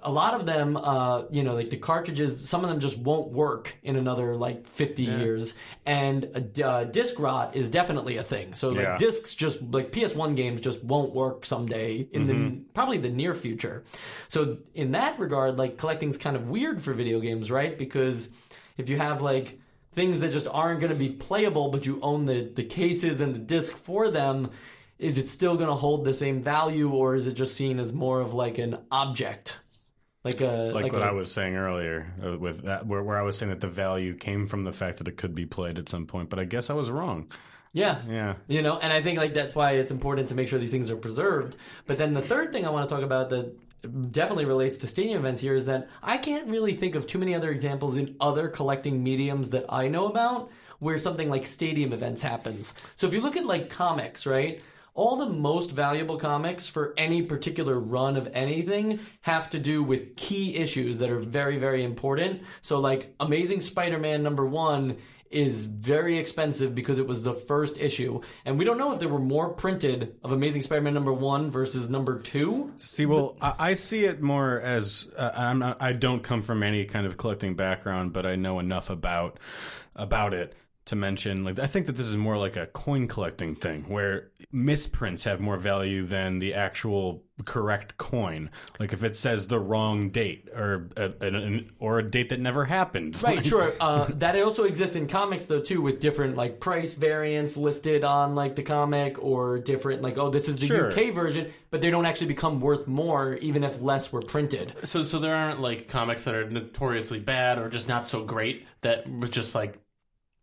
a 0.03 0.11
lot 0.11 0.33
of 0.33 0.45
them, 0.45 0.77
uh, 0.77 1.23
you 1.29 1.43
know, 1.43 1.53
like 1.53 1.69
the 1.69 1.77
cartridges, 1.77 2.49
some 2.49 2.63
of 2.63 2.69
them 2.69 2.79
just 2.79 2.97
won't 2.97 3.31
work 3.31 3.75
in 3.83 3.95
another 3.95 4.35
like 4.35 4.65
50 4.65 5.03
years. 5.03 5.53
And 5.85 6.59
uh, 6.63 6.85
disc 6.85 7.19
rot 7.19 7.55
is 7.55 7.69
definitely 7.69 8.17
a 8.17 8.23
thing. 8.23 8.55
So 8.55 8.69
like 8.69 8.79
Yeah. 8.87 8.97
discs 8.97 9.35
just 9.35 9.61
like 9.61 9.91
PS1 9.91 10.35
games 10.35 10.61
just 10.61 10.83
won't 10.83 11.13
work 11.13 11.45
someday 11.45 12.07
in 12.11 12.25
the 12.27 12.63
probably 12.73 12.97
the 12.97 13.09
near 13.09 13.33
future. 13.33 13.83
So 14.27 14.57
in 14.73 14.91
that 14.91 15.19
regard, 15.19 15.59
like 15.59 15.77
collecting's 15.77 16.17
kind 16.17 16.35
of 16.35 16.49
weird 16.49 16.81
for 16.81 16.93
video 16.93 17.19
games, 17.19 17.51
right? 17.51 17.77
Because 17.77 18.29
if 18.77 18.89
you 18.89 18.97
have 18.97 19.21
like 19.21 19.59
things 19.93 20.19
that 20.21 20.31
just 20.31 20.47
aren't 20.47 20.79
going 20.79 20.93
to 20.93 20.97
be 20.97 21.09
playable, 21.09 21.69
but 21.69 21.85
you 21.85 21.99
own 22.01 22.25
the 22.25 22.49
the 22.55 22.63
cases 22.63 23.21
and 23.21 23.35
the 23.35 23.39
disc 23.39 23.75
for 23.75 24.09
them. 24.09 24.49
Is 24.99 25.17
it 25.17 25.27
still 25.29 25.55
going 25.55 25.67
to 25.67 25.75
hold 25.75 26.05
the 26.05 26.13
same 26.13 26.43
value, 26.43 26.91
or 26.91 27.15
is 27.15 27.25
it 27.25 27.33
just 27.33 27.55
seen 27.55 27.79
as 27.79 27.91
more 27.91 28.21
of 28.21 28.35
like 28.35 28.59
an 28.59 28.77
object? 28.91 29.57
Like 30.23 30.41
a 30.41 30.71
Like, 30.73 30.91
what 30.93 31.01
I 31.01 31.09
I 31.09 31.11
was 31.11 31.31
saying 31.31 31.55
earlier 31.55 32.13
uh, 32.23 32.37
with 32.37 32.65
that, 32.65 32.85
where, 32.85 33.03
where 33.03 33.17
I 33.17 33.23
was 33.23 33.37
saying 33.37 33.49
that 33.49 33.59
the 33.61 33.67
value 33.67 34.15
came 34.15 34.47
from 34.47 34.63
the 34.63 34.71
fact 34.71 34.97
that 34.99 35.07
it 35.07 35.17
could 35.17 35.33
be 35.35 35.45
played 35.45 35.77
at 35.77 35.89
some 35.89 36.05
point, 36.05 36.29
but 36.29 36.39
I 36.39 36.45
guess 36.45 36.69
I 36.69 36.73
was 36.73 36.89
wrong. 36.91 37.27
yeah 37.73 38.01
Yeah. 38.07 38.33
you 38.47 38.61
know 38.61 38.77
and 38.83 38.91
i 38.91 39.01
think 39.01 39.17
like 39.17 39.33
that's 39.33 39.55
why 39.55 39.71
it's 39.81 39.91
important 39.91 40.27
to 40.29 40.35
make 40.35 40.47
sure 40.49 40.59
these 40.59 40.71
things 40.71 40.91
are 40.91 40.97
preserved 40.97 41.55
but 41.87 41.97
then 41.97 42.11
the 42.13 42.21
third 42.21 42.51
thing 42.51 42.65
i 42.67 42.69
want 42.69 42.83
to 42.89 42.93
talk 42.93 43.03
about 43.11 43.29
that 43.29 43.45
definitely 44.11 44.43
relates 44.45 44.77
to 44.79 44.87
stadium 44.87 45.19
events 45.19 45.39
here 45.41 45.55
is 45.55 45.65
that 45.67 45.87
i 46.03 46.17
can't 46.17 46.47
really 46.49 46.73
think 46.75 46.95
of 46.95 47.07
too 47.07 47.17
many 47.17 47.33
other 47.33 47.49
examples 47.49 47.95
in 47.95 48.13
other 48.19 48.49
collecting 48.49 49.01
mediums 49.01 49.49
that 49.51 49.65
i 49.69 49.87
know 49.87 50.05
about 50.07 50.51
where 50.79 50.99
something 50.99 51.29
like 51.29 51.45
stadium 51.45 51.93
events 51.93 52.21
happens 52.21 52.73
so 52.97 53.07
if 53.07 53.13
you 53.13 53.21
look 53.21 53.37
at 53.37 53.45
like 53.45 53.69
comics 53.69 54.25
right 54.25 54.61
all 54.93 55.15
the 55.15 55.25
most 55.25 55.71
valuable 55.71 56.17
comics 56.17 56.67
for 56.67 56.93
any 56.97 57.21
particular 57.21 57.79
run 57.79 58.17
of 58.17 58.29
anything 58.33 58.99
have 59.21 59.49
to 59.49 59.59
do 59.59 59.81
with 59.83 60.15
key 60.15 60.55
issues 60.55 60.97
that 60.97 61.09
are 61.09 61.19
very 61.19 61.57
very 61.57 61.83
important 61.83 62.41
so 62.61 62.79
like 62.79 63.13
amazing 63.19 63.61
spider-man 63.61 64.21
number 64.23 64.45
one 64.45 64.97
is 65.31 65.63
very 65.63 66.17
expensive 66.17 66.75
because 66.75 66.99
it 66.99 67.07
was 67.07 67.23
the 67.23 67.33
first 67.33 67.77
issue. 67.77 68.21
And 68.45 68.59
we 68.59 68.65
don't 68.65 68.77
know 68.77 68.91
if 68.91 68.99
there 68.99 69.09
were 69.09 69.19
more 69.19 69.49
printed 69.49 70.15
of 70.23 70.31
Amazing 70.31 70.61
Spider 70.63 70.81
Man 70.81 70.93
number 70.93 71.13
one 71.13 71.49
versus 71.49 71.89
number 71.89 72.19
two. 72.19 72.73
See, 72.75 73.05
well, 73.05 73.37
I, 73.41 73.55
I 73.57 73.73
see 73.75 74.03
it 74.03 74.21
more 74.21 74.59
as 74.59 75.07
uh, 75.17 75.31
I'm 75.33 75.59
not, 75.59 75.81
I 75.81 75.93
don't 75.93 76.21
come 76.21 76.41
from 76.41 76.61
any 76.63 76.85
kind 76.85 77.07
of 77.07 77.17
collecting 77.17 77.55
background, 77.55 78.13
but 78.13 78.25
I 78.25 78.35
know 78.35 78.59
enough 78.59 78.89
about 78.89 79.39
about 79.95 80.33
it 80.33 80.53
to 80.91 80.95
mention. 80.95 81.43
Like, 81.43 81.57
I 81.57 81.67
think 81.67 81.87
that 81.87 81.97
this 81.97 82.05
is 82.05 82.15
more 82.15 82.37
like 82.37 82.55
a 82.55 82.67
coin 82.67 83.07
collecting 83.07 83.55
thing, 83.55 83.85
where 83.89 84.29
misprints 84.51 85.23
have 85.23 85.41
more 85.41 85.57
value 85.57 86.05
than 86.05 86.39
the 86.39 86.53
actual 86.53 87.23
correct 87.45 87.97
coin. 87.97 88.51
Like, 88.79 88.93
if 88.93 89.03
it 89.03 89.15
says 89.15 89.47
the 89.47 89.59
wrong 89.59 90.09
date 90.09 90.49
or 90.55 90.89
a, 90.95 91.11
an, 91.21 91.35
an, 91.35 91.69
or 91.79 91.99
a 91.99 92.03
date 92.03 92.29
that 92.29 92.39
never 92.39 92.65
happened, 92.65 93.21
Right, 93.23 93.43
sure. 93.53 93.73
Uh, 93.79 94.05
that 94.09 94.39
also 94.41 94.65
exists 94.65 94.95
in 94.95 95.07
comics 95.07 95.47
though 95.47 95.61
too, 95.61 95.81
with 95.81 95.99
different 95.99 96.35
like 96.37 96.59
price 96.59 96.93
variants 96.93 97.57
listed 97.57 98.03
on 98.03 98.35
like 98.35 98.55
the 98.55 98.63
comic, 98.63 99.21
or 99.23 99.57
different 99.59 100.01
like 100.01 100.17
oh 100.17 100.29
this 100.29 100.47
is 100.47 100.57
the 100.57 100.67
Sure. 100.67 100.91
UK 100.91 101.13
version, 101.13 101.51
but 101.71 101.81
they 101.81 101.89
don't 101.89 102.05
actually 102.05 102.27
become 102.27 102.59
worth 102.59 102.87
more 102.87 103.35
even 103.35 103.63
if 103.63 103.81
less 103.81 104.11
were 104.11 104.21
printed. 104.21 104.73
So, 104.83 105.03
so 105.03 105.17
there 105.19 105.35
aren't 105.35 105.61
like 105.61 105.87
comics 105.87 106.25
that 106.25 106.35
are 106.35 106.49
notoriously 106.49 107.19
bad 107.19 107.57
or 107.57 107.69
just 107.69 107.87
not 107.87 108.07
so 108.07 108.23
great 108.23 108.67
that 108.81 109.07
was 109.09 109.29
just 109.29 109.55
like 109.55 109.79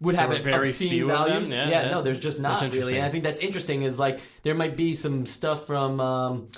would 0.01 0.15
have 0.15 0.31
an 0.31 0.43
very 0.43 0.69
obscene 0.69 0.91
few 0.91 1.11
of 1.11 1.19
values. 1.19 1.49
Yeah, 1.49 1.69
yeah. 1.69 1.91
no, 1.91 2.03
there's 2.03 2.21
just 2.21 2.41
not 2.41 2.61
really. 2.73 2.97
And 2.97 3.05
I 3.05 3.09
think 3.09 3.25
that's 3.25 3.41
interesting. 3.41 3.83
Is 3.83 3.99
like 3.99 4.21
there 4.43 4.55
might 4.55 4.77
be 4.77 4.95
some 4.95 5.27
stuff 5.27 5.67
from, 5.67 6.01
um, 6.01 6.49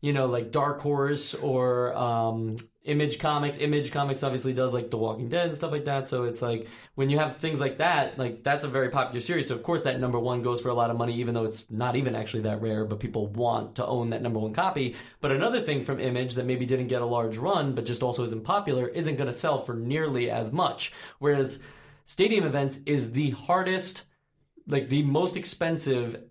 you 0.00 0.12
know, 0.12 0.26
like 0.26 0.50
Dark 0.50 0.80
Horse 0.80 1.34
or 1.34 1.94
um, 1.96 2.56
Image 2.84 3.18
Comics. 3.20 3.58
Image 3.58 3.92
Comics 3.92 4.22
obviously 4.22 4.52
does 4.52 4.74
like 4.74 4.90
The 4.90 4.96
Walking 4.96 5.28
Dead 5.28 5.46
and 5.46 5.54
stuff 5.54 5.70
like 5.70 5.84
that. 5.84 6.08
So 6.08 6.24
it's 6.24 6.42
like 6.42 6.68
when 6.96 7.08
you 7.10 7.18
have 7.18 7.36
things 7.36 7.60
like 7.60 7.78
that, 7.78 8.18
like 8.18 8.42
that's 8.42 8.64
a 8.64 8.68
very 8.68 8.90
popular 8.90 9.20
series. 9.20 9.48
So 9.48 9.54
of 9.54 9.62
course 9.62 9.82
that 9.82 10.00
number 10.00 10.18
one 10.18 10.42
goes 10.42 10.60
for 10.60 10.70
a 10.70 10.74
lot 10.74 10.90
of 10.90 10.96
money, 10.96 11.14
even 11.14 11.34
though 11.34 11.44
it's 11.44 11.64
not 11.70 11.94
even 11.94 12.16
actually 12.16 12.42
that 12.42 12.60
rare. 12.62 12.84
But 12.84 12.98
people 12.98 13.28
want 13.28 13.76
to 13.76 13.86
own 13.86 14.10
that 14.10 14.22
number 14.22 14.40
one 14.40 14.54
copy. 14.54 14.96
But 15.20 15.30
another 15.30 15.60
thing 15.60 15.84
from 15.84 16.00
Image 16.00 16.34
that 16.34 16.46
maybe 16.46 16.66
didn't 16.66 16.88
get 16.88 17.02
a 17.02 17.06
large 17.06 17.36
run, 17.36 17.74
but 17.74 17.84
just 17.84 18.02
also 18.02 18.24
isn't 18.24 18.42
popular, 18.42 18.88
isn't 18.88 19.16
going 19.16 19.30
to 19.30 19.32
sell 19.32 19.58
for 19.60 19.74
nearly 19.74 20.30
as 20.30 20.50
much. 20.50 20.92
Whereas 21.18 21.60
stadium 22.08 22.44
events 22.44 22.80
is 22.86 23.12
the 23.12 23.30
hardest 23.30 24.02
like 24.66 24.88
the 24.88 25.02
most 25.04 25.36
expensive 25.36 26.24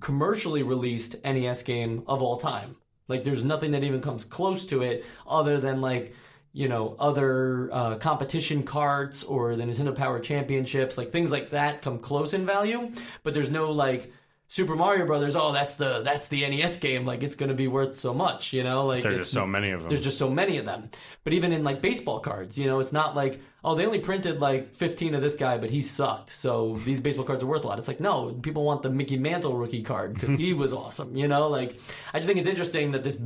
commercially 0.00 0.62
released 0.62 1.16
NES 1.24 1.62
game 1.62 2.02
of 2.06 2.20
all 2.20 2.36
time. 2.36 2.76
Like 3.08 3.24
there's 3.24 3.44
nothing 3.44 3.70
that 3.72 3.84
even 3.84 4.00
comes 4.00 4.24
close 4.24 4.66
to 4.66 4.82
it 4.82 5.04
other 5.26 5.58
than 5.58 5.80
like 5.80 6.14
you 6.52 6.68
know 6.68 6.94
other 6.98 7.70
uh, 7.72 7.94
competition 7.96 8.62
carts 8.62 9.24
or 9.24 9.56
the 9.56 9.64
Nintendo 9.64 9.94
Power 9.94 10.20
Championships, 10.20 10.98
like 10.98 11.10
things 11.10 11.32
like 11.32 11.50
that 11.50 11.82
come 11.82 11.98
close 11.98 12.34
in 12.34 12.44
value, 12.44 12.92
but 13.22 13.32
there's 13.32 13.50
no 13.50 13.70
like 13.72 14.12
Super 14.48 14.76
Mario 14.76 15.06
Brothers. 15.06 15.34
Oh, 15.34 15.52
that's 15.52 15.76
the 15.76 16.02
that's 16.02 16.28
the 16.28 16.46
NES 16.46 16.76
game. 16.76 17.06
Like 17.06 17.22
it's 17.22 17.36
going 17.36 17.48
to 17.48 17.54
be 17.54 17.68
worth 17.68 17.94
so 17.94 18.12
much, 18.12 18.52
you 18.52 18.62
know. 18.64 18.86
Like 18.86 19.02
there's 19.02 19.18
just 19.18 19.32
so 19.32 19.46
many 19.46 19.70
of 19.70 19.80
them. 19.80 19.88
there's 19.88 20.02
just 20.02 20.18
so 20.18 20.28
many 20.28 20.58
of 20.58 20.66
them. 20.66 20.90
But 21.24 21.32
even 21.32 21.52
in 21.52 21.64
like 21.64 21.80
baseball 21.80 22.20
cards, 22.20 22.58
you 22.58 22.66
know, 22.66 22.78
it's 22.80 22.92
not 22.92 23.16
like, 23.16 23.40
oh, 23.64 23.74
they 23.74 23.86
only 23.86 24.00
printed 24.00 24.40
like 24.40 24.74
15 24.74 25.14
of 25.14 25.22
this 25.22 25.36
guy, 25.36 25.58
but 25.58 25.70
he 25.70 25.80
sucked. 25.80 26.30
So 26.30 26.74
these 26.84 27.00
baseball 27.00 27.24
cards 27.24 27.42
are 27.44 27.46
worth 27.46 27.64
a 27.64 27.68
lot. 27.68 27.78
It's 27.78 27.88
like, 27.88 28.00
no, 28.00 28.32
people 28.32 28.64
want 28.64 28.82
the 28.82 28.90
Mickey 28.90 29.16
Mantle 29.16 29.56
rookie 29.56 29.82
card 29.82 30.14
because 30.14 30.34
he 30.36 30.52
was 30.52 30.72
awesome, 30.72 31.14
you 31.16 31.28
know? 31.28 31.48
Like, 31.48 31.78
I 32.12 32.18
just 32.18 32.26
think 32.26 32.38
it's 32.38 32.48
interesting 32.48 32.92
that 32.92 33.02
this 33.02 33.18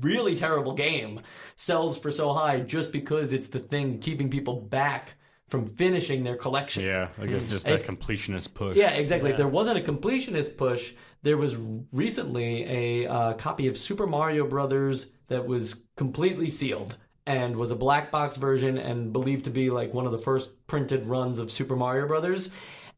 really 0.00 0.36
terrible 0.36 0.74
game 0.74 1.20
sells 1.56 1.98
for 1.98 2.10
so 2.10 2.32
high 2.32 2.60
just 2.60 2.92
because 2.92 3.32
it's 3.32 3.48
the 3.48 3.58
thing 3.58 3.98
keeping 3.98 4.30
people 4.30 4.60
back 4.60 5.14
from 5.48 5.66
finishing 5.66 6.24
their 6.24 6.36
collection. 6.36 6.82
yeah, 6.82 7.08
like 7.18 7.28
it's 7.28 7.44
just 7.44 7.66
that 7.66 7.82
completionist 7.82 8.54
push. 8.54 8.74
Yeah, 8.74 8.90
exactly. 8.92 9.30
If 9.30 9.36
there 9.36 9.46
wasn't 9.46 9.76
a 9.76 9.92
completionist 9.92 10.56
push, 10.56 10.94
there 11.22 11.36
was 11.36 11.56
recently 11.92 13.04
a 13.04 13.10
uh, 13.10 13.32
copy 13.34 13.66
of 13.66 13.76
Super 13.76 14.06
Mario 14.06 14.46
Brothers 14.46 15.10
that 15.28 15.46
was 15.46 15.82
completely 15.94 16.48
sealed 16.48 16.96
and 17.26 17.56
was 17.56 17.70
a 17.70 17.76
black 17.76 18.10
box 18.10 18.36
version 18.36 18.78
and 18.78 19.12
believed 19.12 19.44
to 19.44 19.50
be 19.50 19.70
like 19.70 19.94
one 19.94 20.06
of 20.06 20.12
the 20.12 20.18
first 20.18 20.50
printed 20.66 21.06
runs 21.06 21.38
of 21.38 21.50
Super 21.50 21.76
Mario 21.76 22.06
Brothers. 22.06 22.50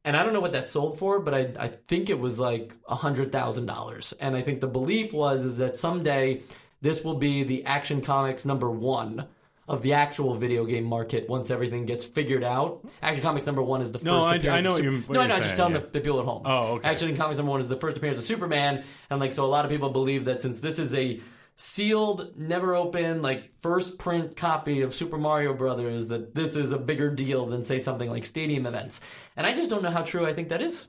And 0.07 0.17
I 0.17 0.23
don't 0.23 0.33
know 0.35 0.41
what 0.41 0.53
that 0.53 0.69
sold 0.69 0.99
for, 0.99 1.19
but 1.21 1.35
I, 1.35 1.53
I 1.59 1.69
think 1.89 2.11
it 2.11 2.19
was 2.19 2.39
like 2.39 2.75
a 2.89 2.95
hundred 2.95 3.33
thousand 3.33 3.67
dollars. 3.67 4.13
And 4.21 4.37
I 4.37 4.43
think 4.43 4.61
the 4.61 4.67
belief 4.69 5.13
was 5.13 5.45
is 5.45 5.57
that 5.59 5.77
someday 5.77 6.43
this 6.83 7.03
will 7.03 7.17
be 7.17 7.43
the 7.43 7.65
Action 7.65 8.01
Comics 8.03 8.45
number 8.45 8.71
one 8.71 9.27
of 9.67 9.81
the 9.81 9.95
actual 9.95 10.35
video 10.35 10.67
game 10.67 10.85
market 10.85 11.27
once 11.27 11.51
everything 11.51 11.87
gets 11.87 12.05
figured 12.05 12.45
out. 12.45 12.85
Action 13.01 13.23
Comics 13.23 13.47
number 13.47 13.63
one 13.63 13.81
is 13.81 13.93
the 13.93 13.99
No, 14.03 14.19
first 14.25 14.29
I- 14.29 14.37
appearance 14.37 14.59
I 14.59 14.61
know 14.61 14.71
of 14.71 14.75
what 14.75 14.85
Sup- 14.85 14.85
you're- 15.07 15.15
no, 15.15 15.27
no, 15.27 15.41
just 15.41 15.57
telling 15.57 15.73
yeah. 15.75 15.81
the, 15.81 15.87
the 15.87 16.01
people 16.01 16.19
at 16.21 16.27
home. 16.27 16.43
Oh, 16.45 16.73
okay. 16.75 16.89
Action 16.89 17.17
Comics 17.17 17.39
number 17.39 17.51
one 17.51 17.61
is 17.63 17.69
the 17.69 17.77
first 17.77 17.97
appearance 17.97 18.19
of 18.19 18.25
Superman, 18.25 18.85
and 19.09 19.21
like 19.21 19.33
so, 19.33 19.43
a 19.43 19.47
lot 19.47 19.65
of 19.65 19.71
people 19.71 19.89
believe 19.89 20.27
that 20.27 20.43
since 20.43 20.61
this 20.61 20.79
is 20.79 20.95
a 20.95 21.19
sealed, 21.57 22.37
never 22.37 22.75
open, 22.75 23.23
like 23.23 23.53
first 23.61 23.99
print 23.99 24.37
copy 24.37 24.83
of 24.83 24.95
Super 24.95 25.19
Mario 25.19 25.55
Brothers 25.55 26.09
that 26.09 26.35
this 26.35 26.57
is 26.57 26.73
a 26.73 26.79
bigger 26.79 27.11
deal 27.11 27.47
than 27.47 27.64
say 27.64 27.79
something 27.79 28.11
like 28.11 28.27
stadium 28.27 28.67
events. 28.67 29.01
And 29.37 29.47
I 29.47 29.55
just 29.55 29.71
don't 29.71 29.83
know 29.83 29.90
how 29.90 30.03
true 30.03 30.27
I 30.27 30.33
think 30.33 30.49
that 30.49 30.62
is. 30.62 30.88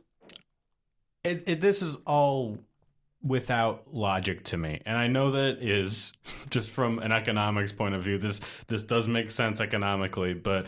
It, 1.23 1.43
it, 1.47 1.61
this 1.61 1.81
is 1.81 1.97
all 2.05 2.57
without 3.23 3.91
logic 3.91 4.43
to 4.43 4.57
me, 4.57 4.81
and 4.85 4.97
I 4.97 5.07
know 5.07 5.31
that 5.31 5.57
is 5.61 6.13
just 6.49 6.69
from 6.69 6.99
an 6.99 7.11
economics 7.11 7.71
point 7.71 7.95
of 7.95 8.03
view. 8.03 8.17
This 8.17 8.41
this 8.67 8.83
does 8.83 9.07
make 9.07 9.31
sense 9.31 9.59
economically, 9.59 10.33
but 10.33 10.67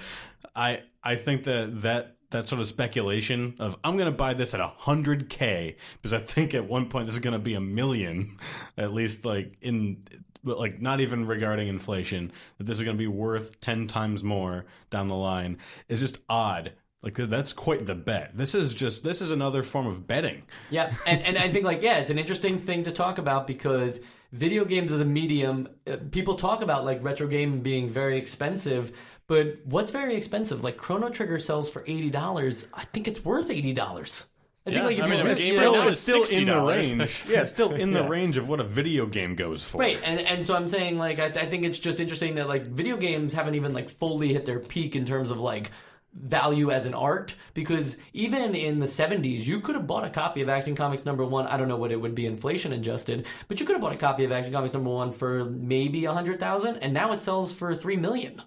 I 0.55 0.81
I 1.03 1.15
think 1.15 1.43
that 1.43 1.81
that 1.81 2.16
that 2.31 2.47
sort 2.47 2.61
of 2.61 2.67
speculation 2.67 3.55
of 3.59 3.77
I'm 3.83 3.97
going 3.97 4.11
to 4.11 4.17
buy 4.17 4.33
this 4.33 4.53
at 4.53 4.59
a 4.59 4.67
hundred 4.67 5.29
k 5.29 5.77
because 5.93 6.13
I 6.13 6.19
think 6.19 6.53
at 6.53 6.67
one 6.67 6.89
point 6.89 7.05
this 7.07 7.15
is 7.15 7.21
going 7.21 7.33
to 7.33 7.39
be 7.39 7.53
a 7.53 7.61
million, 7.61 8.37
at 8.77 8.93
least 8.93 9.25
like 9.25 9.55
in 9.61 10.03
but 10.43 10.59
like 10.59 10.81
not 10.81 11.01
even 11.01 11.25
regarding 11.25 11.67
inflation 11.67 12.31
that 12.57 12.65
this 12.65 12.77
is 12.77 12.83
going 12.83 12.95
to 12.95 13.01
be 13.01 13.07
worth 13.07 13.59
10 13.59 13.87
times 13.87 14.23
more 14.23 14.65
down 14.89 15.07
the 15.07 15.15
line. 15.15 15.57
Is 15.89 15.99
just 15.99 16.19
odd. 16.29 16.73
Like 17.03 17.15
that's 17.15 17.53
quite 17.53 17.85
the 17.85 17.95
bet. 17.95 18.31
This 18.33 18.55
is 18.55 18.73
just 18.73 19.03
this 19.03 19.21
is 19.21 19.31
another 19.31 19.63
form 19.63 19.87
of 19.87 20.07
betting. 20.07 20.43
Yeah, 20.69 20.93
and, 21.05 21.21
and 21.21 21.37
I 21.37 21.49
think 21.49 21.65
like 21.65 21.81
yeah, 21.81 21.97
it's 21.97 22.09
an 22.09 22.19
interesting 22.19 22.57
thing 22.59 22.83
to 22.83 22.91
talk 22.91 23.17
about 23.17 23.47
because 23.47 24.01
video 24.31 24.65
games 24.65 24.91
as 24.91 24.99
a 24.99 25.05
medium, 25.05 25.69
uh, 25.85 25.97
people 26.11 26.35
talk 26.35 26.61
about 26.61 26.83
like 26.83 27.03
retro 27.03 27.27
game 27.27 27.61
being 27.61 27.89
very 27.89 28.17
expensive, 28.17 28.91
but 29.27 29.59
what's 29.65 29.91
very 29.91 30.15
expensive? 30.15 30.63
Like 30.63 30.77
Chrono 30.77 31.09
Trigger 31.09 31.39
sells 31.39 31.69
for 31.69 31.83
eighty 31.87 32.09
dollars. 32.09 32.67
I 32.73 32.83
think 32.85 33.07
it's 33.07 33.23
worth 33.23 33.49
eighty 33.49 33.73
dollars. 33.73 34.27
I 34.65 34.69
think 34.71 34.81
Yeah, 34.81 34.85
like 34.87 34.97
if 34.97 35.03
I 35.03 35.07
mean, 35.09 35.27
at 35.27 35.39
still- 35.39 35.73
right 35.75 35.91
it's 35.91 36.01
still 36.01 36.23
in 36.25 36.45
the 36.45 36.61
range 36.61 37.23
yeah 37.29 37.41
it's 37.41 37.51
still 37.51 37.73
in 37.73 37.93
the 37.93 38.03
range 38.03 38.35
of 38.35 38.49
what 38.49 38.59
a 38.59 38.65
video 38.65 39.05
game 39.05 39.33
goes 39.35 39.63
for 39.63 39.77
Right, 39.77 39.97
and 40.03 40.19
and 40.19 40.45
so 40.45 40.55
I'm 40.57 40.67
saying 40.67 40.97
like 40.97 41.19
I, 41.19 41.27
I 41.27 41.45
think 41.45 41.63
it's 41.63 41.79
just 41.79 42.01
interesting 42.01 42.35
that 42.35 42.49
like 42.49 42.63
video 42.63 42.97
games 42.97 43.33
haven't 43.33 43.55
even 43.55 43.71
like 43.73 43.89
fully 43.89 44.33
hit 44.33 44.45
their 44.45 44.59
peak 44.59 44.97
in 44.97 45.05
terms 45.05 45.31
of 45.31 45.39
like 45.39 45.71
value 46.13 46.69
as 46.71 46.85
an 46.85 46.93
art 46.93 47.35
because 47.53 47.95
even 48.11 48.55
in 48.55 48.79
the 48.79 48.87
70s 48.87 49.45
you 49.45 49.61
could 49.61 49.75
have 49.75 49.87
bought 49.87 50.03
a 50.03 50.09
copy 50.09 50.41
of 50.41 50.49
Action 50.49 50.75
Comics 50.75 51.05
number 51.05 51.23
1 51.23 51.47
I 51.47 51.55
don't 51.55 51.67
know 51.69 51.77
what 51.77 51.91
it 51.93 52.01
would 52.01 52.15
be 52.15 52.25
inflation 52.25 52.73
adjusted 52.73 53.25
but 53.47 53.61
you 53.61 53.65
could 53.65 53.73
have 53.75 53.81
bought 53.81 53.93
a 53.93 53.97
copy 53.97 54.25
of 54.25 54.31
Action 54.33 54.51
Comics 54.51 54.73
number 54.73 54.89
1 54.89 55.13
for 55.13 55.45
maybe 55.45 56.03
a 56.05 56.09
100,000 56.09 56.77
and 56.77 56.93
now 56.93 57.13
it 57.13 57.21
sells 57.21 57.53
for 57.53 57.73
3 57.73 57.95
million 57.97 58.41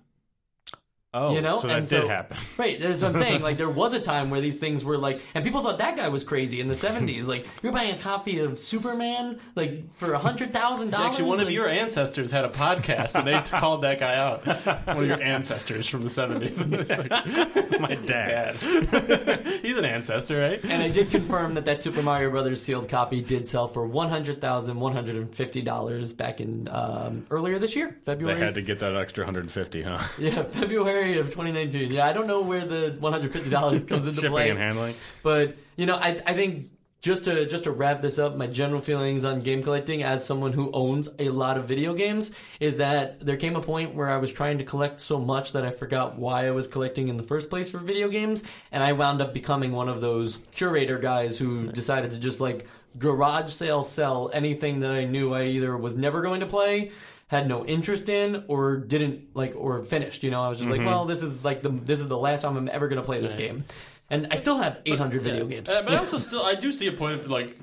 oh 1.13 1.35
you 1.35 1.41
know 1.41 1.61
so 1.61 1.67
that 1.67 1.79
and 1.79 1.89
did 1.89 2.03
so, 2.03 2.09
happen 2.09 2.37
right 2.57 2.81
that's 2.81 3.03
what 3.03 3.09
i'm 3.09 3.17
saying 3.17 3.43
like 3.43 3.57
there 3.57 3.69
was 3.69 3.95
a 3.95 4.01
time 4.01 4.31
where 4.31 4.41
these 4.41 4.57
things 4.57 4.85
were 4.85 4.97
like 4.97 5.21
and 5.35 5.45
people 5.45 5.61
thought 5.63 5.79
that 5.79 5.97
guy 5.97 6.09
was 6.09 6.23
crazy 6.23 6.61
in 6.61 6.69
the 6.69 6.75
70s 6.75 7.27
like 7.27 7.47
you're 7.63 7.73
buying 7.73 7.95
a 7.95 7.99
copy 7.99 8.39
of 8.39 8.59
superman 8.59 9.41
like 9.57 9.93
for 9.95 10.13
a 10.13 10.19
hundred 10.19 10.53
thousand 10.53 10.91
dollars 10.91 11.09
Actually, 11.11 11.29
one 11.29 11.41
of 11.41 11.47
Like, 11.47 11.55
your 11.55 11.69
ancestors 11.69 12.31
had 12.31 12.45
a 12.45 12.49
podcast, 12.49 13.15
and 13.15 13.27
they 13.27 13.41
called 13.59 13.83
that 13.83 13.99
guy 13.99 14.15
out. 14.15 14.47
One 14.87 14.99
of 14.99 15.07
your 15.07 15.21
ancestors 15.21 15.89
from 15.89 16.03
the 16.03 16.11
seventies. 16.11 16.65
my 17.81 17.95
dad 17.95 18.57
Dad, 18.57 19.47
he's 19.63 19.77
an 19.77 19.85
ancestor, 19.85 20.41
right? 20.41 20.63
and 20.65 20.83
I 20.83 20.89
did 20.89 21.11
confirm 21.11 21.55
that 21.55 21.65
that 21.65 21.81
Super 21.81 22.03
Mario 22.03 22.31
Brothers 22.31 22.63
sealed 22.63 22.89
copy 22.89 23.21
did 23.21 23.47
sell 23.47 23.67
for 23.69 23.87
one 23.87 24.09
hundred 24.11 24.41
thousand 24.41 24.79
one 24.79 24.93
hundred 24.93 25.17
and 25.17 25.35
fifty 25.35 25.63
dollars 25.63 26.13
back 26.13 26.41
in 26.41 26.69
um, 26.71 27.27
earlier 27.31 27.59
this 27.59 27.75
year, 27.75 27.97
February. 28.05 28.39
they 28.39 28.45
had 28.45 28.55
to 28.55 28.63
get 28.63 28.79
that 28.81 28.97
extra 28.97 29.25
150 29.25 29.83
huh 29.83 29.99
yeah, 30.19 30.43
February 30.45 31.00
of 31.01 31.27
2019. 31.27 31.91
Yeah, 31.91 32.07
I 32.07 32.13
don't 32.13 32.27
know 32.27 32.41
where 32.41 32.65
the 32.65 32.97
one 32.99 33.13
hundred 33.13 33.33
fifty 33.33 33.51
dollars 33.51 33.85
comes 33.85 34.07
into 34.07 34.21
shipping 34.21 34.33
play, 34.33 34.51
and 34.51 34.59
handling. 34.59 34.95
But 35.23 35.57
you 35.77 35.87
know, 35.87 35.95
I 35.95 36.21
I 36.27 36.35
think 36.35 36.69
just 37.01 37.25
to 37.25 37.47
just 37.47 37.65
to 37.65 37.71
wrap 37.71 38.03
this 38.03 38.19
up, 38.19 38.37
my 38.37 38.47
general 38.47 38.81
feelings 38.81 39.25
on 39.25 39.39
game 39.41 39.63
collecting 39.63 40.03
as 40.03 40.25
someone 40.25 40.53
who 40.53 40.71
owns 40.73 41.09
a 41.19 41.31
lot 41.31 41.57
of 41.57 41.67
video 41.67 41.95
games 41.95 42.31
is 42.61 42.77
that 42.77 43.25
there 43.25 43.37
came 43.37 43.57
a 43.57 43.61
point 43.61 43.95
where 43.95 44.11
I 44.11 44.19
was 44.19 44.31
trying 44.31 44.59
to 44.59 44.65
collect 44.65 45.01
so 45.01 45.19
much 45.19 45.53
that 45.53 45.65
I 45.65 45.71
forgot 45.71 46.19
why 46.19 46.47
I 46.47 46.51
was 46.51 46.67
collecting 46.67 47.09
in 47.09 47.17
the 47.17 47.23
first 47.23 47.49
place 47.49 47.71
for 47.71 47.79
video 47.79 48.09
games, 48.09 48.45
and 48.71 48.83
I 48.83 48.93
wound 48.93 49.23
up 49.23 49.33
becoming 49.33 49.73
one 49.73 49.89
of 49.89 50.01
those 50.01 50.39
curator 50.53 50.99
guys 50.99 51.39
who 51.39 51.73
decided 51.73 52.11
to 52.11 52.19
just 52.19 52.41
like 52.41 52.67
garage 52.99 53.53
sale 53.53 53.83
sell 53.83 54.31
anything 54.35 54.81
that 54.81 54.91
I 54.91 55.05
knew 55.05 55.33
I 55.33 55.45
either 55.45 55.77
was 55.77 55.97
never 55.97 56.21
going 56.23 56.41
to 56.41 56.47
play 56.47 56.91
had 57.31 57.47
no 57.47 57.65
interest 57.65 58.09
in 58.09 58.45
or 58.49 58.77
didn't 58.77 59.17
like 59.35 59.55
or 59.57 59.83
finished 59.85 60.25
you 60.25 60.31
know 60.33 60.43
i 60.43 60.49
was 60.49 60.59
just 60.59 60.71
like 60.71 60.85
well 60.85 61.05
this 61.05 61.23
is 61.23 61.45
like 61.45 61.63
the 61.63 61.69
this 61.91 62.01
is 62.01 62.09
the 62.09 62.19
last 62.19 62.43
time 62.43 62.57
i'm 62.57 62.69
ever 62.69 62.89
going 62.89 63.01
to 63.01 63.07
play 63.07 63.21
this 63.21 63.35
game 63.35 63.65
and 64.11 64.27
i 64.33 64.35
still 64.35 64.59
have 64.59 64.79
800 64.85 65.23
video 65.23 65.47
games 65.47 65.69
Uh, 65.69 65.83
but 65.83 65.95
I 65.95 65.99
also 65.99 66.19
still, 66.29 66.43
I 66.43 66.55
do 66.57 66.73
see 66.73 66.89
a 66.89 66.93
point 66.93 67.21
of 67.21 67.31
like 67.31 67.57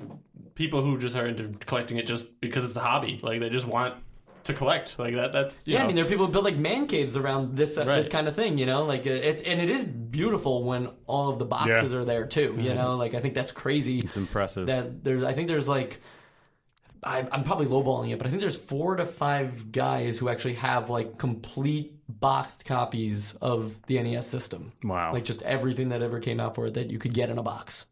people 0.54 0.82
who 0.82 0.98
just 0.98 1.14
are 1.16 1.26
into 1.26 1.44
collecting 1.66 1.98
it 1.98 2.06
just 2.06 2.40
because 2.40 2.64
it's 2.64 2.76
a 2.76 2.80
hobby. 2.80 3.20
Like 3.22 3.38
they 3.40 3.50
just 3.50 3.66
want 3.66 3.94
to 4.44 4.54
collect. 4.54 4.98
Like 4.98 5.14
that. 5.14 5.32
That's 5.32 5.68
yeah, 5.68 5.78
know. 5.78 5.84
I 5.84 5.86
mean, 5.86 5.96
there 5.96 6.04
are 6.04 6.08
people 6.08 6.26
who 6.26 6.32
build 6.32 6.44
like 6.44 6.56
man 6.56 6.86
caves 6.88 7.16
around 7.16 7.56
this 7.56 7.78
uh, 7.78 7.84
Right. 7.84 7.96
this 7.96 8.08
kind 8.08 8.26
of 8.26 8.34
thing, 8.34 8.58
you 8.58 8.66
know. 8.66 8.84
Like 8.84 9.06
uh, 9.06 9.10
it's 9.10 9.40
and 9.42 9.60
it 9.60 9.70
is 9.70 9.84
beautiful 9.84 10.64
when 10.64 10.88
all 11.06 11.28
of 11.28 11.38
the 11.38 11.44
boxes 11.44 11.92
Yeah. 11.92 11.98
are 11.98 12.04
there 12.04 12.26
too. 12.26 12.56
You 12.58 12.74
know, 12.74 12.96
like 12.96 13.14
I 13.14 13.20
think 13.20 13.34
that's 13.34 13.52
crazy. 13.52 14.00
it's 14.00 14.16
impressive 14.16 14.66
That 14.66 15.04
there's, 15.04 15.22
I 15.22 15.32
think 15.34 15.46
there's 15.48 15.68
like, 15.68 16.00
I'm, 17.02 17.28
I'm 17.30 17.44
probably 17.44 17.66
lowballing 17.66 18.12
it, 18.12 18.18
but 18.18 18.26
I 18.26 18.30
think 18.30 18.40
there's 18.40 18.58
four 18.58 18.96
to 18.96 19.06
five 19.06 19.70
guys 19.72 20.18
who 20.18 20.28
actually 20.28 20.54
have 20.54 20.90
like 20.90 21.18
complete 21.18 21.94
boxed 22.08 22.64
copies 22.64 23.34
of 23.34 23.80
the 23.86 24.02
NES 24.02 24.26
system. 24.26 24.72
Wow. 24.82 25.12
Like 25.12 25.24
just 25.24 25.42
everything 25.42 25.90
that 25.90 26.02
ever 26.02 26.20
came 26.20 26.40
out 26.40 26.54
for 26.54 26.66
it 26.66 26.74
that 26.74 26.90
you 26.90 26.98
could 26.98 27.14
get 27.14 27.30
in 27.30 27.38
a 27.38 27.42
box. 27.42 27.86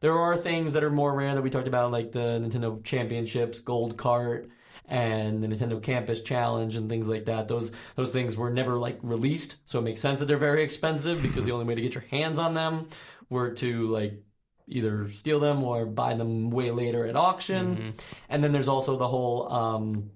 There 0.00 0.16
are 0.16 0.36
things 0.36 0.74
that 0.74 0.84
are 0.84 0.90
more 0.90 1.14
rare 1.14 1.34
that 1.34 1.42
we 1.42 1.50
talked 1.50 1.68
about, 1.68 1.90
like 1.90 2.12
the 2.12 2.40
Nintendo 2.40 2.82
Championships, 2.84 3.60
Gold 3.60 3.96
Cart, 3.96 4.50
and 4.88 5.42
the 5.42 5.48
Nintendo 5.48 5.82
Campus 5.82 6.20
Challenge, 6.20 6.76
and 6.76 6.88
things 6.88 7.08
like 7.08 7.24
that. 7.24 7.48
Those 7.48 7.72
those 7.96 8.12
things 8.12 8.36
were 8.36 8.50
never 8.50 8.76
like 8.76 8.98
released, 9.02 9.56
so 9.64 9.78
it 9.78 9.82
makes 9.82 10.00
sense 10.00 10.20
that 10.20 10.26
they're 10.26 10.36
very 10.36 10.62
expensive 10.62 11.22
because 11.22 11.44
the 11.44 11.52
only 11.54 11.64
way 11.64 11.74
to 11.74 11.82
get 11.82 11.94
your 11.94 12.04
hands 12.10 12.38
on 12.38 12.54
them 12.54 12.88
were 13.28 13.50
to 13.50 13.88
like 13.88 14.22
either 14.68 15.08
steal 15.10 15.40
them 15.40 15.62
or 15.62 15.86
buy 15.86 16.14
them 16.14 16.50
way 16.50 16.70
later 16.70 17.06
at 17.06 17.16
auction. 17.16 17.94
And 18.28 18.42
then 18.42 18.52
there's 18.52 18.68
also 18.68 18.96
the 18.96 19.08
whole 19.08 19.52
um, 19.52 20.10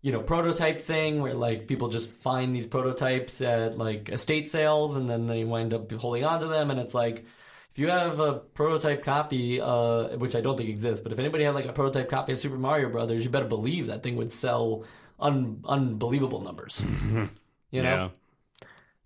you 0.00 0.12
know 0.12 0.20
prototype 0.20 0.80
thing 0.82 1.20
where 1.20 1.34
like 1.34 1.66
people 1.66 1.88
just 1.88 2.10
find 2.10 2.54
these 2.54 2.66
prototypes 2.66 3.40
at 3.40 3.76
like 3.76 4.08
estate 4.08 4.48
sales 4.48 4.96
and 4.96 5.08
then 5.08 5.26
they 5.26 5.44
wind 5.44 5.74
up 5.74 5.90
holding 5.92 6.24
on 6.24 6.40
to 6.40 6.46
them. 6.46 6.70
And 6.70 6.80
it's 6.80 6.94
like 6.94 7.24
if 7.72 7.78
you 7.78 7.88
have 7.90 8.20
a 8.20 8.34
prototype 8.34 9.02
copy 9.02 9.60
uh, 9.60 10.16
which 10.16 10.34
i 10.34 10.40
don't 10.40 10.56
think 10.56 10.70
exists 10.70 11.02
but 11.02 11.12
if 11.12 11.18
anybody 11.18 11.44
had 11.44 11.54
like 11.54 11.66
a 11.66 11.74
prototype 11.74 12.08
copy 12.08 12.32
of 12.32 12.38
super 12.38 12.56
mario 12.56 12.88
brothers 12.88 13.22
you 13.22 13.28
better 13.28 13.44
believe 13.44 13.88
that 13.88 14.02
thing 14.02 14.16
would 14.16 14.32
sell 14.32 14.84
un- 15.20 15.62
unbelievable 15.64 16.40
numbers. 16.40 16.82
You 17.72 17.82
know? 17.82 17.88
Yeah 17.88 18.08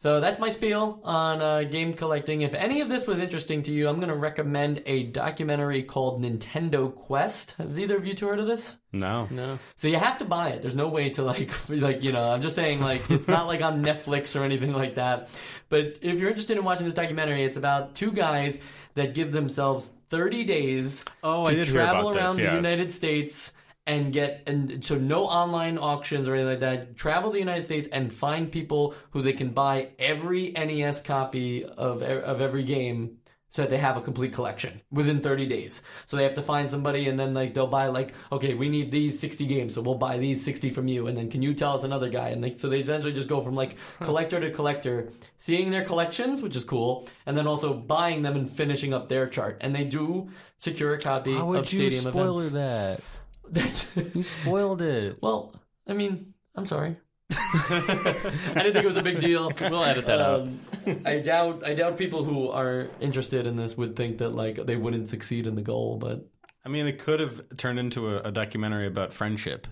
so 0.02 0.18
that's 0.18 0.38
my 0.38 0.48
spiel 0.48 0.98
on 1.04 1.40
uh, 1.40 1.62
game 1.62 1.92
collecting. 1.92 2.40
If 2.40 2.54
any 2.54 2.80
of 2.80 2.88
this 2.88 3.06
was 3.06 3.20
interesting 3.20 3.62
to 3.64 3.70
you, 3.72 3.86
I'm 3.88 3.96
going 3.96 4.08
to 4.08 4.14
recommend 4.16 4.82
a 4.86 5.04
documentary 5.04 5.82
called 5.82 6.22
Nintendo 6.22 6.92
Quest. 6.94 7.54
Have 7.58 7.78
either 7.78 7.96
of 7.98 8.06
you 8.06 8.14
two 8.14 8.26
heard 8.26 8.40
of 8.40 8.46
this? 8.46 8.76
no 8.92 9.28
no. 9.30 9.58
So 9.76 9.86
you 9.86 9.96
have 9.96 10.18
to 10.18 10.24
buy 10.24 10.48
it. 10.48 10.62
There's 10.62 10.74
no 10.74 10.88
way 10.88 11.10
to 11.10 11.22
like, 11.22 11.52
like 11.68 12.02
you 12.02 12.12
know. 12.12 12.32
I'm 12.32 12.40
just 12.42 12.56
saying, 12.56 12.80
like, 12.80 13.08
it's 13.10 13.28
not 13.28 13.46
like 13.46 13.60
on 13.62 13.84
Netflix 13.84 14.38
or 14.38 14.42
anything 14.42 14.72
like 14.72 14.94
that. 14.96 15.28
But 15.68 15.98
if 16.00 16.18
you're 16.18 16.30
interested 16.30 16.56
in 16.56 16.64
watching 16.64 16.86
this 16.86 16.94
documentary, 16.94 17.44
it's 17.44 17.56
about 17.56 17.94
two 17.94 18.10
guys 18.10 18.58
that 18.94 19.14
give 19.14 19.30
themselves 19.30 19.92
30 20.08 20.42
days 20.44 21.04
Oh, 21.22 21.44
to 21.44 21.52
I 21.52 21.54
did 21.54 21.66
hear 21.66 21.74
travel 21.74 22.08
about 22.08 22.14
this, 22.14 22.22
around 22.22 22.36
the. 22.36 22.56
United 22.56 22.92
States 22.92 23.52
and 23.86 24.12
get 24.12 24.42
and 24.46 24.84
so 24.84 24.96
no 24.96 25.24
online 25.26 25.78
auctions 25.78 26.28
or 26.28 26.34
anything 26.34 26.50
like 26.50 26.60
that. 26.60 26.96
Travel 26.96 27.32
the 27.32 27.38
United 27.38 27.62
States 27.62 27.88
and 27.90 28.12
find 28.12 28.50
people 28.52 28.94
who 29.10 29.22
they 29.22 29.32
can 29.32 29.50
buy 29.50 29.90
every 29.98 30.52
NES 30.52 31.00
copy 31.00 31.64
of 31.64 32.02
of 32.02 32.40
every 32.40 32.62
game. 32.62 33.16
So 33.52 33.62
that 33.62 33.70
they 33.70 33.78
have 33.78 33.96
a 33.96 34.00
complete 34.00 34.32
collection 34.32 34.80
within 34.92 35.20
30 35.22 35.46
days. 35.46 35.82
So 36.06 36.16
they 36.16 36.22
have 36.22 36.34
to 36.34 36.42
find 36.42 36.70
somebody, 36.70 37.08
and 37.08 37.18
then 37.18 37.34
like 37.34 37.52
they'll 37.52 37.66
buy 37.66 37.88
like, 37.88 38.14
okay, 38.30 38.54
we 38.54 38.68
need 38.68 38.92
these 38.92 39.18
60 39.18 39.44
games, 39.46 39.74
so 39.74 39.82
we'll 39.82 39.96
buy 39.96 40.18
these 40.18 40.44
60 40.44 40.70
from 40.70 40.86
you, 40.86 41.08
and 41.08 41.18
then 41.18 41.28
can 41.28 41.42
you 41.42 41.52
tell 41.52 41.72
us 41.72 41.82
another 41.82 42.08
guy? 42.08 42.28
And 42.28 42.44
they, 42.44 42.54
so 42.54 42.68
they 42.68 42.78
eventually 42.78 43.12
just 43.12 43.28
go 43.28 43.40
from 43.40 43.56
like 43.56 43.76
collector 44.02 44.38
to 44.38 44.52
collector, 44.52 45.10
seeing 45.38 45.72
their 45.72 45.84
collections, 45.84 46.44
which 46.44 46.54
is 46.54 46.62
cool, 46.62 47.08
and 47.26 47.36
then 47.36 47.48
also 47.48 47.74
buying 47.74 48.22
them 48.22 48.36
and 48.36 48.48
finishing 48.48 48.94
up 48.94 49.08
their 49.08 49.26
chart. 49.26 49.58
And 49.62 49.74
they 49.74 49.82
do 49.82 50.28
secure 50.58 50.94
a 50.94 51.00
copy 51.00 51.34
How 51.34 51.40
of 51.40 51.46
would 51.48 51.72
you 51.72 51.90
stadium 51.90 52.12
spoiler 52.12 52.46
events. 52.46 52.52
that? 52.52 53.00
That's 53.54 53.90
You 54.14 54.22
spoiled 54.22 54.82
it. 54.82 55.18
well, 55.20 55.54
I 55.88 55.92
mean, 55.94 56.34
I'm 56.54 56.66
sorry. 56.66 56.96
I 57.32 58.52
didn't 58.54 58.72
think 58.72 58.76
it 58.76 58.86
was 58.86 58.96
a 58.96 59.02
big 59.02 59.20
deal. 59.20 59.52
We'll 59.60 59.84
edit 59.84 60.06
that 60.06 60.20
out. 60.20 60.40
Um, 60.40 60.58
I 61.04 61.20
doubt. 61.20 61.62
I 61.64 61.74
doubt 61.74 61.96
people 61.96 62.24
who 62.24 62.48
are 62.48 62.88
interested 63.00 63.46
in 63.46 63.56
this 63.56 63.76
would 63.76 63.94
think 63.96 64.18
that 64.18 64.30
like 64.30 64.66
they 64.66 64.76
wouldn't 64.76 65.08
succeed 65.08 65.46
in 65.46 65.54
the 65.54 65.62
goal, 65.62 65.96
but 65.98 66.26
I 66.64 66.68
mean, 66.68 66.86
it 66.86 66.98
could 66.98 67.20
have 67.20 67.40
turned 67.56 67.78
into 67.78 68.08
a, 68.08 68.22
a 68.22 68.32
documentary 68.32 68.86
about 68.86 69.12
friendship. 69.12 69.66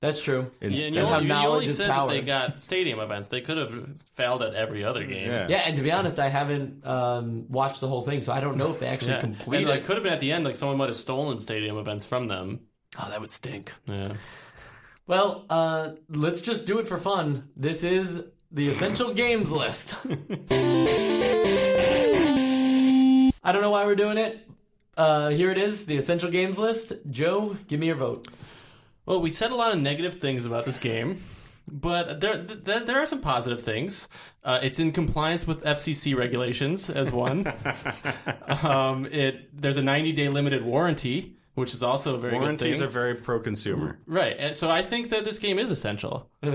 that's 0.00 0.20
true. 0.20 0.50
Yeah, 0.60 0.66
and 0.86 0.94
you, 0.94 1.06
how 1.06 1.14
only, 1.14 1.22
you 1.22 1.28
knowledge 1.28 1.50
only 1.52 1.66
is 1.66 1.76
said 1.76 1.90
power. 1.90 2.08
that 2.08 2.14
they 2.14 2.22
got 2.22 2.60
stadium 2.62 2.98
events. 2.98 3.28
They 3.28 3.40
could 3.40 3.56
have 3.56 4.00
failed 4.14 4.42
at 4.42 4.54
every 4.54 4.82
other 4.84 5.04
game. 5.04 5.26
Yeah. 5.30 5.46
Yeah, 5.48 5.62
and 5.64 5.76
to 5.76 5.82
be 5.82 5.92
honest, 5.92 6.18
I 6.18 6.28
haven't 6.28 6.84
um, 6.86 7.46
watched 7.48 7.80
the 7.80 7.88
whole 7.88 8.02
thing, 8.02 8.20
so 8.22 8.32
I 8.32 8.40
don't 8.40 8.56
know 8.56 8.70
if 8.72 8.80
they 8.80 8.88
actually 8.88 9.12
Yeah. 9.12 9.20
completed. 9.20 9.68
And 9.68 9.78
like, 9.78 9.86
could 9.86 9.96
have 9.96 10.02
been 10.02 10.12
at 10.12 10.20
the 10.20 10.32
end, 10.32 10.44
like 10.44 10.56
someone 10.56 10.76
might 10.76 10.88
have 10.88 10.96
stolen 10.98 11.38
stadium 11.38 11.76
events 11.78 12.04
from 12.04 12.24
them. 12.26 12.60
Oh, 12.98 13.08
that 13.08 13.20
would 13.20 13.30
stink. 13.30 13.72
Yeah. 13.86 14.14
Well, 15.06 15.46
uh, 15.48 15.90
let's 16.08 16.40
just 16.40 16.66
do 16.66 16.78
it 16.78 16.88
for 16.88 16.98
fun. 16.98 17.48
This 17.56 17.84
is 17.84 18.24
the 18.50 18.68
essential 18.68 19.12
games 19.12 19.52
list. 19.52 19.94
I 23.44 23.52
don't 23.52 23.62
know 23.62 23.70
why 23.70 23.84
we're 23.84 23.94
doing 23.94 24.18
it. 24.18 24.48
Uh, 24.96 25.28
here 25.28 25.50
it 25.50 25.58
is, 25.58 25.86
the 25.86 25.96
essential 25.96 26.30
games 26.30 26.58
list. 26.58 26.92
Joe, 27.10 27.56
give 27.68 27.78
me 27.78 27.86
your 27.86 27.96
vote. 27.96 28.28
Well, 29.04 29.20
we 29.20 29.30
said 29.30 29.52
a 29.52 29.54
lot 29.54 29.72
of 29.72 29.80
negative 29.80 30.18
things 30.18 30.44
about 30.46 30.64
this 30.64 30.78
game, 30.78 31.22
but 31.70 32.20
there 32.20 32.38
there, 32.38 32.84
there 32.84 33.00
are 33.00 33.06
some 33.06 33.20
positive 33.20 33.62
things. 33.62 34.08
Uh, 34.42 34.58
it's 34.62 34.80
in 34.80 34.90
compliance 34.90 35.46
with 35.46 35.62
FCC 35.62 36.16
regulations 36.16 36.90
as 36.90 37.12
one. 37.12 37.46
um, 38.64 39.06
it 39.06 39.50
there's 39.52 39.76
a 39.76 39.82
90 39.82 40.12
day 40.12 40.28
limited 40.28 40.64
warranty, 40.64 41.35
which 41.56 41.74
is 41.74 41.82
also 41.82 42.14
a 42.14 42.18
very 42.18 42.34
Warranties 42.34 42.78
good 42.78 42.86
are 42.86 42.90
very 42.90 43.14
pro-consumer. 43.16 43.98
Right, 44.06 44.36
and 44.38 44.54
so 44.54 44.70
I 44.70 44.82
think 44.82 45.10
that 45.10 45.24
this 45.24 45.38
game 45.38 45.58
is 45.58 45.70
essential. 45.70 46.30
no, 46.42 46.52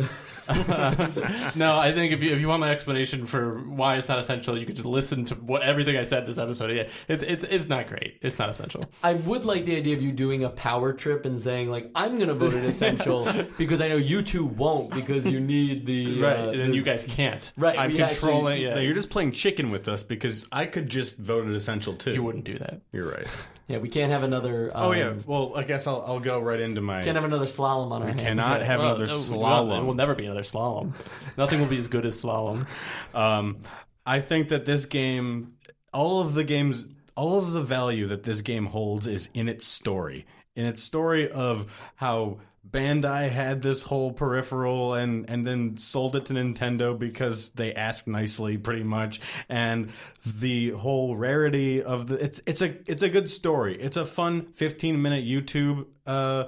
I 1.78 1.92
think 1.94 2.14
if 2.14 2.22
you 2.24 2.32
if 2.34 2.40
you 2.40 2.48
want 2.48 2.60
my 2.62 2.72
explanation 2.72 3.26
for 3.26 3.60
why 3.60 3.98
it's 3.98 4.08
not 4.08 4.20
essential, 4.20 4.58
you 4.58 4.66
could 4.66 4.76
just 4.76 4.88
listen 4.88 5.26
to 5.26 5.36
what 5.36 5.64
everything 5.64 5.98
I 5.98 6.04
said 6.04 6.26
this 6.28 6.38
episode. 6.38 6.72
Yeah, 6.72 6.88
it's 7.08 7.24
it's 7.24 7.44
it's 7.44 7.68
not 7.68 7.88
great. 7.88 8.20
It's 8.22 8.40
not 8.40 8.50
essential. 8.50 8.86
I 9.04 9.14
would 9.14 9.44
like 9.44 9.66
the 9.66 9.76
idea 9.76 9.96
of 9.96 10.02
you 10.02 10.12
doing 10.12 10.44
a 10.44 10.50
power 10.50 10.94
trip 10.94 11.26
and 11.26 11.42
saying 11.42 11.70
like, 11.70 11.90
"I'm 11.96 12.16
going 12.18 12.28
to 12.30 12.34
vote 12.34 12.54
it 12.54 12.64
essential 12.64 13.28
because 13.58 13.82
I 13.82 13.88
know 13.88 13.96
you 13.98 14.22
two 14.22 14.46
won't 14.46 14.92
because 14.92 15.26
you 15.26 15.40
need 15.40 15.86
the 15.86 16.22
Right, 16.22 16.40
uh, 16.40 16.50
and 16.50 16.60
then 16.62 16.70
the- 16.72 16.76
you 16.78 16.84
guys 16.84 17.04
can't. 17.04 17.52
Right, 17.58 17.78
I'm 17.78 17.96
controlling. 17.96 18.54
actually- 18.58 18.64
yeah, 18.66 18.80
you're 18.80 18.94
just 18.94 19.10
playing 19.10 19.32
chicken 19.32 19.72
with 19.72 19.88
us 19.88 20.04
because 20.04 20.48
I 20.52 20.66
could 20.68 20.90
just 20.90 21.18
vote 21.18 21.48
it 21.48 21.56
essential 21.56 21.96
too. 21.96 22.14
you 22.14 22.24
wouldn't 22.24 22.46
do 22.46 22.58
that. 22.60 22.82
You're 22.92 23.10
right. 23.10 23.28
yeah, 23.68 23.78
we 23.78 23.90
can't 23.90 24.12
have 24.12 24.24
another. 24.24 24.72
Um, 24.76 24.84
Oh 24.86 24.92
yeah. 24.92 25.14
Well, 25.26 25.54
I 25.56 25.64
guess 25.64 25.88
I'll 25.88 26.04
I'll 26.06 26.20
go 26.20 26.40
right 26.40 26.60
into 26.60 26.82
my. 26.82 27.04
can't 27.04 27.16
have 27.16 27.24
another 27.26 27.46
slalom 27.46 27.92
on 27.92 28.02
our 28.02 28.08
hands. 28.10 28.22
cannot 28.22 28.62
have 28.62 28.80
Well, 28.80 28.90
another 28.90 29.08
no, 29.08 29.14
slalom. 29.18 29.40
Well, 29.70 29.82
it 29.82 29.84
will 29.86 29.94
never 29.94 30.16
be 30.16 30.26
another 30.26 30.42
slalom. 30.44 30.94
Nothing 31.38 31.60
will 31.60 31.68
be 31.68 31.78
as 31.78 31.88
good 31.88 32.06
as 32.06 32.22
slalom. 32.22 32.68
Um, 33.14 33.60
I 34.06 34.20
think 34.20 34.50
that 34.50 34.66
this 34.66 34.86
game, 34.86 35.54
all 35.94 36.22
of 36.22 36.34
the 36.34 36.44
games, 36.44 36.86
all 37.16 37.38
of 37.40 37.52
the 37.54 37.62
value 37.62 38.08
that 38.08 38.24
this 38.24 38.42
game 38.42 38.66
holds 38.68 39.08
is 39.08 39.30
in 39.34 39.48
its 39.48 39.66
story. 39.66 40.26
In 40.56 40.66
its 40.66 40.84
story 40.84 41.32
of 41.32 41.92
how 41.96 42.40
Bandai 42.72 43.30
had 43.30 43.62
this 43.62 43.82
whole 43.82 44.12
peripheral 44.12 44.94
and 44.94 45.30
and 45.30 45.46
then 45.46 45.78
sold 45.78 46.16
it 46.16 46.26
to 46.26 46.34
Nintendo 46.34 46.98
because 46.98 47.50
they 47.50 47.74
asked 47.74 48.08
nicely, 48.08 48.58
pretty 48.58 48.84
much, 48.84 49.20
and 49.50 49.92
the 50.26 50.72
whole 50.72 51.16
rarity 51.16 51.84
of 51.84 52.08
the 52.08 52.24
it's 52.24 52.42
it's 52.46 52.62
a 52.62 52.76
it's 52.90 53.04
a 53.04 53.10
good 53.10 53.30
story. 53.30 53.82
It's 53.82 53.98
a 53.98 54.06
fun 54.06 54.54
15 54.54 55.02
minute 55.02 55.26
YouTube. 55.26 55.86
Uh, 56.06 56.46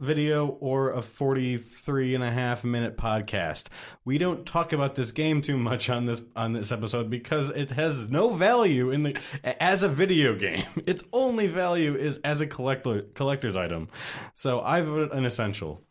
video 0.00 0.46
or 0.60 0.92
a 0.92 1.02
43 1.02 2.14
and 2.14 2.22
a 2.22 2.30
half 2.30 2.62
minute 2.62 2.96
podcast. 2.96 3.66
We 4.04 4.16
don't 4.18 4.46
talk 4.46 4.72
about 4.72 4.94
this 4.94 5.10
game 5.10 5.42
too 5.42 5.56
much 5.56 5.90
on 5.90 6.04
this 6.04 6.22
on 6.36 6.52
this 6.52 6.70
episode 6.70 7.10
because 7.10 7.50
it 7.50 7.70
has 7.72 8.08
no 8.08 8.30
value 8.30 8.90
in 8.90 9.02
the 9.02 9.20
as 9.60 9.82
a 9.82 9.88
video 9.88 10.34
game. 10.34 10.64
Its 10.86 11.04
only 11.12 11.46
value 11.46 11.96
is 11.96 12.18
as 12.18 12.40
a 12.40 12.46
collector 12.46 13.02
collector's 13.14 13.56
item. 13.56 13.88
So 14.34 14.60
I 14.60 14.82
voted 14.82 15.12
an 15.12 15.24
essential. 15.24 15.82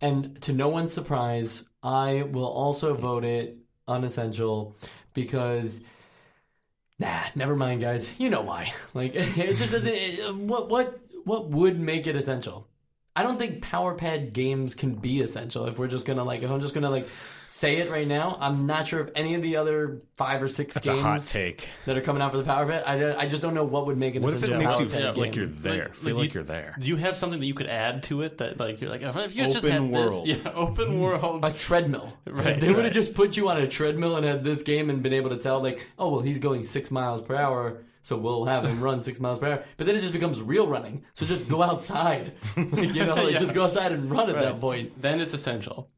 And 0.00 0.40
to 0.42 0.52
no 0.52 0.68
one's 0.68 0.92
surprise, 0.92 1.64
I 1.82 2.22
will 2.22 2.46
also 2.46 2.94
vote 2.94 3.24
it 3.24 3.58
unessential 3.88 4.76
because. 5.12 5.80
Nah, 6.96 7.24
never 7.34 7.56
mind, 7.56 7.80
guys. 7.80 8.08
You 8.18 8.30
know 8.30 8.42
why? 8.42 8.72
Like, 8.94 9.16
it 9.16 9.56
just 9.56 9.72
doesn't. 9.72 9.92
It, 9.92 10.36
what 10.36 10.68
what 10.68 11.03
what 11.24 11.48
would 11.50 11.78
make 11.78 12.06
it 12.06 12.16
essential? 12.16 12.68
I 13.16 13.22
don't 13.22 13.38
think 13.38 13.62
Power 13.62 13.94
Pad 13.94 14.32
games 14.32 14.74
can 14.74 14.94
be 14.94 15.20
essential. 15.20 15.66
If 15.66 15.78
we're 15.78 15.86
just 15.86 16.04
gonna 16.04 16.24
like, 16.24 16.42
if 16.42 16.50
I'm 16.50 16.60
just 16.60 16.74
gonna 16.74 16.90
like 16.90 17.06
say 17.46 17.76
it 17.76 17.88
right 17.88 18.08
now, 18.08 18.36
I'm 18.40 18.66
not 18.66 18.88
sure 18.88 18.98
if 19.02 19.10
any 19.14 19.36
of 19.36 19.42
the 19.42 19.54
other 19.54 20.00
five 20.16 20.42
or 20.42 20.48
six 20.48 20.76
It's 20.76 20.88
games 20.88 20.98
a 20.98 21.02
hot 21.02 21.22
take. 21.22 21.68
that 21.86 21.96
are 21.96 22.00
coming 22.00 22.20
out 22.20 22.32
for 22.32 22.38
the 22.38 22.42
Power 22.42 22.66
Pad. 22.66 22.82
I, 22.84 23.20
I 23.20 23.28
just 23.28 23.40
don't 23.40 23.54
know 23.54 23.62
what 23.62 23.86
would 23.86 23.96
make 23.98 24.16
it. 24.16 24.22
What 24.22 24.32
if 24.34 24.42
it 24.42 24.50
essential 24.50 24.58
makes 24.66 24.80
you 24.80 24.86
Pad 24.86 25.14
feel 25.14 25.22
like 25.22 25.36
you're 25.36 25.46
there? 25.46 25.84
Like- 25.84 25.94
feel 25.94 26.14
like 26.14 26.20
like 26.22 26.34
you- 26.34 26.38
you're 26.40 26.44
there. 26.44 26.74
Do 26.80 26.88
you 26.88 26.96
have 26.96 27.16
something 27.16 27.38
that 27.38 27.46
you 27.46 27.54
could 27.54 27.68
add 27.68 28.02
to 28.04 28.22
it 28.22 28.38
that 28.38 28.58
like 28.58 28.80
you're 28.80 28.90
like 28.90 29.02
if 29.02 29.36
you 29.36 29.44
just 29.44 29.58
Open 29.58 29.70
had 29.70 29.82
world. 29.92 30.26
this, 30.26 30.38
yeah, 30.38 30.50
open 30.54 30.88
mm. 30.88 31.00
world. 31.00 31.44
a 31.44 31.52
treadmill. 31.52 32.18
Right, 32.26 32.46
If 32.48 32.60
they 32.62 32.72
would 32.72 32.84
have 32.84 32.92
just 32.94 33.14
put 33.14 33.36
you 33.36 33.48
on 33.48 33.58
a 33.58 33.68
treadmill 33.68 34.16
and 34.16 34.26
had 34.26 34.42
this 34.42 34.62
game 34.64 34.90
and 34.90 35.04
been 35.04 35.12
able 35.12 35.30
to 35.30 35.36
tell, 35.38 35.62
like, 35.62 35.86
oh 36.00 36.08
well, 36.08 36.20
he's 36.20 36.40
going 36.40 36.64
six 36.64 36.90
miles 36.90 37.22
per 37.22 37.36
hour, 37.36 37.84
so 38.04 38.16
we'll 38.16 38.44
have 38.44 38.64
him 38.64 38.80
run 38.80 39.02
six 39.02 39.18
miles 39.18 39.40
per 39.40 39.48
hour. 39.48 39.64
But 39.76 39.86
then 39.86 39.96
it 39.96 40.00
just 40.00 40.12
becomes 40.12 40.40
real 40.40 40.68
running. 40.68 41.04
So 41.14 41.26
just 41.26 41.48
go 41.48 41.60
outside. 41.62 42.34
you 42.56 43.04
know, 43.04 43.14
like 43.14 43.32
Yeah. 43.32 43.40
just 43.40 43.54
go 43.54 43.64
outside 43.64 43.90
and 43.90 44.08
run 44.08 44.30
at 44.30 44.36
that 44.36 44.60
point. 44.60 45.02
Then 45.02 45.20
it's 45.20 45.34
essential. 45.34 45.88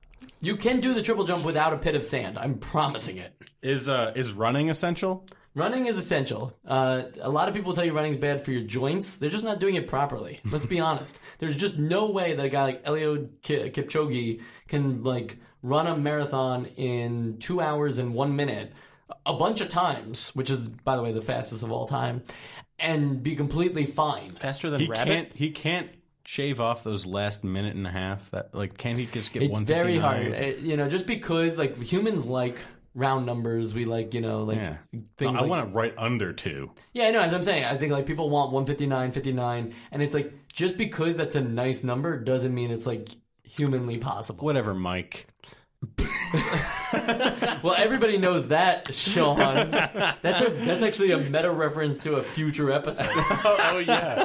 You 0.40 0.56
can 0.56 0.80
do 0.80 0.94
the 0.94 1.02
triple 1.02 1.24
jump 1.24 1.44
without 1.44 1.72
a 1.74 1.78
pit 1.78 1.94
of 1.94 2.04
sand. 2.04 2.38
I'm 2.38 2.54
promising 2.58 3.18
it. 3.18 3.34
Is 3.62 3.88
uh 3.88 4.12
is 4.14 4.32
running 4.32 4.70
essential? 4.70 5.26
Running 5.54 5.86
is 5.86 5.96
essential. 5.96 6.52
Uh, 6.66 7.04
a 7.22 7.30
lot 7.30 7.48
of 7.48 7.54
people 7.54 7.72
tell 7.72 7.82
you 7.84 7.94
running 7.94 8.12
is 8.12 8.18
bad 8.18 8.44
for 8.44 8.52
your 8.52 8.60
joints. 8.60 9.16
They're 9.16 9.30
just 9.30 9.42
not 9.42 9.58
doing 9.58 9.74
it 9.74 9.88
properly. 9.88 10.38
Let's 10.52 10.66
be 10.66 10.78
honest. 10.88 11.18
There's 11.38 11.56
just 11.56 11.78
no 11.78 12.10
way 12.10 12.34
that 12.34 12.44
a 12.44 12.48
guy 12.50 12.64
like 12.64 12.84
Eliud 12.84 13.40
Ki- 13.42 13.70
Kipchoge 13.70 14.42
can 14.68 15.02
like 15.02 15.38
run 15.62 15.86
a 15.86 15.96
marathon 15.96 16.66
in 16.76 17.38
two 17.38 17.60
hours 17.62 17.98
and 17.98 18.12
one 18.14 18.36
minute 18.36 18.72
a 19.24 19.34
bunch 19.34 19.60
of 19.60 19.68
times, 19.68 20.30
which 20.34 20.50
is 20.50 20.66
by 20.68 20.96
the 20.96 21.02
way 21.02 21.12
the 21.12 21.22
fastest 21.22 21.62
of 21.62 21.70
all 21.72 21.86
time, 21.86 22.22
and 22.78 23.22
be 23.22 23.36
completely 23.36 23.86
fine. 23.86 24.30
Faster 24.30 24.70
than 24.70 24.80
He 24.80 24.86
rabbit. 24.88 25.04
can't 25.06 25.32
he 25.36 25.50
can't 25.50 25.90
shave 26.24 26.60
off 26.60 26.82
those 26.82 27.06
last 27.06 27.44
minute 27.44 27.74
and 27.76 27.86
a 27.86 27.90
half. 27.90 28.30
That 28.32 28.54
like 28.54 28.76
can't 28.76 28.98
he 28.98 29.06
just 29.06 29.32
get 29.32 29.42
It's 29.42 29.52
one 29.52 29.64
very 29.64 29.98
hard, 29.98 30.32
Uh, 30.34 30.44
you 30.60 30.76
know, 30.76 30.88
just 30.88 31.06
because 31.06 31.56
like 31.58 31.80
humans 31.80 32.26
like 32.26 32.58
round 32.94 33.26
numbers. 33.26 33.74
We 33.74 33.84
like 33.84 34.12
you 34.14 34.20
know 34.20 34.42
like 34.44 34.56
Yeah. 34.56 34.76
things. 35.18 35.36
I 35.38 35.40
like, 35.42 35.50
want 35.50 35.68
it 35.70 35.72
right 35.74 35.94
under 35.96 36.32
two. 36.32 36.70
Yeah, 36.94 37.04
I 37.06 37.10
know. 37.12 37.20
As 37.20 37.32
I'm 37.32 37.42
saying, 37.42 37.64
I 37.64 37.76
think 37.76 37.92
like 37.92 38.06
people 38.06 38.28
want 38.30 38.52
159, 38.52 39.12
59, 39.12 39.74
and 39.92 40.02
it's 40.02 40.14
like 40.14 40.32
just 40.52 40.76
because 40.76 41.16
that's 41.16 41.36
a 41.36 41.40
nice 41.42 41.84
number 41.84 42.18
doesn't 42.18 42.54
mean 42.54 42.70
it's 42.70 42.86
like 42.86 43.08
humanly 43.44 43.98
possible. 43.98 44.44
Whatever, 44.44 44.74
Mike. 44.74 45.28
Well, 47.62 47.74
everybody 47.76 48.16
knows 48.16 48.48
that, 48.48 48.94
Sean. 48.94 49.70
That's 49.70 50.40
a 50.40 50.48
that's 50.50 50.82
actually 50.82 51.10
a 51.12 51.18
meta 51.18 51.50
reference 51.50 51.98
to 52.00 52.14
a 52.16 52.22
future 52.22 52.70
episode, 52.70 53.08
oh, 53.10 53.56
oh, 53.58 53.78
yeah. 53.78 54.24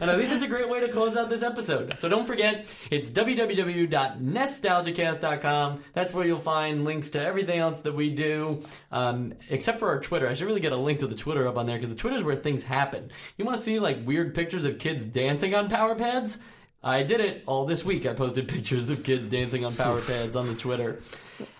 and 0.00 0.10
I 0.10 0.16
think 0.16 0.30
that's 0.30 0.44
a 0.44 0.48
great 0.48 0.68
way 0.68 0.80
to 0.80 0.88
close 0.88 1.16
out 1.16 1.28
this 1.30 1.42
episode. 1.42 1.98
So 1.98 2.08
don't 2.08 2.26
forget, 2.26 2.66
it's 2.90 3.10
www.nostalgicast.com. 3.10 5.84
That's 5.94 6.14
where 6.14 6.26
you'll 6.26 6.38
find 6.38 6.84
links 6.84 7.10
to 7.10 7.20
everything 7.22 7.58
else 7.58 7.80
that 7.80 7.94
we 7.94 8.10
do, 8.10 8.60
um, 8.90 9.34
except 9.48 9.78
for 9.78 9.88
our 9.88 10.00
Twitter. 10.00 10.28
I 10.28 10.34
should 10.34 10.46
really 10.46 10.60
get 10.60 10.72
a 10.72 10.76
link 10.76 10.98
to 11.00 11.06
the 11.06 11.14
Twitter 11.14 11.48
up 11.48 11.56
on 11.56 11.66
there 11.66 11.76
because 11.76 11.94
the 11.94 12.00
Twitter's 12.00 12.22
where 12.22 12.36
things 12.36 12.64
happen. 12.64 13.10
You 13.38 13.44
want 13.44 13.56
to 13.56 13.62
see 13.62 13.78
like 13.78 14.06
weird 14.06 14.34
pictures 14.34 14.64
of 14.64 14.78
kids 14.78 15.06
dancing 15.06 15.54
on 15.54 15.68
power 15.70 15.94
pads? 15.94 16.38
I 16.84 17.02
did 17.04 17.20
it 17.20 17.44
all 17.46 17.64
this 17.64 17.84
week. 17.84 18.06
I 18.06 18.12
posted 18.12 18.48
pictures 18.56 18.90
of 18.90 19.04
kids 19.04 19.28
dancing 19.28 19.64
on 19.64 19.74
power 19.74 20.00
pads 20.00 20.34
on 20.36 20.48
the 20.48 20.54
Twitter. 20.54 20.98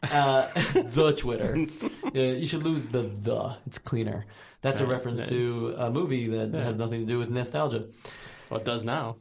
Uh, 0.03 0.49
the 0.75 1.15
Twitter. 1.17 1.67
Uh, 2.15 2.19
you 2.19 2.47
should 2.47 2.63
lose 2.63 2.83
the 2.85 3.11
the. 3.23 3.57
It's 3.65 3.79
cleaner. 3.79 4.27
That's 4.61 4.83
a 4.83 4.87
reference 4.87 5.27
to 5.29 5.75
a 5.79 5.91
movie 5.91 6.29
that 6.29 6.53
has 6.53 6.77
nothing 6.77 7.01
to 7.01 7.07
do 7.07 7.19
with 7.19 7.31
nostalgia. 7.31 7.85
Well, 8.51 8.61
it 8.61 8.67
does 8.67 8.85
now 8.85 9.17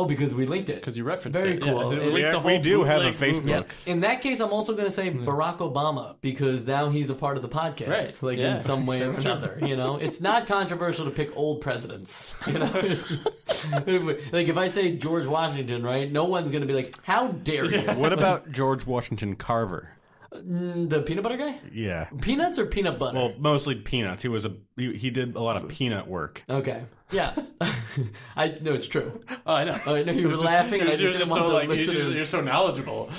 Oh, 0.00 0.04
because 0.06 0.34
we 0.34 0.46
linked 0.46 0.70
it. 0.70 0.76
because 0.76 0.96
you 0.96 1.04
referenced 1.04 1.38
Very 1.38 1.54
it. 1.56 1.62
cool. 1.62 1.92
Yeah, 1.92 1.98
It- 2.00 2.04
linked 2.12 2.18
Yeah, 2.20 2.32
the 2.32 2.38
we 2.40 2.58
do 2.58 2.84
have 2.84 3.02
a. 3.02 3.12
Facebook. 3.12 3.46
Yeah. 3.46 3.92
In 3.92 4.00
that 4.00 4.22
case, 4.22 4.40
I'm 4.40 4.52
also 4.52 4.72
going 4.72 4.86
to 4.86 4.90
say 4.90 5.10
Barack 5.10 5.58
Obama 5.58 6.16
because 6.20 6.66
now 6.66 6.88
he's 6.90 7.10
a 7.10 7.14
part 7.14 7.36
of 7.36 7.42
the 7.42 7.48
podcast, 7.48 7.88
Right. 7.88 8.22
like 8.22 8.38
Yeah. 8.38 8.52
in 8.54 8.58
some 8.60 8.86
way 8.86 9.02
or 9.02 9.10
another. 9.10 9.58
You 9.64 9.76
know, 9.76 9.96
it's 9.96 10.20
not 10.20 10.46
controversial 10.46 11.04
to 11.04 11.10
pick 11.10 11.36
old 11.36 11.60
presidents. 11.60 12.30
You 12.46 12.58
know, 12.60 12.66
like 14.32 14.48
if 14.48 14.56
I 14.56 14.68
say 14.68 14.96
George 14.96 15.26
Washington, 15.26 15.82
right? 15.82 16.10
No 16.10 16.24
one's 16.24 16.50
going 16.50 16.62
to 16.62 16.66
be 16.66 16.74
like, 16.74 16.94
"How 17.04 17.28
dare 17.28 17.64
you?" 17.64 17.80
What 17.92 18.12
about 18.12 18.50
George 18.52 18.86
Washington 18.86 19.36
Carver? 19.36 19.90
Mm, 20.34 20.88
the 20.88 21.02
peanut 21.02 21.24
butter 21.24 21.36
guy? 21.36 21.58
Yeah. 21.72 22.04
Peanuts 22.22 22.58
or 22.58 22.66
peanut 22.66 22.98
butter? 23.00 23.18
Well, 23.18 23.32
mostly 23.38 23.74
peanuts. 23.74 24.22
He 24.22 24.28
was 24.28 24.46
a 24.46 24.52
he, 24.76 24.94
he 24.96 25.10
did 25.10 25.34
a 25.34 25.40
lot 25.42 25.56
of 25.56 25.68
peanut 25.68 26.06
work. 26.06 26.44
okay, 26.48 26.84
yeah, 27.12 27.34
I 28.36 28.48
know 28.60 28.72
it's 28.74 28.86
true. 28.86 29.20
Oh, 29.46 29.54
I 29.54 29.64
know. 29.64 29.78
Oh, 29.86 29.94
I 29.94 30.02
know 30.02 30.12
you 30.12 30.28
were 30.30 30.36
laughing, 30.36 30.80
and 30.80 30.88
I 30.90 30.92
just 30.92 31.02
You're 31.02 31.12
didn't 31.12 31.20
just 31.28 31.30
want 31.32 31.42
so 31.44 31.48
the 31.48 31.54
like 31.54 31.68
you're, 31.68 31.76
just, 31.76 32.16
you're 32.16 32.24
so 32.24 32.40
knowledgeable. 32.40 33.10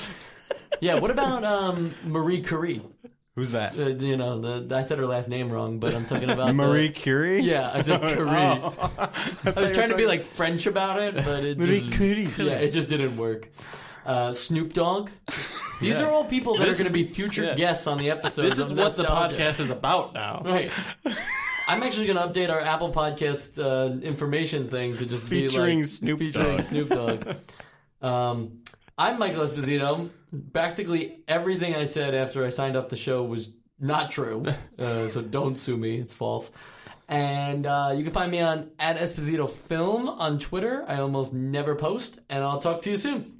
Yeah, 0.80 0.96
what 0.96 1.12
about 1.18 1.44
um, 1.44 1.94
Marie 2.06 2.42
Curie? 2.42 2.82
Who's 3.36 3.54
that? 3.54 3.78
Uh, 3.80 3.88
you 3.90 4.18
know, 4.18 4.60
the, 4.60 4.76
I 4.76 4.82
said 4.82 4.98
her 5.00 5.06
last 5.08 5.30
name 5.30 5.50
wrong, 5.50 5.80
but 5.80 5.96
I'm 5.96 6.06
talking 6.06 6.30
about 6.30 6.54
Marie 6.54 6.88
The, 6.90 6.94
Curie? 6.94 7.42
yeah, 7.44 7.72
I 7.74 7.82
said 7.82 8.02
Curie. 8.02 8.30
Oh. 8.30 8.74
I 9.46 9.52
was 9.62 9.72
trying 9.72 9.88
to 9.90 9.96
be 9.96 10.06
like 10.06 10.26
French 10.26 10.66
about 10.68 11.02
it, 11.02 11.16
but 11.16 11.44
it 11.44 11.58
Marie 11.58 11.80
just, 11.80 11.92
Curie. 11.94 12.30
yeah, 12.38 12.56
it 12.56 12.72
just 12.72 12.90
didn't 12.90 13.16
work. 13.16 13.50
Uh, 14.06 14.34
Snoop 14.34 14.74
Dogg. 14.74 15.12
These 15.80 15.96
are 15.98 16.12
all 16.12 16.26
people 16.26 16.56
that 16.58 16.66
This- 16.66 16.80
are 16.80 16.84
going 16.84 16.94
to 16.94 17.00
be 17.00 17.06
future 17.06 17.46
yeah. 17.46 17.56
guests 17.56 17.88
on 17.88 17.98
the 18.00 18.10
episode. 18.12 18.42
This 18.44 18.58
is 18.58 18.74
what 18.74 18.96
the 18.96 19.04
podcast 19.04 19.60
is 19.62 19.70
about 19.70 20.14
now. 20.14 20.42
Right. 20.44 20.72
I'm 21.68 21.84
actually 21.84 22.08
going 22.08 22.18
to 22.18 22.28
update 22.28 22.50
our 22.50 22.60
Apple 22.60 22.92
Podcast 22.92 23.58
uh, 23.62 24.00
information 24.02 24.68
thing 24.68 24.96
to 24.98 25.06
just 25.06 25.28
Featuring 25.28 25.80
be 25.80 25.84
like 25.84 25.90
Snoop 25.92 26.20
featuring 26.20 26.58
Dogg. 26.58 26.62
Snoop 26.62 26.90
Dogg. 26.90 27.36
Um, 28.02 28.64
I'm 28.98 29.20
Michael 29.20 29.46
Esposito. 29.46 30.10
Practically 30.54 31.20
everything 31.28 31.76
I 31.76 31.86
said 31.86 32.16
after 32.16 32.44
I 32.44 32.50
signed 32.50 32.76
up 32.76 32.90
the 32.90 32.98
show 32.98 33.24
was 33.24 33.50
not 33.80 34.10
true. 34.10 34.44
Uh, 34.80 35.08
so 35.08 35.22
don't 35.22 35.60
sue 35.60 35.78
me. 35.78 35.98
It's 35.98 36.16
false. 36.16 36.50
And 37.08 37.68
uh, 37.68 37.94
you 37.96 38.02
can 38.02 38.12
find 38.12 38.32
me 38.32 38.40
on 38.40 38.72
at 38.80 38.98
Esposito 38.98 39.48
Film 39.48 40.10
on 40.10 40.40
Twitter. 40.40 40.84
I 40.88 40.98
almost 40.98 41.32
never 41.32 41.76
post, 41.76 42.18
and 42.28 42.44
I'll 42.44 42.58
talk 42.58 42.82
to 42.82 42.90
you 42.90 42.98
soon. 42.98 43.36